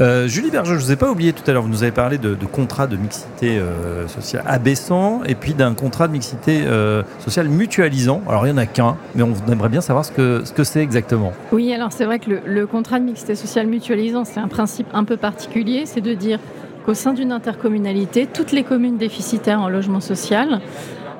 Euh, 0.00 0.28
Julie 0.28 0.52
Berger, 0.52 0.74
je 0.74 0.76
ne 0.76 0.80
vous 0.80 0.92
ai 0.92 0.96
pas 0.96 1.10
oublié 1.10 1.32
tout 1.32 1.42
à 1.48 1.52
l'heure, 1.52 1.62
vous 1.62 1.68
nous 1.68 1.82
avez 1.82 1.90
parlé 1.90 2.18
de, 2.18 2.36
contrat 2.46 2.86
de 2.86 2.96
mixité 2.96 3.58
euh, 3.58 4.06
sociale 4.06 4.44
abaissant 4.46 5.22
et 5.26 5.34
puis 5.34 5.54
d'un 5.54 5.74
contrat 5.74 6.06
de 6.06 6.12
mixité 6.12 6.62
euh, 6.66 7.02
sociale 7.18 7.48
mutualisant. 7.48 8.22
Alors 8.28 8.46
il 8.46 8.52
n'y 8.52 8.54
en 8.54 8.62
a 8.62 8.66
qu'un, 8.66 8.96
mais 9.16 9.24
on 9.24 9.32
aimerait 9.50 9.68
bien 9.68 9.80
savoir 9.80 10.04
ce 10.04 10.12
que 10.12 10.42
ce 10.44 10.52
que 10.52 10.62
c'est 10.62 10.82
exactement. 10.82 11.32
Oui, 11.50 11.74
alors 11.74 11.90
c'est 11.90 12.04
vrai 12.04 12.20
que 12.20 12.30
le, 12.30 12.40
le, 12.44 12.66
contrat 12.68 13.00
de 13.00 13.06
mixité 13.06 13.34
sociale 13.34 13.66
mutualisant, 13.66 14.24
c'est 14.24 14.38
un 14.38 14.46
principe 14.46 14.86
un 14.94 15.02
peu 15.02 15.16
particulier, 15.16 15.82
c'est 15.84 16.00
de 16.00 16.14
dire 16.14 16.38
qu'au 16.86 16.94
sein 16.94 17.12
d'une 17.12 17.32
intercommunalité, 17.32 18.28
toutes 18.32 18.52
les 18.52 18.62
communes 18.62 18.98
déficitaires 18.98 19.60
en 19.60 19.68
logement 19.68 20.00
social 20.00 20.60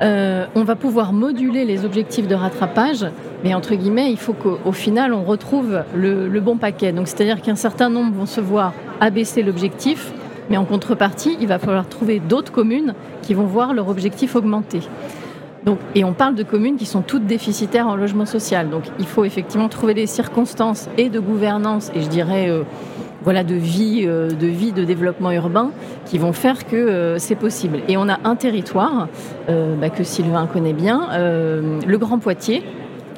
on 0.01 0.63
va 0.63 0.77
pouvoir 0.77 1.13
moduler 1.13 1.65
les 1.65 1.85
objectifs 1.85 2.29
de 2.29 2.37
rattrapage, 2.37 3.05
mais 3.45 3.55
entre 3.55 3.75
guillemets, 3.75 4.11
il 4.11 4.17
faut 4.17 4.33
qu'au 4.33 4.73
final, 4.73 5.13
on 5.13 5.23
retrouve 5.23 5.83
le, 5.95 6.41
bon 6.41 6.57
paquet. 6.57 6.93
Donc, 6.93 7.09
c'est-à-dire 7.09 7.41
qu'un 7.41 7.57
certain 7.57 7.89
nombre 7.89 8.15
vont 8.15 8.27
se 8.27 8.41
voir 8.41 8.73
abaisser 9.01 9.43
l'objectif, 9.43 10.13
mais 10.51 10.57
en 10.57 10.65
contrepartie, 10.65 11.37
il 11.41 11.47
va 11.47 11.59
falloir 11.59 11.89
trouver 11.89 12.21
d'autres 12.21 12.53
communes 12.53 12.95
qui 13.23 13.35
vont 13.35 13.45
voir 13.45 13.75
leur 13.75 13.89
objectif 13.89 14.35
augmenter. 14.35 14.81
Donc, 15.65 15.79
et 15.95 16.05
on 16.05 16.13
parle 16.15 16.35
de 16.35 16.43
communes 16.43 16.77
qui 16.77 16.87
sont 16.87 17.03
toutes 17.03 17.27
déficitaires 17.27 17.89
en 17.89 17.97
logement 17.97 18.27
social. 18.27 18.71
Donc 18.71 18.85
il 18.99 19.07
faut 19.07 19.25
effectivement 19.25 19.69
trouver 19.69 19.95
des 19.95 20.07
circonstances 20.07 20.89
et 20.97 21.09
de 21.09 21.21
gouvernance, 21.21 21.91
et 21.95 22.01
je 22.01 22.09
dirais 22.09 22.49
euh, 22.49 22.63
voilà, 23.23 23.45
de 23.45 23.55
vie, 23.55 24.05
euh, 24.07 24.31
de 24.31 24.47
vie, 24.47 24.73
de 24.73 24.85
développement 24.85 25.33
urbain 25.33 25.73
qui 26.07 26.17
vont 26.17 26.33
faire 26.33 26.67
que 26.67 26.77
euh, 26.77 27.19
c'est 27.19 27.35
possible. 27.35 27.81
Et 27.89 27.97
on 27.97 28.09
a 28.09 28.19
un 28.25 28.37
territoire 28.37 29.09
bah, 29.47 29.91
que 29.91 30.05
Sylvain 30.05 30.47
connaît 30.47 30.73
bien, 30.73 31.09
le 31.13 31.97
Grand 31.99 32.19
Poitiers, 32.19 32.63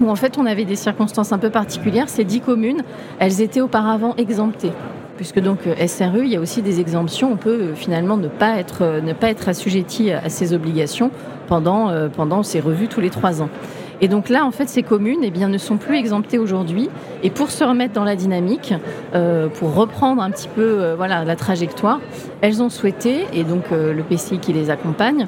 où 0.00 0.08
en 0.10 0.16
fait 0.16 0.38
on 0.38 0.46
avait 0.46 0.64
des 0.64 0.76
circonstances 0.76 1.32
un 1.32 1.38
peu 1.38 1.50
particulières. 1.50 2.08
Ces 2.08 2.24
dix 2.24 2.40
communes, 2.40 2.82
elles 3.18 3.40
étaient 3.40 3.60
auparavant 3.60 4.14
exemptées. 4.16 4.72
Puisque 5.16 5.40
donc 5.40 5.58
SRU, 5.86 6.22
il 6.24 6.28
y 6.28 6.36
a 6.36 6.40
aussi 6.40 6.62
des 6.62 6.80
exemptions. 6.80 7.30
On 7.30 7.36
peut 7.36 7.74
finalement 7.74 8.16
ne 8.16 8.28
pas 8.28 8.58
être, 8.58 9.02
ne 9.02 9.12
pas 9.12 9.28
être 9.28 9.50
assujetti 9.50 10.12
à 10.12 10.30
ces 10.30 10.54
obligations 10.54 11.10
pendant, 11.46 12.42
ces 12.42 12.60
revues 12.60 12.88
tous 12.88 13.00
les 13.00 13.10
trois 13.10 13.42
ans. 13.42 13.50
Et 14.02 14.08
donc 14.08 14.30
là, 14.30 14.46
en 14.46 14.50
fait, 14.50 14.68
ces 14.68 14.82
communes 14.82 15.20
eh 15.22 15.30
bien, 15.30 15.48
ne 15.48 15.58
sont 15.58 15.76
plus 15.76 15.96
exemptées 15.96 16.38
aujourd'hui. 16.38 16.88
Et 17.22 17.28
pour 17.28 17.50
se 17.50 17.62
remettre 17.62 17.92
dans 17.92 18.04
la 18.04 18.16
dynamique, 18.16 18.72
euh, 19.14 19.48
pour 19.48 19.74
reprendre 19.74 20.22
un 20.22 20.30
petit 20.30 20.48
peu 20.48 20.62
euh, 20.62 20.94
voilà, 20.96 21.24
la 21.24 21.36
trajectoire, 21.36 22.00
elles 22.40 22.62
ont 22.62 22.70
souhaité, 22.70 23.26
et 23.34 23.44
donc 23.44 23.64
euh, 23.72 23.92
le 23.92 24.02
PCI 24.02 24.38
qui 24.38 24.54
les 24.54 24.70
accompagne, 24.70 25.26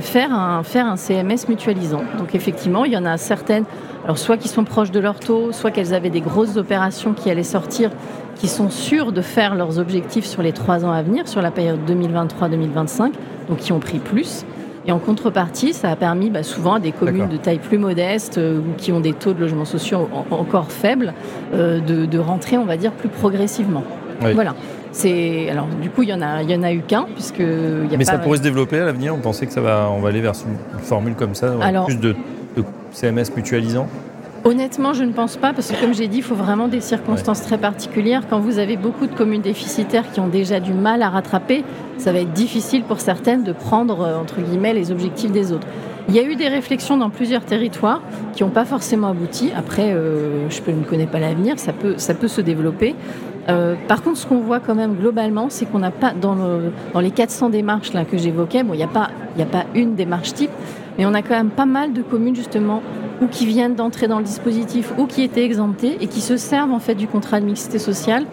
faire, 0.00 0.32
un, 0.32 0.62
faire 0.62 0.86
un 0.86 0.96
CMS 0.96 1.48
mutualisant. 1.48 2.02
Donc 2.18 2.34
effectivement, 2.34 2.84
il 2.84 2.92
y 2.92 2.96
en 2.96 3.04
a 3.04 3.16
certaines, 3.16 3.64
alors 4.04 4.18
soit 4.18 4.36
qui 4.36 4.48
sont 4.48 4.64
proches 4.64 4.90
de 4.90 5.00
leur 5.00 5.18
taux, 5.18 5.52
soit 5.52 5.70
qu'elles 5.70 5.94
avaient 5.94 6.10
des 6.10 6.20
grosses 6.20 6.56
opérations 6.56 7.12
qui 7.12 7.30
allaient 7.30 7.42
sortir, 7.42 7.90
qui 8.36 8.48
sont 8.48 8.70
sûres 8.70 9.12
de 9.12 9.20
faire 9.20 9.54
leurs 9.54 9.78
objectifs 9.78 10.24
sur 10.24 10.42
les 10.42 10.52
trois 10.52 10.84
ans 10.84 10.92
à 10.92 11.02
venir, 11.02 11.28
sur 11.28 11.42
la 11.42 11.50
période 11.50 11.78
2023-2025, 11.88 13.12
donc 13.48 13.58
qui 13.58 13.72
ont 13.72 13.80
pris 13.80 13.98
plus. 13.98 14.44
Et 14.86 14.92
en 14.92 14.98
contrepartie, 14.98 15.74
ça 15.74 15.90
a 15.90 15.96
permis 15.96 16.30
bah, 16.30 16.42
souvent 16.42 16.74
à 16.74 16.80
des 16.80 16.92
communes 16.92 17.28
de 17.28 17.36
taille 17.36 17.58
plus 17.58 17.76
modeste 17.76 18.38
euh, 18.38 18.58
ou 18.58 18.74
qui 18.78 18.92
ont 18.92 19.00
des 19.00 19.12
taux 19.12 19.34
de 19.34 19.40
logements 19.40 19.66
sociaux 19.66 20.08
encore 20.30 20.72
faibles 20.72 21.12
euh, 21.52 21.80
de, 21.80 22.18
rentrer, 22.18 22.56
on 22.56 22.64
va 22.64 22.76
dire, 22.76 22.92
plus 22.92 23.08
progressivement. 23.08 23.84
Voilà. 24.20 24.54
C'est 24.92 25.48
alors 25.50 25.66
du 25.80 25.88
coup 25.90 26.02
il 26.02 26.08
y 26.08 26.14
en 26.14 26.20
a 26.20 26.42
il 26.42 26.50
y 26.50 26.54
en 26.54 26.62
a 26.62 26.72
eu 26.72 26.80
qu'un 26.80 27.06
puisque 27.14 27.38
y 27.38 27.94
a 27.94 27.96
mais 27.96 28.04
ça 28.04 28.18
pourrait 28.18 28.38
se 28.38 28.42
développer 28.42 28.78
à 28.78 28.84
l'avenir. 28.84 29.14
On 29.14 29.20
pensait 29.20 29.46
que 29.46 29.52
ça 29.52 29.60
va 29.60 29.90
on 29.90 30.00
va 30.00 30.08
aller 30.08 30.20
vers 30.20 30.32
une 30.74 30.80
formule 30.80 31.14
comme 31.14 31.34
ça, 31.34 31.54
plus 31.86 31.96
de, 31.96 32.16
de 32.56 32.64
CMS 32.92 33.34
mutualisant. 33.36 33.86
Honnêtement, 34.42 34.94
je 34.94 35.04
ne 35.04 35.12
pense 35.12 35.36
pas, 35.36 35.52
parce 35.52 35.70
que 35.70 35.78
comme 35.78 35.92
j'ai 35.92 36.08
dit, 36.08 36.18
il 36.18 36.22
faut 36.22 36.34
vraiment 36.34 36.66
des 36.66 36.80
circonstances 36.80 37.42
très 37.42 37.58
particulières. 37.58 38.22
Quand 38.30 38.40
vous 38.40 38.58
avez 38.58 38.78
beaucoup 38.78 39.06
de 39.06 39.14
communes 39.14 39.42
déficitaires 39.42 40.10
qui 40.10 40.18
ont 40.18 40.28
déjà 40.28 40.60
du 40.60 40.72
mal 40.72 41.02
à 41.02 41.10
rattraper, 41.10 41.62
ça 41.98 42.10
va 42.10 42.20
être 42.20 42.32
difficile 42.32 42.84
pour 42.84 43.00
certaines 43.00 43.44
de 43.44 43.52
prendre, 43.52 44.00
euh, 44.00 44.18
entre 44.18 44.40
guillemets, 44.40 44.72
les 44.72 44.92
objectifs 44.92 45.30
des 45.30 45.52
autres. 45.52 45.66
Il 46.08 46.16
y 46.16 46.18
a 46.18 46.22
eu 46.22 46.36
des 46.36 46.48
réflexions 46.48 46.96
dans 46.96 47.10
plusieurs 47.10 47.44
territoires 47.44 48.00
qui 48.32 48.42
n'ont 48.42 48.48
pas 48.50 48.64
forcément 48.64 49.08
abouti. 49.08 49.50
Après, 49.54 49.92
euh, 49.92 50.48
je 50.48 50.70
ne 50.70 50.84
connais 50.84 51.06
pas 51.06 51.20
l'avenir, 51.20 51.58
ça 51.58 51.74
peut, 51.74 51.94
ça 51.98 52.14
peut 52.14 52.28
se 52.28 52.40
développer. 52.40 52.94
Euh, 53.48 53.74
par 53.88 54.02
contre, 54.02 54.18
ce 54.18 54.26
qu'on 54.26 54.40
voit 54.40 54.60
quand 54.60 54.74
même 54.74 54.94
globalement, 54.94 55.46
c'est 55.48 55.66
qu'on 55.66 55.78
n'a 55.78 55.90
pas, 55.90 56.12
dans, 56.12 56.36
dans, 56.92 57.00
les 57.00 57.10
400 57.10 57.50
démarches 57.50 57.92
là, 57.92 58.04
que 58.04 58.18
j'évoquais, 58.18 58.62
bon, 58.62 58.74
il 58.74 58.78
n'y 58.78 58.82
a, 58.82 58.88
pas, 58.88 59.10
a 59.38 59.44
pas 59.44 59.64
une 59.74 59.94
démarche 59.94 60.34
type, 60.34 60.50
mais 60.98 61.06
on 61.06 61.14
a 61.14 61.22
quand 61.22 61.34
même 61.34 61.50
pas 61.50 61.66
mal 61.66 61.92
de 61.92 62.02
communes 62.02 62.36
justement 62.36 62.82
ou 63.22 63.26
qui 63.26 63.46
viennent 63.46 63.74
d'entrer 63.74 64.08
dans 64.08 64.18
le 64.18 64.24
dispositif 64.24 64.92
ou 64.98 65.06
qui 65.06 65.22
étaient 65.22 65.44
exemptées 65.44 65.96
et 66.00 66.06
qui 66.06 66.20
se 66.20 66.36
servent 66.36 66.72
en 66.72 66.78
fait 66.78 66.94
du 66.94 67.06
contrat 67.06 67.40
de 67.40 67.46
mixité 67.46 67.78
sociale 67.78 68.24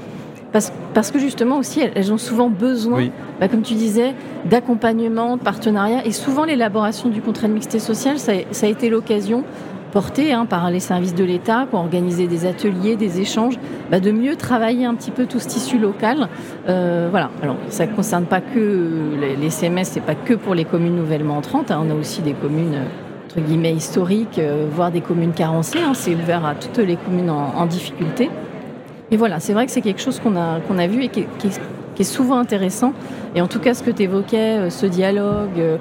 parce, 0.52 0.72
parce 0.94 1.12
que 1.12 1.20
justement 1.20 1.58
aussi 1.58 1.82
elles, 1.82 2.12
ont 2.12 2.18
souvent 2.18 2.50
besoin, 2.50 3.10
bah, 3.40 3.48
comme 3.48 3.62
tu 3.62 3.74
disais, 3.74 4.14
d'accompagnement, 4.46 5.38
de 5.38 5.42
partenariat 5.42 6.06
et 6.06 6.12
souvent 6.12 6.46
l'élaboration 6.46 7.10
du 7.10 7.22
contrat 7.22 7.48
de 7.48 7.54
mixité 7.54 7.80
sociale 7.80 8.18
ça, 8.18 8.34
ça 8.52 8.66
a 8.66 8.70
été 8.70 8.90
l'occasion 8.90 9.44
portée 9.88 10.34
hein, 10.34 10.46
par 10.46 10.70
les 10.70 10.80
services 10.80 11.16
de 11.16 11.24
l'État 11.24 11.66
qui 11.70 11.76
ont 11.76 11.80
organisé 11.80 12.28
des 12.28 12.46
ateliers, 12.46 12.96
des 12.96 13.20
échanges, 13.20 13.58
bah, 13.90 14.00
de 14.00 14.12
mieux 14.12 14.36
travailler 14.36 14.86
un 14.86 14.96
petit 14.96 15.12
peu 15.12 15.26
tout 15.26 15.40
ce 15.40 15.48
tissu 15.48 15.78
local. 15.78 16.30
Euh, 16.68 17.08
voilà. 17.10 17.30
Alors 17.42 17.56
ça 17.70 17.86
ne 17.86 17.94
concerne 17.94 18.26
pas 18.26 18.42
que 18.42 18.92
les, 19.40 19.50
CMS, 19.50 19.84
c'est 19.84 20.02
pas 20.02 20.16
que 20.16 20.34
pour 20.34 20.56
les 20.56 20.66
communes 20.66 20.96
nouvellement 20.96 21.38
entrantes. 21.38 21.72
Hein. 21.72 21.84
On 21.86 21.90
a 21.92 21.96
aussi 21.96 22.22
des 22.22 22.34
communes 22.34 22.78
entre 23.26 23.42
guillemets 23.42 23.74
historiques, 23.74 24.40
euh, 24.40 24.68
voire 24.72 24.92
des 24.92 25.02
communes 25.02 25.34
carencées. 25.34 25.80
Hein. 25.80 25.94
c'est 25.94 26.16
ouvert 26.16 26.46
à 26.46 26.56
toutes 26.56 26.78
les 26.78 26.96
communes 26.96 27.30
en, 27.30 27.66
difficulté. 27.66 28.30
Et 29.12 29.18
voilà, 29.18 29.40
c'est 29.40 29.54
vrai 29.54 29.66
que 29.66 29.72
c'est 29.72 29.82
quelque 29.82 30.02
chose 30.02 30.20
qu'on 30.20 30.36
a, 30.36 30.60
a 30.60 30.88
vu 30.88 31.04
et 31.04 31.10
qui, 31.10 31.26
qui 31.40 31.50
est 32.02 32.06
souvent 32.06 32.40
intéressant. 32.40 32.94
Et 33.36 33.42
en 33.42 33.48
tout 33.48 33.60
cas, 33.60 33.74
ce 33.74 33.84
que 33.84 33.92
tu 33.92 34.04
évoquais, 34.04 34.70
ce 34.70 34.86
dialogue, 34.86 35.80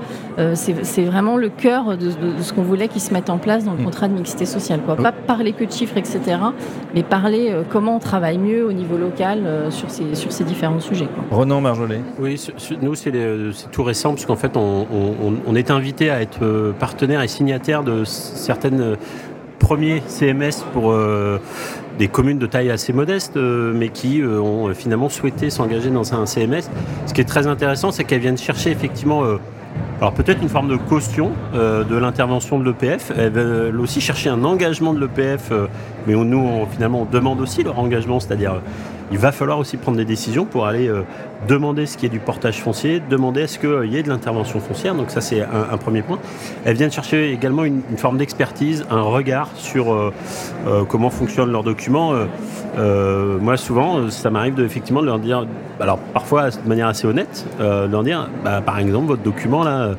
c'est 0.54 1.04
vraiment 1.04 1.36
le 1.36 1.48
cœur 1.48 1.96
de, 1.96 2.10
ce 2.40 2.52
qu'on 2.52 2.62
voulait 2.62 2.88
qu'il 2.88 3.00
se 3.00 3.14
mette 3.14 3.30
en 3.30 3.38
place 3.38 3.64
dans 3.64 3.72
le 3.72 3.80
mm. 3.80 3.84
contrat 3.84 4.08
de 4.08 4.14
mixité 4.14 4.44
sociale. 4.44 4.80
Quoi. 4.84 4.96
Pas 4.96 5.12
parler 5.12 5.52
que 5.52 5.64
de 5.64 5.72
chiffres, 5.72 5.96
etc., 5.96 6.20
mais 6.94 7.02
parler 7.02 7.54
comment 7.70 7.96
on 7.96 7.98
travaille 7.98 8.38
mieux 8.38 8.66
au 8.66 8.72
niveau 8.72 8.96
local 8.96 9.44
sur, 9.70 9.90
ces, 9.90 10.14
sur 10.14 10.32
ces 10.32 10.44
différents 10.44 10.80
sujets. 10.80 11.06
Quoi. 11.06 11.38
Renan 11.38 11.60
Marjolais. 11.60 12.00
Oui, 12.18 12.40
nous, 12.82 12.94
c'est 12.94 13.12
tout 13.72 13.82
récent, 13.82 14.10
parce 14.10 14.26
qu'en 14.26 14.36
fait, 14.36 14.56
on, 14.56 14.86
on, 15.46 15.54
est 15.54 15.70
invité 15.70 16.10
à 16.10 16.20
être 16.20 16.74
partenaire 16.78 17.22
et 17.22 17.28
signataire 17.28 17.82
de 17.82 18.04
certaines 18.04 18.96
premiers 19.58 20.02
CMS 20.06 20.64
pour 20.72 20.92
euh, 20.92 21.38
des 21.98 22.08
communes 22.08 22.38
de 22.38 22.46
taille 22.46 22.70
assez 22.70 22.92
modeste, 22.92 23.36
euh, 23.36 23.72
mais 23.74 23.88
qui 23.88 24.20
euh, 24.20 24.40
ont 24.40 24.72
finalement 24.74 25.08
souhaité 25.08 25.50
s'engager 25.50 25.90
dans 25.90 26.14
un 26.14 26.26
CMS. 26.26 26.68
Ce 27.06 27.14
qui 27.14 27.20
est 27.20 27.24
très 27.24 27.46
intéressant, 27.46 27.90
c'est 27.90 28.04
qu'elles 28.04 28.20
viennent 28.20 28.38
chercher 28.38 28.70
effectivement 28.70 29.24
alors 30.00 30.12
peut-être 30.12 30.42
une 30.42 30.48
forme 30.48 30.68
de 30.68 30.76
caution 30.76 31.32
de 31.54 31.96
l'intervention 31.96 32.58
de 32.58 32.64
l'EPF. 32.64 33.12
Elles 33.16 33.32
veulent 33.32 33.80
aussi 33.80 34.00
chercher 34.00 34.28
un 34.28 34.44
engagement 34.44 34.92
de 34.92 35.00
l'EPF, 35.00 35.52
mais 36.06 36.14
nous, 36.14 36.66
finalement, 36.72 37.02
on 37.02 37.04
demande 37.04 37.40
aussi 37.40 37.62
leur 37.62 37.78
engagement, 37.78 38.20
c'est-à-dire 38.20 38.60
il 39.12 39.18
va 39.18 39.32
falloir 39.32 39.58
aussi 39.58 39.76
prendre 39.76 39.96
des 39.96 40.04
décisions 40.04 40.44
pour 40.44 40.66
aller 40.66 40.88
euh, 40.88 41.02
demander 41.48 41.86
ce 41.86 41.96
qui 41.96 42.06
est 42.06 42.10
du 42.10 42.18
portage 42.18 42.60
foncier, 42.60 43.00
demander 43.08 43.42
à 43.42 43.46
ce 43.46 43.58
qu'il 43.58 43.92
y 43.92 43.96
ait 43.96 44.02
de 44.02 44.08
l'intervention 44.08 44.58
foncière. 44.60 44.94
Donc 44.94 45.10
ça, 45.10 45.20
c'est 45.20 45.42
un, 45.42 45.76
premier 45.76 46.02
point. 46.02 46.18
Elles 46.64 46.76
viennent 46.76 46.90
chercher 46.90 47.32
également 47.32 47.64
une, 47.64 47.82
forme 47.96 48.18
d'expertise, 48.18 48.84
un 48.90 49.02
regard 49.02 49.50
sur 49.54 49.92
euh, 49.92 50.12
euh, 50.66 50.84
comment 50.84 51.10
fonctionnent 51.10 51.52
leurs 51.52 51.62
documents. 51.62 52.14
moi, 52.76 53.56
souvent, 53.56 54.10
ça 54.10 54.30
m'arrive 54.30 54.54
de, 54.54 54.64
effectivement 54.64 55.02
de 55.02 55.06
leur 55.06 55.18
dire, 55.18 55.46
alors 55.80 55.98
parfois 55.98 56.50
de 56.50 56.68
manière 56.68 56.88
assez 56.88 57.06
honnête, 57.06 57.46
de 57.60 57.86
leur 57.90 58.02
dire, 58.02 58.28
bah, 58.44 58.60
par 58.60 58.78
exemple, 58.78 59.06
votre 59.06 59.22
document 59.22 59.62
là, 59.62 59.90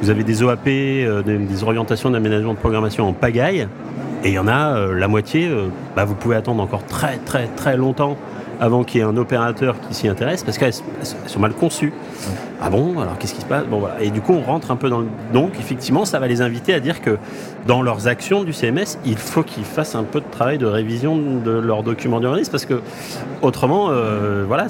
vous 0.00 0.10
avez 0.10 0.24
des 0.24 0.42
OAP, 0.42 0.64
des 0.64 1.62
orientations 1.62 2.10
d'aménagement 2.10 2.54
de 2.54 2.58
programmation 2.58 3.08
en 3.08 3.12
pagaille. 3.12 3.68
Et 4.22 4.28
il 4.28 4.34
y 4.34 4.38
en 4.38 4.48
a 4.48 4.86
la 4.86 5.08
moitié, 5.08 5.50
bah, 5.96 6.04
vous 6.04 6.14
pouvez 6.14 6.36
attendre 6.36 6.62
encore 6.62 6.84
très 6.84 7.16
très 7.18 7.46
très 7.46 7.76
longtemps 7.76 8.16
avant 8.60 8.84
qu'il 8.84 9.00
y 9.00 9.02
ait 9.02 9.06
un 9.06 9.16
opérateur 9.16 9.80
qui 9.80 9.94
s'y 9.94 10.08
intéresse, 10.08 10.44
parce 10.44 10.58
qu'elles 10.58 10.74
sont 11.26 11.40
mal 11.40 11.54
conçues. 11.54 11.94
Ah 12.62 12.68
bon 12.68 12.98
Alors 13.00 13.16
qu'est-ce 13.16 13.34
qui 13.34 13.40
se 13.40 13.46
passe? 13.46 13.64
Bon 13.64 13.78
voilà. 13.78 14.02
Et 14.02 14.10
du 14.10 14.20
coup, 14.20 14.34
on 14.34 14.42
rentre 14.42 14.70
un 14.70 14.76
peu 14.76 14.90
dans 14.90 15.00
le. 15.00 15.06
Donc, 15.32 15.52
effectivement, 15.58 16.04
ça 16.04 16.18
va 16.18 16.26
les 16.26 16.42
inviter 16.42 16.74
à 16.74 16.80
dire 16.80 17.00
que 17.00 17.16
dans 17.66 17.80
leurs 17.80 18.06
actions 18.06 18.44
du 18.44 18.52
CMS, 18.52 18.98
il 19.06 19.16
faut 19.16 19.42
qu'ils 19.42 19.64
fassent 19.64 19.94
un 19.94 20.04
peu 20.04 20.20
de 20.20 20.26
travail 20.30 20.58
de 20.58 20.66
révision 20.66 21.16
de 21.16 21.50
leurs 21.50 21.82
documents 21.82 22.20
d'urbanisme, 22.20 22.50
parce 22.50 22.66
que 22.66 22.80
autrement, 23.40 23.88
euh, 23.90 24.44
voilà, 24.46 24.66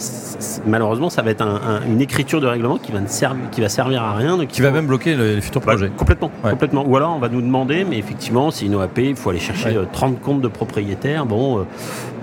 malheureusement, 0.66 1.10
ça 1.10 1.22
va 1.22 1.30
être 1.30 1.44
une 1.86 2.00
écriture 2.00 2.40
de 2.40 2.46
règlement 2.46 2.78
qui 2.78 2.92
va, 2.92 3.00
ne 3.00 3.08
servir, 3.08 3.50
qui 3.50 3.60
va 3.60 3.68
servir 3.68 4.02
à 4.02 4.14
rien. 4.14 4.38
qui 4.46 4.60
va 4.60 4.70
même 4.70 4.86
bloquer 4.86 5.16
les 5.16 5.40
futurs 5.40 5.60
projets. 5.60 5.90
complètement, 5.96 6.30
complètement. 6.42 6.84
Ou 6.86 6.96
alors, 6.96 7.14
on 7.16 7.18
va 7.18 7.28
nous 7.28 7.42
demander, 7.42 7.84
mais 7.84 7.98
effectivement, 7.98 8.50
c'est 8.52 8.66
une 8.66 8.76
OAP, 8.76 8.98
il 8.98 9.16
faut 9.16 9.30
aller 9.30 9.40
chercher 9.40 9.76
30 9.92 10.14
euh, 10.14 10.16
comptes 10.24 10.40
de 10.40 10.48
propriétaires. 10.48 11.26
Bon, 11.26 11.58
euh, 11.58 11.62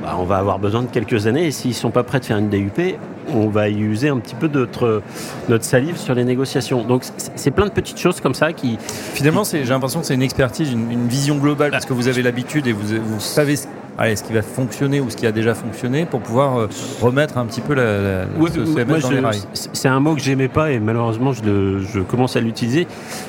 bah, 0.01 0.15
on 0.17 0.23
va 0.23 0.37
avoir 0.37 0.59
besoin 0.59 0.83
de 0.83 0.87
quelques 0.87 1.27
années, 1.27 1.47
et 1.47 1.51
s'ils 1.51 1.73
sont 1.73 1.91
pas 1.91 2.03
prêts 2.03 2.19
de 2.19 2.25
faire 2.25 2.37
une 2.37 2.49
DUP, 2.49 2.97
on 3.33 3.47
va 3.47 3.69
y 3.69 3.79
user 3.79 4.09
un 4.09 4.19
petit 4.19 4.35
peu 4.35 4.47
notre, 4.47 5.01
notre 5.49 5.63
salive 5.63 5.97
sur 5.97 6.13
les 6.13 6.23
négociations. 6.23 6.83
Donc 6.83 7.03
c'est 7.35 7.51
plein 7.51 7.65
de 7.65 7.71
petites 7.71 7.99
choses 7.99 8.21
comme 8.21 8.33
ça 8.33 8.53
qui... 8.53 8.77
Finalement, 9.13 9.43
j'ai 9.43 9.63
l'impression 9.63 10.01
que 10.01 10.05
c'est 10.05 10.15
une 10.15 10.21
expertise, 10.21 10.71
une, 10.71 11.07
vision 11.07 11.37
globale, 11.37 11.71
parce 11.71 11.85
que 11.85 11.93
vous 11.93 12.07
avez 12.07 12.21
l'habitude 12.21 12.67
et 12.67 12.73
vous, 12.73 13.01
vous 13.01 13.19
savez 13.19 13.55
allez, 13.97 14.15
ce 14.15 14.23
qui 14.23 14.33
va 14.33 14.41
fonctionner 14.41 14.99
ou 14.99 15.09
ce 15.09 15.17
qui 15.17 15.25
a 15.25 15.31
déjà 15.31 15.53
fonctionné 15.53 16.05
pour 16.05 16.21
pouvoir 16.21 16.57
euh, 16.57 16.69
remettre 17.01 17.37
un 17.37 17.45
petit 17.45 17.61
peu 17.61 17.73
la, 17.73 18.25
la 18.25 19.31
C'est 19.53 19.87
un 19.87 19.99
mot 19.99 20.15
que 20.15 20.21
j'aimais 20.21 20.47
pas 20.47 20.71
et 20.71 20.79
malheureusement 20.79 21.33
je, 21.33 21.79
je 21.79 21.99
commence 22.01 22.35
à 22.35 22.41
l'utiliser. 22.41 22.87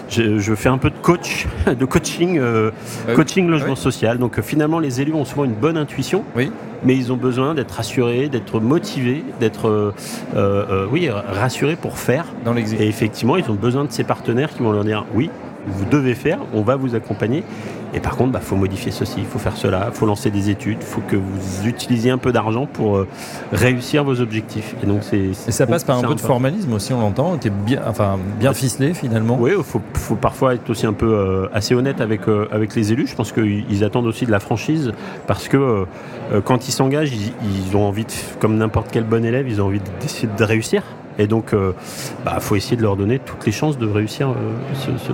Je, 0.09 0.39
je, 0.39 0.55
fais 0.55 0.69
un 0.69 0.79
peu 0.79 0.91
de 0.91 0.99
coach, 1.01 1.47
de 1.67 1.85
coaching, 1.85 2.39
euh, 2.39 2.71
ah 3.09 3.15
coaching 3.15 3.49
logement 3.49 3.77
social. 3.77 4.19
Donc 4.19 4.39
euh, 4.39 4.43
finalement 4.43 4.79
les 4.79 5.01
élus 5.01 5.15
ont 5.15 5.25
souvent 5.25 5.45
une 5.45 5.55
bonne 5.55 5.77
intuition. 5.77 6.25
Oui 6.37 6.51
mais 6.85 6.95
ils 6.97 7.13
ont 7.13 7.17
besoin 7.17 7.57
d'être 7.57 7.73
rassurés, 7.73 8.29
d'être 8.29 8.61
motivés, 8.61 9.25
d'être 9.41 9.93
oui, 10.93 11.11
rassurés 11.11 11.75
pour 11.75 11.99
faire. 11.99 12.25
Dans 12.45 12.57
Et 12.57 12.87
effectivement, 12.87 13.37
ils 13.37 13.51
ont 13.51 13.57
besoin 13.57 13.85
de 13.85 13.91
ces 13.91 14.05
partenaires 14.05 14.51
qui 14.51 14.63
vont 14.63 14.71
leur 14.71 14.85
dire 14.85 15.05
oui, 15.13 15.29
vous 15.67 15.85
devez 15.85 16.15
faire, 16.15 16.39
on 16.55 16.63
va 16.63 16.77
vous 16.77 16.95
accompagner. 16.95 17.45
Et 17.95 18.01
par 18.01 18.17
contre, 18.17 18.31
il 18.31 18.33
bah, 18.33 18.41
faut 18.41 18.57
modifier 18.57 18.93
ceci, 18.93 19.15
il 19.19 19.25
faut 19.25 19.39
faire 19.39 19.57
cela, 19.57 19.87
il 19.89 19.95
faut 19.95 20.05
lancer 20.05 20.31
des 20.31 20.51
études, 20.51 20.79
il 20.81 20.87
faut 20.87 21.01
que 21.01 21.17
vous 21.17 21.67
utilisiez 21.67 22.11
un 22.11 22.19
peu 22.19 22.33
d'argent 22.33 22.67
pour 22.67 22.99
euh, 22.99 23.09
réussir 23.51 24.05
vos 24.05 24.21
objectifs. 24.21 24.75
Et 24.83 24.87
donc 24.87 25.03
c'est. 25.03 25.33
ça 25.33 25.67
passe 25.67 25.85
par 25.85 25.99
un 25.99 26.03
peu 26.03 26.15
de 26.15 26.21
formalisme 26.21 26.73
aussi, 26.75 26.93
on 26.93 27.01
l'entend, 27.01 27.35
est 27.37 27.51
bien, 27.51 27.81
enfin 27.87 28.19
bien 28.39 28.53
ficelé 28.53 28.93
finalement. 28.93 29.39
Oui, 29.41 29.53
il 29.57 29.65
faut, 29.65 29.81
parfois 30.17 30.55
être 30.55 30.69
aussi 30.69 30.87
un 30.87 30.93
peu 30.93 31.11
euh, 31.11 31.49
assez 31.55 31.75
honnête 31.75 32.01
avec 32.01 32.29
euh, 32.29 32.47
avec 32.53 32.75
les 32.75 32.93
élus. 32.93 33.07
Je 33.07 33.15
pense 33.15 33.33
qu'ils 33.33 33.85
attendent 33.85 34.07
aussi 34.07 34.27
de 34.27 34.31
la 34.31 34.41
franchise 34.41 34.93
parce 35.27 35.49
que 35.49 35.87
quand 36.45 36.69
ils 36.69 36.73
s'engagent, 36.73 37.13
ils, 37.13 37.77
ont 37.77 37.85
envie, 37.89 38.05
de, 38.05 38.13
comme 38.39 38.59
n'importe 38.59 38.89
quel 38.93 39.05
bon 39.05 39.25
élève, 39.25 39.49
ils 39.49 39.63
ont 39.63 39.67
envie 39.67 39.81
d'essayer 40.01 40.29
de 40.37 40.45
réussir. 40.45 40.83
Et 41.19 41.27
donc, 41.27 41.51
il 41.53 41.59
bah, 42.25 42.39
faut 42.41 42.55
essayer 42.57 42.77
de 42.77 42.83
leur 42.83 42.97
donner 42.97 43.19
toutes 43.19 43.45
les 43.45 43.53
chances 43.53 43.77
de 43.77 43.87
réussir 43.87 44.35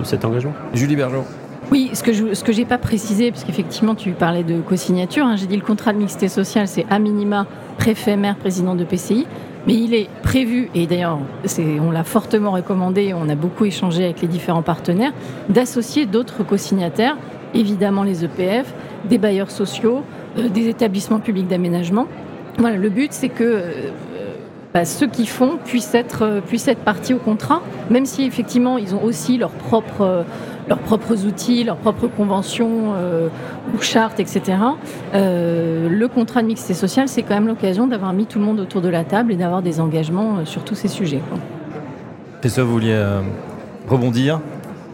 cet 0.03 0.23
engagement. 0.23 0.53
Julie 0.73 0.95
Bergeau. 0.95 1.23
Oui, 1.71 1.89
ce 1.93 2.03
que 2.03 2.13
je 2.13 2.33
ce 2.35 2.43
que 2.43 2.51
j'ai 2.51 2.65
pas 2.65 2.77
précisé, 2.77 3.31
parce 3.31 3.43
qu'effectivement 3.43 3.95
tu 3.95 4.11
parlais 4.11 4.43
de 4.43 4.61
co-signature, 4.61 5.25
hein, 5.25 5.35
j'ai 5.35 5.47
dit 5.47 5.55
le 5.55 5.63
contrat 5.63 5.93
de 5.93 5.97
mixité 5.97 6.27
sociale, 6.27 6.67
c'est 6.67 6.85
à 6.91 6.99
minima 6.99 7.47
préfet, 7.77 8.17
maire, 8.17 8.35
président 8.35 8.75
de 8.75 8.83
PCI, 8.83 9.25
mais 9.65 9.73
il 9.73 9.95
est 9.95 10.07
prévu, 10.21 10.69
et 10.75 10.85
d'ailleurs 10.85 11.17
on 11.81 11.89
l'a 11.89 12.03
fortement 12.03 12.51
recommandé, 12.51 13.13
on 13.15 13.27
a 13.29 13.35
beaucoup 13.35 13.65
échangé 13.65 14.03
avec 14.03 14.21
les 14.21 14.27
différents 14.27 14.61
partenaires, 14.61 15.11
d'associer 15.49 16.05
d'autres 16.05 16.43
co-signataires, 16.43 17.17
évidemment 17.55 18.03
les 18.03 18.23
EPF, 18.23 18.71
des 19.09 19.17
bailleurs 19.17 19.49
sociaux, 19.49 20.03
euh, 20.37 20.49
des 20.49 20.67
établissements 20.67 21.19
publics 21.19 21.47
d'aménagement. 21.47 22.05
Voilà, 22.59 22.77
le 22.77 22.89
but 22.89 23.11
c'est 23.11 23.29
que 23.29 23.43
euh, 23.43 23.71
bah, 24.75 24.85
ceux 24.85 25.07
qui 25.07 25.25
font 25.25 25.57
puissent 25.65 25.95
être, 25.95 26.21
euh, 26.21 26.41
puissent 26.41 26.67
être 26.67 26.83
partis 26.83 27.15
au 27.15 27.17
contrat, 27.17 27.63
même 27.89 28.05
si 28.05 28.25
effectivement 28.25 28.77
ils 28.77 28.93
ont 28.93 29.03
aussi 29.03 29.39
leur 29.39 29.49
propre 29.49 30.25
leurs 30.67 30.79
propres 30.79 31.25
outils, 31.25 31.63
leurs 31.63 31.77
propres 31.77 32.07
conventions 32.07 32.93
euh, 32.95 33.29
ou 33.75 33.81
chartes, 33.81 34.19
etc. 34.19 34.57
Euh, 35.13 35.89
le 35.89 36.07
contrat 36.07 36.41
de 36.41 36.47
mixité 36.47 36.73
sociale, 36.73 37.07
c'est 37.07 37.23
quand 37.23 37.35
même 37.35 37.47
l'occasion 37.47 37.87
d'avoir 37.87 38.13
mis 38.13 38.25
tout 38.25 38.39
le 38.39 38.45
monde 38.45 38.59
autour 38.59 38.81
de 38.81 38.89
la 38.89 39.03
table 39.03 39.31
et 39.31 39.35
d'avoir 39.35 39.61
des 39.61 39.79
engagements 39.79 40.37
euh, 40.37 40.45
sur 40.45 40.63
tous 40.63 40.75
ces 40.75 40.87
sujets. 40.87 41.21
C'est 42.41 42.49
ça, 42.49 42.63
vous 42.63 42.71
vouliez 42.71 43.03
rebondir? 43.87 44.39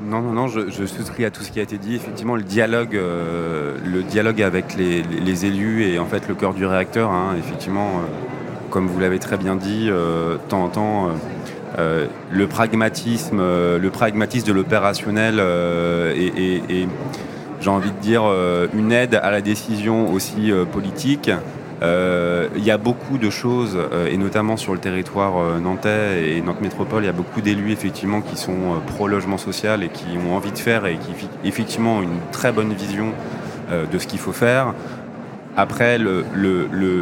Non, 0.06 0.22
non, 0.22 0.32
non, 0.32 0.48
je, 0.48 0.86
souscris 0.86 1.26
à 1.26 1.32
tout 1.32 1.44
ce 1.44 1.52
qui 1.52 1.60
a 1.60 1.64
été 1.64 1.78
dit. 1.78 1.96
Effectivement, 1.96 2.38
le 2.38 2.44
dialogue, 2.44 2.94
le 2.94 4.04
dialogue 4.04 4.42
avec 4.42 4.78
les, 4.78 5.46
élus 5.46 5.84
est 5.84 6.00
en 6.00 6.06
fait 6.06 6.30
le 6.30 6.36
cœur 6.36 6.54
du 6.54 6.66
réacteur. 6.66 7.12
Hein. 7.12 7.36
Effectivement, 7.38 7.90
comme 8.72 8.88
vous 8.88 9.00
l'avez 9.00 9.20
très 9.20 9.38
bien 9.38 9.56
dit, 9.56 9.92
temps 10.50 10.64
en 10.64 10.70
temps, 10.70 11.12
euh, 11.80 12.08
le 12.30 12.48
pragmatisme, 12.48 13.40
euh, 13.40 13.80
le 13.80 13.90
pragmatisme 13.92 14.46
de 14.46 14.52
l'opérationnel 14.52 15.36
euh, 15.40 16.14
et, 16.14 16.88
j'ai 17.62 17.70
envie 17.70 17.92
de 17.92 17.98
dire 17.98 18.24
une 18.74 18.92
aide 18.92 19.14
à 19.14 19.30
la 19.30 19.42
décision 19.42 20.12
aussi 20.12 20.52
politique. 20.72 21.30
Il 21.84 22.64
y 22.64 22.72
a 22.72 22.78
beaucoup 22.80 23.20
de 23.20 23.30
choses, 23.30 23.78
et 24.10 24.18
notamment 24.18 24.58
sur 24.58 24.74
le 24.74 24.80
territoire 24.80 25.34
nantais 25.62 26.32
et 26.32 26.42
Nantes 26.42 26.62
Métropole, 26.62 27.04
il 27.04 27.06
y 27.06 27.10
a 27.10 27.14
beaucoup 27.14 27.40
d'élus 27.40 27.72
effectivement 27.72 28.22
qui 28.22 28.36
sont 28.36 28.82
pro-logement 28.88 29.38
social 29.38 29.84
et 29.84 29.90
qui 29.90 30.08
ont 30.18 30.36
envie 30.36 30.52
de 30.52 30.58
faire 30.58 30.88
et 30.88 30.96
qui 30.96 31.30
effectivement 31.44 31.98
ont 31.98 32.02
une 32.02 32.20
très 32.32 32.52
bonne 32.52 32.74
vision 32.74 33.12
de 33.70 34.00
ce 34.00 34.08
qu'il 34.08 34.18
faut 34.18 34.34
faire. 34.34 34.74
Après, 35.58 35.98
le, 35.98 36.24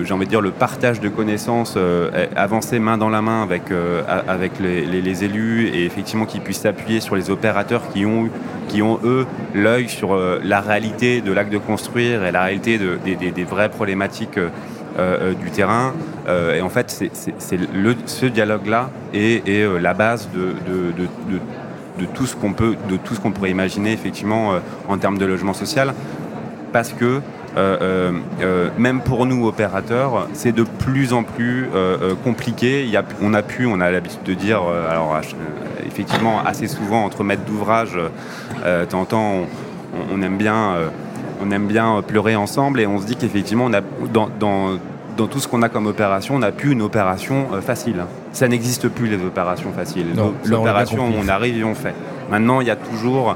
j'ai 0.04 0.14
envie 0.14 0.26
de 0.26 0.30
dire, 0.30 0.42
le 0.42 0.50
partage 0.50 1.00
de 1.00 1.08
connaissances, 1.08 1.76
euh, 1.78 2.26
avancer 2.36 2.80
main 2.80 2.98
dans 2.98 3.10
la 3.10 3.22
main 3.22 3.44
avec, 3.44 3.70
euh, 3.70 4.02
avec 4.28 4.54
les, 4.60 5.24
élus 5.24 5.68
et 5.68 5.86
effectivement 5.86 6.26
qu'ils 6.26 6.42
puissent 6.42 6.62
s'appuyer 6.62 7.00
sur 7.00 7.16
les 7.16 7.30
opérateurs 7.30 7.90
qui 7.94 8.06
ont, 8.06 8.30
qui 8.68 8.82
ont 8.82 9.00
eux, 9.04 9.28
l'œil 9.54 9.88
sur 9.88 10.14
euh, 10.14 10.40
la 10.44 10.62
réalité 10.62 11.22
de 11.22 11.32
l'acte 11.32 11.52
de 11.52 11.58
construire 11.58 12.24
et 12.24 12.32
la 12.32 12.44
réalité 12.44 12.80
des, 12.80 13.44
vraies 13.44 13.70
problématiques 13.70 14.40
du 14.40 15.52
terrain. 15.52 15.94
et 16.28 16.62
en 16.62 16.70
fait, 16.70 16.90
c'est, 16.90 17.12
ce 18.06 18.26
dialogue-là 18.26 18.90
est, 19.14 19.48
la 19.80 19.94
base 19.94 20.30
de, 20.34 20.56
de, 22.00 22.06
tout 22.14 22.26
ce 22.26 22.36
qu'on 22.36 22.54
peut, 22.54 22.76
de 22.90 22.98
tout 22.98 23.14
ce 23.14 23.20
qu'on 23.20 23.32
pourrait 23.32 23.52
imaginer 23.52 23.94
effectivement 23.94 24.54
en 24.88 24.98
termes 24.98 25.18
de 25.18 25.26
logement 25.26 25.54
social, 25.54 25.94
parce 26.72 26.94
que 26.94 27.22
euh, 27.60 27.78
euh, 27.82 28.12
euh, 28.42 28.70
même 28.78 29.02
pour 29.02 29.26
nous 29.26 29.46
opérateurs, 29.48 30.28
c'est 30.34 30.54
de 30.54 30.64
plus 30.64 31.14
en 31.14 31.24
plus 31.24 31.68
compliqué. 32.24 32.84
Il 32.84 32.90
y 32.90 32.98
a, 32.98 33.04
on 33.22 33.34
a 33.34 33.42
pu, 33.42 33.66
on 33.66 33.80
a 33.82 33.92
l'habitude 33.92 34.24
de 34.24 34.34
dire, 34.34 34.62
alors 34.90 35.20
effectivement 35.86 36.40
assez 36.46 36.68
souvent 36.68 37.04
entre 37.04 37.24
maîtres 37.24 37.46
d'ouvrage, 37.46 37.98
temps 38.90 39.08
on, 40.12 40.22
aime 40.22 40.38
bien 40.38 40.76
on 41.42 41.52
aime 41.52 41.68
bien 41.68 42.02
pleurer 42.06 42.36
ensemble 42.36 42.80
et 42.80 42.88
on 42.88 43.00
se 43.00 43.06
dit 43.06 43.16
qu'effectivement, 43.16 43.66
on 43.66 43.74
a, 43.74 43.82
dans, 44.14 44.30
dans 44.40 45.28
tout 45.28 45.40
ce 45.40 45.48
qu'on 45.48 45.62
a 45.62 45.70
comme 45.70 45.88
opération, 45.88 46.36
on 46.36 46.40
n'a 46.40 46.52
plus 46.52 46.72
une 46.72 46.82
opération 46.82 47.48
facile. 47.62 48.06
Ça 48.32 48.48
n'existe 48.48 48.88
plus 48.88 49.08
les 49.08 49.24
opérations 49.24 49.72
faciles. 49.72 50.08
On 50.18 50.34
L'opération, 50.48 51.12
on 51.18 51.28
arrive 51.28 51.58
et 51.58 51.64
on 51.64 51.76
fait. 51.76 51.94
Maintenant, 52.30 52.62
il 52.62 52.68
y 52.68 52.72
a 52.72 52.76
toujours, 52.76 53.36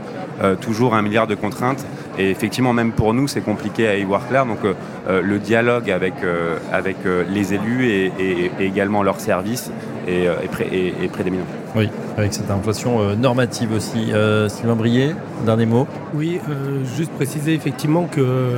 toujours 0.61 0.95
un 0.95 1.01
milliard 1.01 1.27
de 1.27 1.35
contraintes. 1.35 1.85
Et 2.17 2.29
effectivement, 2.29 2.73
même 2.73 2.91
pour 2.91 3.13
nous, 3.13 3.27
c'est 3.27 3.41
compliqué 3.41 3.87
à 3.87 3.95
y 3.97 4.03
voir 4.03 4.27
clair. 4.27 4.45
Donc, 4.45 4.59
euh, 4.65 4.73
euh, 5.09 5.21
le 5.21 5.39
dialogue 5.39 5.89
avec, 5.89 6.13
euh, 6.23 6.57
avec 6.71 6.97
euh, 7.05 7.23
les 7.29 7.53
élus 7.53 7.87
et, 7.89 8.11
et- 8.19 8.51
et 8.59 8.65
également 8.65 9.01
leurs 9.03 9.19
services 9.19 9.71
est, 10.07 10.25
est 10.25 10.51
pré- 10.51 10.69
est- 10.71 11.03
est 11.05 11.07
prédominant. 11.07 11.45
Oui, 11.75 11.89
avec 12.17 12.33
cette 12.33 12.51
inflation 12.51 12.99
euh, 13.01 13.15
normative 13.15 13.71
aussi. 13.73 14.11
Euh, 14.13 14.47
Sylvain 14.47 14.75
Brier, 14.75 15.15
dernier 15.45 15.65
mot. 15.65 15.87
Oui, 16.13 16.39
euh, 16.49 16.83
juste 16.97 17.11
préciser 17.13 17.53
effectivement 17.55 18.03
que 18.03 18.57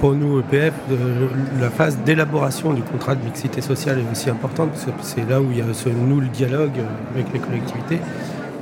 pour 0.00 0.12
nous, 0.14 0.40
EPF, 0.40 0.74
euh, 0.90 0.96
la 1.60 1.70
phase 1.70 1.96
d'élaboration 2.04 2.72
du 2.72 2.82
contrat 2.82 3.14
de 3.14 3.24
mixité 3.24 3.60
sociale 3.62 3.98
est 4.00 4.12
aussi 4.12 4.28
importante, 4.28 4.70
parce 4.70 4.84
que 4.84 4.90
c'est 5.02 5.28
là 5.30 5.40
où 5.40 5.46
il 5.50 5.58
y 5.58 5.60
a 5.62 5.64
ce 5.72 5.88
noue 5.88 6.20
le 6.20 6.26
dialogue 6.26 6.72
avec 7.14 7.26
les 7.32 7.38
collectivités. 7.38 7.98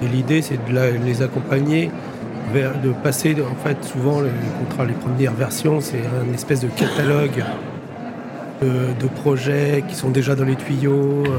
Et 0.03 0.07
l'idée, 0.07 0.42
c'est 0.42 0.59
de 0.68 0.72
la- 0.74 0.90
les 0.92 1.22
accompagner 1.22 1.90
de 2.55 2.92
passer, 3.03 3.36
en 3.40 3.55
fait, 3.62 3.84
souvent, 3.84 4.20
les 4.20 4.30
les 4.86 4.94
premières 4.94 5.34
versions, 5.34 5.80
c'est 5.80 6.01
un 6.01 6.32
espèce 6.32 6.61
de 6.61 6.68
catalogue 6.68 7.42
de, 8.62 9.09
projets 9.22 9.84
qui 9.88 9.94
sont 9.94 10.11
déjà 10.11 10.34
dans 10.34 10.44
les 10.44 10.57
tuyaux, 10.57 11.24
euh, 11.26 11.38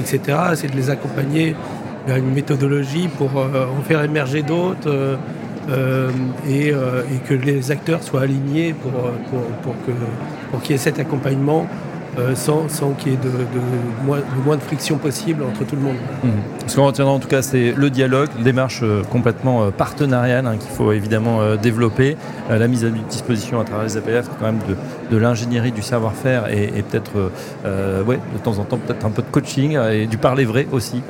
etc. 0.00 0.38
C'est 0.54 0.70
de 0.70 0.76
les 0.76 0.90
accompagner 0.90 1.54
vers 2.06 2.16
une 2.16 2.32
méthodologie 2.32 3.08
pour 3.08 3.30
euh, 3.38 3.66
en 3.66 3.82
faire 3.82 4.02
émerger 4.02 4.42
d'autres 4.42 5.18
euh, 5.68 6.10
et, 6.48 6.72
que 7.28 7.34
les 7.34 7.70
acteurs 7.70 8.02
soient 8.02 8.22
alignés 8.22 8.72
pour, 8.72 8.92
pour, 8.92 9.74
pour 10.50 10.62
qu'il 10.62 10.72
y 10.72 10.74
ait 10.74 10.78
cet 10.78 10.98
accompagnement 10.98 11.66
euh, 12.18 12.34
sans, 12.34 12.66
qu'il 12.98 13.12
y 13.12 13.14
ait 13.14 13.18
le 13.22 14.42
moins 14.44 14.56
de 14.56 14.62
friction 14.62 14.98
possible 14.98 15.44
entre 15.44 15.64
tout 15.64 15.76
le 15.76 15.82
monde. 15.82 15.96
Ce 16.66 16.76
qu'on 16.76 16.86
retiendra 16.86 17.12
en 17.12 17.20
tout 17.20 17.28
cas, 17.28 17.42
c'est 17.42 17.72
le 17.76 17.90
dialogue, 17.90 18.28
une 18.36 18.44
démarche 18.44 18.80
euh, 18.82 19.02
complètement 19.04 19.62
euh, 19.62 19.70
partenariale 19.70 20.46
hein, 20.46 20.56
qu'il 20.56 20.70
faut 20.70 20.92
évidemment 20.92 21.54
développer, 21.56 22.16
la 22.48 22.66
mise 22.66 22.84
à 22.84 22.88
disposition 22.88 23.60
à 23.60 23.64
travers 23.64 23.84
les 23.84 23.96
APF 23.96 24.28
quand 24.38 24.46
même 24.46 24.58
de, 25.10 25.16
l'ingénierie, 25.16 25.72
du 25.72 25.82
savoir-faire 25.82 26.48
et, 26.52 26.82
peut-être, 26.82 27.30
ouais, 28.06 28.18
de 28.32 28.38
temps 28.42 28.58
en 28.58 28.64
temps, 28.64 28.78
peut-être 28.78 29.04
un 29.04 29.10
peu 29.10 29.22
de 29.22 29.28
coaching 29.30 29.78
et 29.78 30.06
du 30.06 30.18
parler 30.18 30.44
vrai 30.44 30.66
aussi 30.72 31.02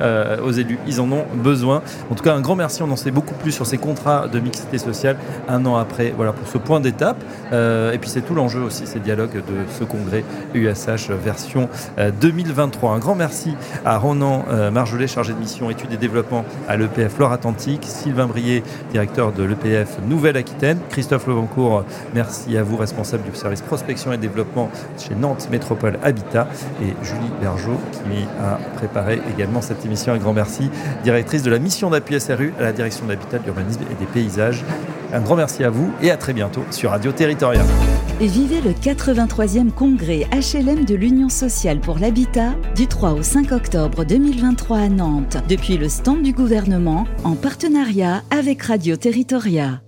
aux 0.43 0.51
élus. 0.51 0.77
Ils 0.87 1.01
en 1.01 1.11
ont 1.11 1.25
besoin. 1.33 1.81
En 2.09 2.15
tout 2.15 2.23
cas, 2.23 2.33
un 2.33 2.41
grand 2.41 2.55
merci. 2.55 2.83
On 2.83 2.91
en 2.91 2.95
sait 2.95 3.11
beaucoup 3.11 3.33
plus 3.33 3.51
sur 3.51 3.65
ces 3.65 3.77
contrats 3.77 4.27
de 4.27 4.39
mixité 4.39 4.77
sociale 4.77 5.17
un 5.47 5.65
an 5.65 5.77
après. 5.77 6.13
Voilà 6.15 6.33
pour 6.33 6.47
ce 6.47 6.57
point 6.57 6.79
d'étape. 6.79 7.21
Et 7.51 7.97
puis 7.99 8.09
c'est 8.09 8.21
tout 8.21 8.35
l'enjeu 8.35 8.61
aussi, 8.61 8.85
ces 8.85 8.99
dialogues 8.99 9.35
de 9.35 9.65
ce 9.79 9.83
congrès 9.83 10.23
Version 10.95 11.69
euh, 11.97 12.11
2023. 12.11 12.91
Un 12.91 12.99
grand 12.99 13.15
merci 13.15 13.55
à 13.85 13.97
Ronan 13.97 14.45
euh, 14.49 14.71
Marjolais, 14.71 15.07
chargé 15.07 15.33
de 15.33 15.37
mission 15.37 15.69
études 15.69 15.93
et 15.93 15.97
développement 15.97 16.43
à 16.67 16.75
l'EPF 16.75 17.17
Loire-Atlantique, 17.17 17.85
Sylvain 17.85 18.27
Brier, 18.27 18.63
directeur 18.91 19.31
de 19.31 19.43
l'EPF 19.43 19.99
Nouvelle-Aquitaine, 20.07 20.79
Christophe 20.89 21.27
Levancourt, 21.27 21.85
merci 22.13 22.57
à 22.57 22.63
vous, 22.63 22.77
responsable 22.77 23.23
du 23.23 23.35
service 23.35 23.61
prospection 23.61 24.11
et 24.11 24.17
développement 24.17 24.69
chez 24.97 25.15
Nantes 25.15 25.47
Métropole 25.51 25.97
Habitat, 26.03 26.47
et 26.81 26.93
Julie 27.03 27.31
Bergeau 27.41 27.77
qui 27.91 28.27
a 28.41 28.59
préparé 28.77 29.21
également 29.33 29.61
cette 29.61 29.85
émission. 29.85 30.13
Un 30.13 30.17
grand 30.17 30.33
merci, 30.33 30.69
directrice 31.03 31.43
de 31.43 31.51
la 31.51 31.59
mission 31.59 31.89
d'appui 31.89 32.19
SRU 32.19 32.53
à 32.59 32.63
la 32.63 32.73
direction 32.73 33.05
de 33.05 33.11
l'habitat, 33.11 33.39
de 33.39 33.45
l'urbanisme 33.45 33.81
et 33.89 33.95
des 33.95 34.05
paysages. 34.05 34.63
Un 35.13 35.21
grand 35.21 35.35
merci 35.35 35.63
à 35.63 35.69
vous 35.69 35.91
et 36.01 36.09
à 36.09 36.17
très 36.17 36.33
bientôt 36.33 36.63
sur 36.71 36.91
Radio 36.91 37.11
Territorial. 37.11 37.65
Et 38.21 38.27
vivez 38.27 38.61
le 38.61 38.71
83e 38.71 39.71
congrès 39.71 40.27
HLM 40.31 40.85
de 40.85 40.95
l'Union 40.95 41.27
sociale 41.27 41.79
pour 41.79 41.97
l'habitat 41.97 42.53
du 42.75 42.87
3 42.87 43.13
au 43.13 43.23
5 43.23 43.51
octobre 43.51 44.05
2023 44.05 44.77
à 44.77 44.89
Nantes, 44.89 45.37
depuis 45.49 45.77
le 45.77 45.89
stand 45.89 46.21
du 46.21 46.31
gouvernement 46.31 47.07
en 47.23 47.35
partenariat 47.35 48.21
avec 48.29 48.61
Radio 48.61 48.95
Territoria. 48.95 49.81